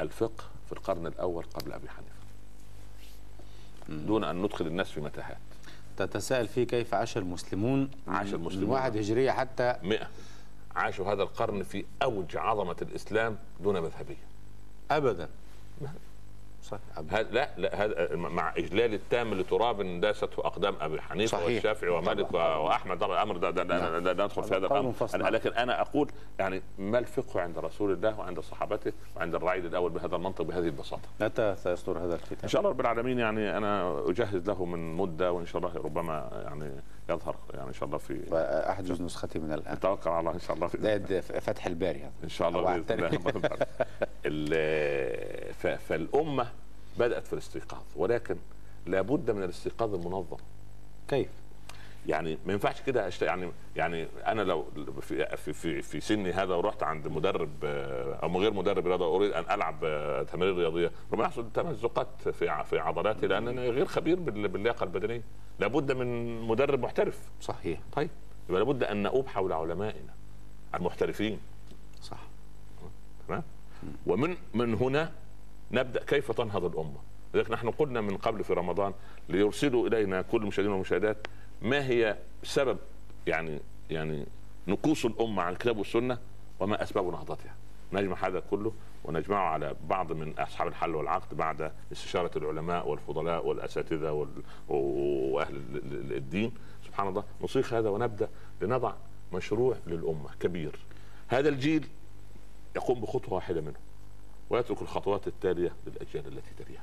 الفقه 0.00 0.44
في 0.66 0.72
القرن 0.72 1.06
الأول 1.06 1.44
قبل 1.44 1.72
أبي 1.72 1.88
حنيفة. 1.88 2.14
دون 4.06 4.24
أن 4.24 4.42
ندخل 4.42 4.66
الناس 4.66 4.90
في 4.90 5.00
متاهات. 5.00 5.38
تتساءل 5.96 6.48
فيه 6.48 6.64
كيف 6.64 6.94
عاش 6.94 7.16
المسلمون؟ 7.16 7.90
عاش 8.08 8.28
من 8.28 8.34
المسلمون. 8.34 8.70
واحد 8.70 8.96
هجرية 8.96 9.30
حتى 9.30 9.76
مئة. 9.82 10.08
عاشوا 10.76 11.12
هذا 11.12 11.22
القرن 11.22 11.62
في 11.62 11.84
أوج 12.02 12.36
عظمة 12.36 12.76
الإسلام 12.82 13.38
دون 13.60 13.80
مذهبية 13.80 14.24
أبدا 14.90 15.28
صحيح 16.64 16.80
لا 17.30 17.48
لا 17.56 17.84
هذا 17.84 18.16
مع 18.16 18.52
إجلال 18.56 18.94
التام 18.94 19.34
لتراب 19.34 20.00
داسته 20.00 20.46
اقدام 20.46 20.76
أبي 20.80 21.00
حنيفة 21.00 21.38
صحيح. 21.38 21.46
والشافعي 21.54 21.90
ومالك 21.90 22.26
طبعا. 22.28 22.56
وأحمد 22.56 22.98
ده 22.98 23.06
الأمر 23.06 23.36
ده, 23.36 23.50
ده, 23.50 23.62
ده, 23.62 23.80
نعم. 23.80 24.04
ده, 24.04 24.12
ده 24.12 24.24
ندخل 24.24 24.44
في 24.44 24.54
هذا 24.54 24.66
الأمر. 24.66 24.94
أنا 25.14 25.28
لكن 25.28 25.52
أنا 25.52 25.80
أقول 25.80 26.10
يعني 26.38 26.62
ما 26.78 26.98
الفقه 26.98 27.40
عند 27.40 27.58
رسول 27.58 27.92
الله 27.92 28.18
وعند 28.18 28.40
صحابته 28.40 28.92
وعند 29.16 29.34
الرعيل 29.34 29.66
الأول 29.66 29.90
بهذا 29.90 30.16
المنطق 30.16 30.44
بهذه 30.44 30.66
البساطة 30.66 31.08
متى 31.20 31.54
سيصدر 31.56 31.98
هذا 31.98 32.14
إن 32.14 32.20
الكتاب؟ 32.30 32.46
شاء 32.46 32.60
الله 32.60 32.70
رب 32.70 32.80
العالمين 32.80 33.18
يعني 33.18 33.56
أنا 33.56 34.02
أجهز 34.08 34.48
له 34.48 34.64
من 34.64 34.94
مدة 34.94 35.32
وإن 35.32 35.46
شاء 35.46 35.62
الله 35.62 35.82
ربما 35.84 36.30
يعني 36.44 36.70
يظهر 37.10 37.36
يعني 37.54 37.68
إن 37.68 37.72
شاء 37.72 37.84
الله 37.84 37.98
في 37.98 38.20
أحجز 38.70 39.02
نسختي 39.02 39.38
من 39.38 39.52
الآن 39.52 39.74
نتوكل 39.74 40.10
على 40.10 40.20
الله 40.20 40.32
إن 40.32 40.38
شاء 40.40 40.56
الله 40.56 40.66
في 40.68 40.76
فتح 41.40 41.66
الباري 41.66 42.10
إن 42.24 42.28
شاء 42.28 42.48
الله 42.48 42.60
بإذن. 42.78 43.04
الله 43.04 43.08
ال- 44.26 45.54
ف- 45.54 45.66
فالأمة 45.66 46.48
بدأت 46.98 47.26
في 47.26 47.32
الاستيقاظ 47.32 47.82
ولكن 47.96 48.36
لابد 48.86 49.30
من 49.30 49.42
الاستيقاظ 49.42 49.94
المنظم 49.94 50.36
كيف؟ 51.08 51.28
يعني 52.06 52.38
ما 52.46 52.52
ينفعش 52.52 52.82
كده 52.82 53.08
أشت... 53.08 53.22
يعني 53.22 53.50
يعني 53.76 54.06
أنا 54.26 54.42
لو 54.42 54.66
في 55.00 55.36
في 55.36 55.52
في, 55.52 55.82
في 55.82 56.00
سني 56.00 56.32
هذا 56.32 56.54
ورحت 56.54 56.82
عند 56.82 57.08
مدرب 57.08 57.50
آه، 57.64 58.14
أو 58.14 58.28
من 58.28 58.36
غير 58.36 58.52
مدرب 58.52 58.86
رياضة 58.86 59.16
أريد 59.16 59.32
أن 59.32 59.44
ألعب 59.54 59.84
آه، 59.84 60.22
تمارين 60.22 60.56
رياضية. 60.58 60.90
ربما 61.12 61.24
يحصل 61.24 61.52
تمزقات 61.54 62.28
في 62.28 62.64
في 62.64 62.78
عضلاتي 62.78 63.26
لأن 63.26 63.48
أنا 63.48 63.62
غير 63.62 63.86
خبير 63.86 64.18
بال- 64.20 64.48
باللياقة 64.48 64.84
البدنية. 64.84 65.22
لابد 65.58 65.92
من 65.92 66.40
مدرب 66.42 66.80
محترف. 66.82 67.18
صحيح. 67.40 67.80
طيب. 67.92 68.10
يبقى 68.48 68.60
لابد 68.64 68.84
أن 68.84 69.02
نؤوب 69.02 69.26
حول 69.28 69.52
علمائنا 69.52 70.14
المحترفين. 70.74 71.38
صح. 72.02 72.20
تمام؟ 73.28 73.42
ومن 74.06 74.36
من 74.54 74.74
هنا 74.74 75.12
نبدأ 75.72 76.04
كيف 76.04 76.32
تنهض 76.32 76.64
الأمة. 76.64 76.98
لذلك 77.34 77.50
نحن 77.50 77.70
قلنا 77.70 78.00
من 78.00 78.16
قبل 78.16 78.44
في 78.44 78.52
رمضان 78.52 78.92
ليرسلوا 79.28 79.88
إلينا 79.88 80.22
كل 80.22 80.42
المشاهدين 80.42 80.72
والمشاهدات 80.72 81.26
ما 81.64 81.86
هي 81.88 82.16
سبب 82.42 82.78
يعني 83.26 83.60
يعني 83.90 84.26
نكوص 84.68 85.04
الأمة 85.04 85.42
عن 85.42 85.52
الكتاب 85.52 85.76
والسنة 85.78 86.18
وما 86.60 86.82
أسباب 86.82 87.06
نهضتها؟ 87.12 87.54
نجمع 87.92 88.26
هذا 88.26 88.40
كله 88.50 88.72
ونجمعه 89.04 89.48
على 89.48 89.74
بعض 89.88 90.12
من 90.12 90.38
أصحاب 90.38 90.68
الحل 90.68 90.94
والعقد 90.94 91.36
بعد 91.36 91.72
استشارة 91.92 92.38
العلماء 92.38 92.88
والفضلاء 92.88 93.46
والأساتذة 93.46 94.12
وال... 94.12 94.28
وأهل 94.68 95.56
ال- 95.56 95.76
ال- 95.92 96.16
الدين. 96.16 96.52
سبحان 96.86 97.08
الله 97.08 97.24
نصيغ 97.40 97.78
هذا 97.78 97.88
ونبدأ 97.88 98.28
لنضع 98.60 98.92
مشروع 99.32 99.76
للأمة 99.86 100.28
كبير. 100.40 100.78
هذا 101.28 101.48
الجيل 101.48 101.88
يقوم 102.76 103.00
بخطوة 103.00 103.34
واحدة 103.34 103.60
منه 103.60 103.78
ويترك 104.50 104.82
الخطوات 104.82 105.26
التالية 105.26 105.72
للأجيال 105.86 106.26
التي 106.26 106.64
تليها. 106.64 106.82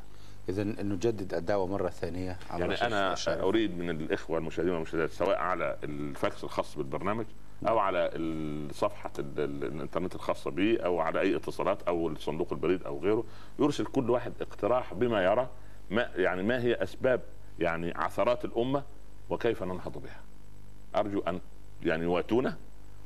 إذا 0.49 0.63
نجدد 0.63 1.33
الدعوة 1.33 1.67
مرة 1.67 1.89
ثانية 1.89 2.37
على 2.49 2.61
يعني 2.61 2.73
أنا. 2.87 3.15
أريد 3.43 3.77
من 3.77 3.89
الإخوة 3.89 4.37
المشاهدين 4.37 4.73
والمشاهدات 4.73 5.09
سواء 5.09 5.37
على 5.37 5.77
الفاكس 5.83 6.43
الخاص 6.43 6.77
بالبرنامج 6.77 7.25
أو 7.67 7.79
على 7.79 8.09
صفحه 8.73 9.11
ال- 9.19 9.39
ال- 9.39 9.63
الإنترنت 9.63 10.15
الخاصة 10.15 10.51
به 10.51 10.77
أو 10.85 10.99
على 10.99 11.19
أي 11.21 11.35
اتصالات 11.35 11.81
أو 11.83 12.15
صندوق 12.15 12.53
البريد 12.53 12.83
أو 12.83 12.99
غيره 12.99 13.23
يرسل 13.59 13.85
كل 13.85 14.09
واحد 14.09 14.33
اقتراح 14.41 14.93
بما 14.93 15.23
يرى 15.23 15.49
ما 15.91 16.09
يعني 16.15 16.43
ما 16.43 16.61
هي 16.63 16.73
أسباب 16.73 17.21
يعني 17.59 17.91
عثرات 17.95 18.45
الأمة 18.45 18.83
وكيف 19.29 19.63
ننهض 19.63 19.97
بها. 20.03 20.21
أرجو 20.95 21.19
أن 21.19 21.39
يعني 21.83 22.03
يواتونا 22.03 22.57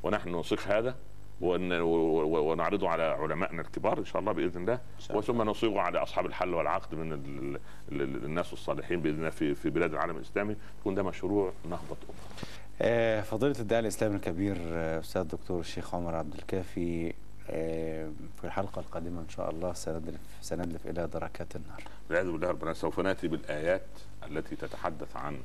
ونحن 0.04 0.30
نصيغ 0.30 0.60
هذا 0.68 0.96
ونعرضه 1.42 2.90
على 2.90 3.04
علمائنا 3.04 3.62
الكبار 3.62 3.98
إن 4.00 4.06
شاء 4.06 4.20
الله 4.20 4.32
بإذن 4.32 4.62
الله. 4.62 4.80
وثم 5.10 5.42
نصيغه 5.42 5.80
على 5.80 6.04
أصحاب 6.04 6.26
الحل 6.26 6.54
والعقد 6.54 6.96
من 6.96 7.14
ال- 7.14 7.60
ال- 7.92 8.02
ال- 8.02 8.26
الناس 8.26 8.54
الصالحين 8.54 9.02
بإذن 9.02 9.16
الله 9.18 9.30
في 9.30 9.56
في 9.56 9.70
بلاد 9.70 9.94
العالم 9.94 10.16
الإسلامي 10.18 10.56
يكون 10.82 10.96
ده 10.96 11.04
مشروع 11.04 11.52
نهضة 11.66 11.98
امه. 12.10 12.48
آه، 12.82 13.22
فضيلة 13.22 13.60
الداعي 13.60 13.82
الإسلامي 13.82 14.16
الكبير 14.16 14.58
آه، 14.62 15.00
أستاذ 15.00 15.22
الدكتور 15.22 15.60
الشيخ 15.60 15.96
عمر 15.96 16.16
عبد 16.16 16.34
الكافي 16.34 17.14
آه، 17.50 18.10
في 18.38 18.44
الحلقة 18.44 18.80
القادمة 18.80 19.22
إن 19.22 19.30
شاء 19.30 19.50
الله 19.50 19.74
سندلف 19.74 20.20
سندلف 20.42 20.88
إلى 20.88 21.08
دركات 21.08 21.56
النار 21.56 21.84
والعياذ 22.10 22.32
بالله 22.32 22.48
ربنا 22.50 22.74
سوف 22.74 23.00
نأتي 23.00 23.28
بالآيات 23.28 23.86
التي 24.28 24.56
تتحدث 24.56 25.16
عن 25.16 25.38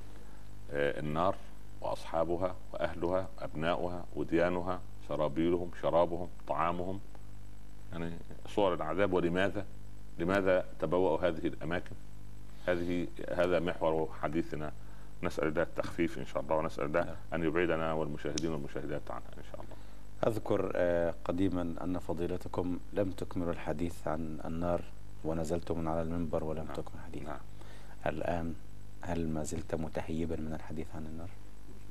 النار 0.72 1.34
وأصحابها 1.80 2.54
وأهلها 2.72 3.28
ابناؤها 3.38 4.04
وديانها 4.16 4.80
سرابيلهم 5.10 5.70
شرابهم 5.82 6.28
طعامهم 6.48 7.00
يعني 7.92 8.12
صور 8.48 8.74
العذاب. 8.74 9.12
ولماذا؟ 9.12 9.66
لماذا 10.18 10.64
تبوأوا 10.80 11.28
هذه 11.28 11.46
الأماكن؟ 11.46 11.96
هذه 12.66 13.06
هذا 13.30 13.60
محور 13.60 14.08
حديثنا. 14.22 14.72
نسأل 15.22 15.48
الله 15.48 15.62
التخفيف 15.62 16.18
إن 16.18 16.26
شاء 16.26 16.42
الله 16.42 16.56
ونسأل 16.56 16.84
الله 16.84 17.16
أن 17.34 17.42
يبعدنا 17.44 17.92
والمشاهدين 17.92 18.52
والمشاهدات 18.52 19.10
عنها 19.10 19.28
إن 19.38 19.44
شاء 19.52 19.60
الله. 19.60 19.76
أذكر 20.26 20.72
آه، 20.74 21.14
قديما 21.24 21.74
أن 21.84 21.98
فضيلتكم 21.98 22.78
لم 22.92 23.10
تكملوا 23.10 23.52
الحديث 23.52 24.08
عن 24.08 24.38
النار 24.44 24.82
ونزلتم 25.24 25.78
من 25.78 25.88
على 25.88 26.02
المنبر 26.02 26.44
ولم 26.44 26.64
نعم. 26.64 26.74
تكمل 26.74 27.00
الحديث. 27.00 27.22
نعم. 27.22 27.38
الآن 28.06 28.54
هل 29.00 29.28
ما 29.28 29.42
زلت 29.42 29.74
متهيبا 29.74 30.36
من 30.36 30.54
الحديث 30.54 30.86
عن 30.94 31.06
النار؟ 31.06 31.28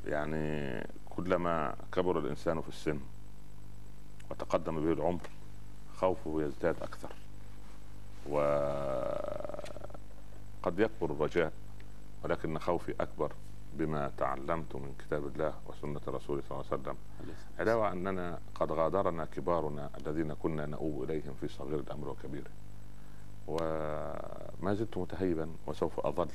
يعني 0.05 0.87
كلما 1.19 1.75
كبر 1.91 2.19
الإنسان 2.19 2.61
في 2.61 2.69
السن 2.69 2.99
وتقدم 4.31 4.85
به 4.85 4.93
العمر 4.93 5.21
خوفه 5.95 6.41
يزداد 6.41 6.75
أكثر 6.81 7.09
وقد 8.29 8.39
يكبر 10.79 11.11
الرجاء 11.11 11.51
ولكن 12.23 12.59
خوفي 12.59 12.95
أكبر 12.99 13.31
بما 13.73 14.11
تعلمت 14.17 14.75
من 14.75 14.95
كتاب 14.99 15.27
الله 15.27 15.53
وسنة 15.67 16.01
رسوله 16.07 16.41
صلى 16.49 16.51
الله 16.51 16.65
عليه 16.71 16.81
وسلم. 16.81 16.95
علاوه 17.59 17.91
أننا 17.91 18.39
قد 18.55 18.71
غادرنا 18.71 19.25
كبارنا 19.25 19.89
الذين 19.97 20.33
كنا 20.33 20.65
نؤوب 20.65 21.03
إليهم 21.03 21.33
في 21.41 21.47
صغير 21.47 21.79
الأمر 21.79 22.09
وكبيره 22.09 22.51
وما 23.47 24.73
زلت 24.73 24.97
متهيبا 24.97 25.49
وسوف 25.67 25.99
أظل 25.99 26.29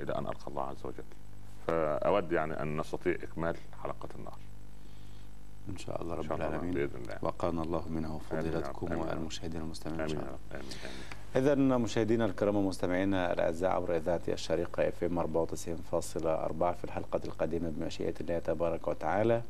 إلى 0.00 0.18
أن 0.18 0.26
ألقى 0.26 0.48
الله 0.48 0.62
عز 0.62 0.86
وجل. 0.86 1.04
فأود 1.66 2.32
يعني 2.32 2.62
أن 2.62 2.80
نستطيع 2.80 3.14
إكمال 3.14 3.56
حلقة 3.82 4.08
النار 4.18 4.38
إن 5.68 5.76
شاء 5.76 6.02
الله 6.02 6.14
إن 6.14 6.18
رب 6.18 6.32
العالمين. 6.32 6.74
بإذن 6.74 7.02
الله. 7.02 7.18
وقانا 7.22 7.62
الله 7.62 7.88
منه 7.88 8.08
آمين 8.08 8.44
يا 8.44 8.50
فضيلتكم 8.50 8.86
رب. 8.86 8.92
آمين 8.92 9.06
يا 9.06 9.12
رب. 9.12 9.18
والمشاهدين 9.18 9.60
المستمعين 9.60 10.00
إن 10.00 10.06
امين 10.06 10.16
شاء 10.16 10.24
الله. 10.24 10.60
آمين 10.60 10.72
إذا 11.36 11.54
مشاهدينا 11.78 12.24
الكرام 12.24 12.56
ومستمعينا 12.56 13.32
الأعزاء 13.32 13.70
عبر 13.70 13.96
إذاعة 13.96 14.20
الشريقة 14.28 14.88
إف 14.88 15.04
إم 15.04 15.18
94.4 15.18 16.72
في 16.72 16.84
الحلقة 16.84 17.20
القادمة 17.24 17.70
بمشيئة 17.70 18.14
الله 18.20 18.38
تبارك 18.38 18.88
وتعالى. 18.88 19.42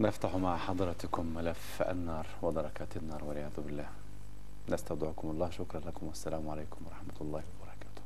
نفتح 0.00 0.36
مع 0.36 0.56
حضرتكم 0.56 1.26
ملف 1.34 1.82
النار 1.82 2.26
ودركات 2.42 2.96
النار 2.96 3.24
والعياذ 3.24 3.50
بالله. 3.58 3.86
نستودعكم 4.68 5.30
الله 5.30 5.50
شكرا 5.50 5.80
لكم 5.80 6.06
والسلام 6.06 6.48
عليكم 6.48 6.78
ورحمة 6.86 7.14
الله 7.20 7.42
وبركاته 7.60 8.02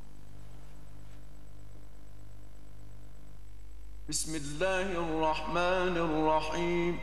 بسم 4.09 4.37
الله 4.37 4.87
الرحمن 4.93 5.97
الرحيم. 5.97 6.99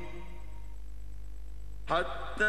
حتى 1.88 2.44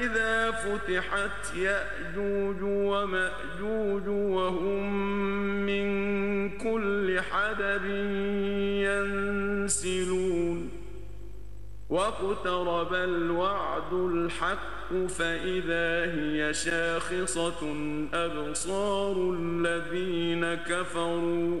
إذا 0.00 0.50
فتحت 0.50 1.56
يأجوج 1.56 2.62
ومأجوج 2.62 4.08
وهم 4.08 4.92
من 5.66 5.86
كل 6.58 7.20
حدب 7.20 7.84
ينسلون. 9.64 10.70
واقترب 11.90 12.94
الوعد 12.94 13.92
الحق 13.92 15.06
فإذا 15.08 16.14
هي 16.14 16.54
شاخصة 16.54 17.74
أبصار 18.14 19.34
الذين 19.38 20.54
كفروا. 20.54 21.60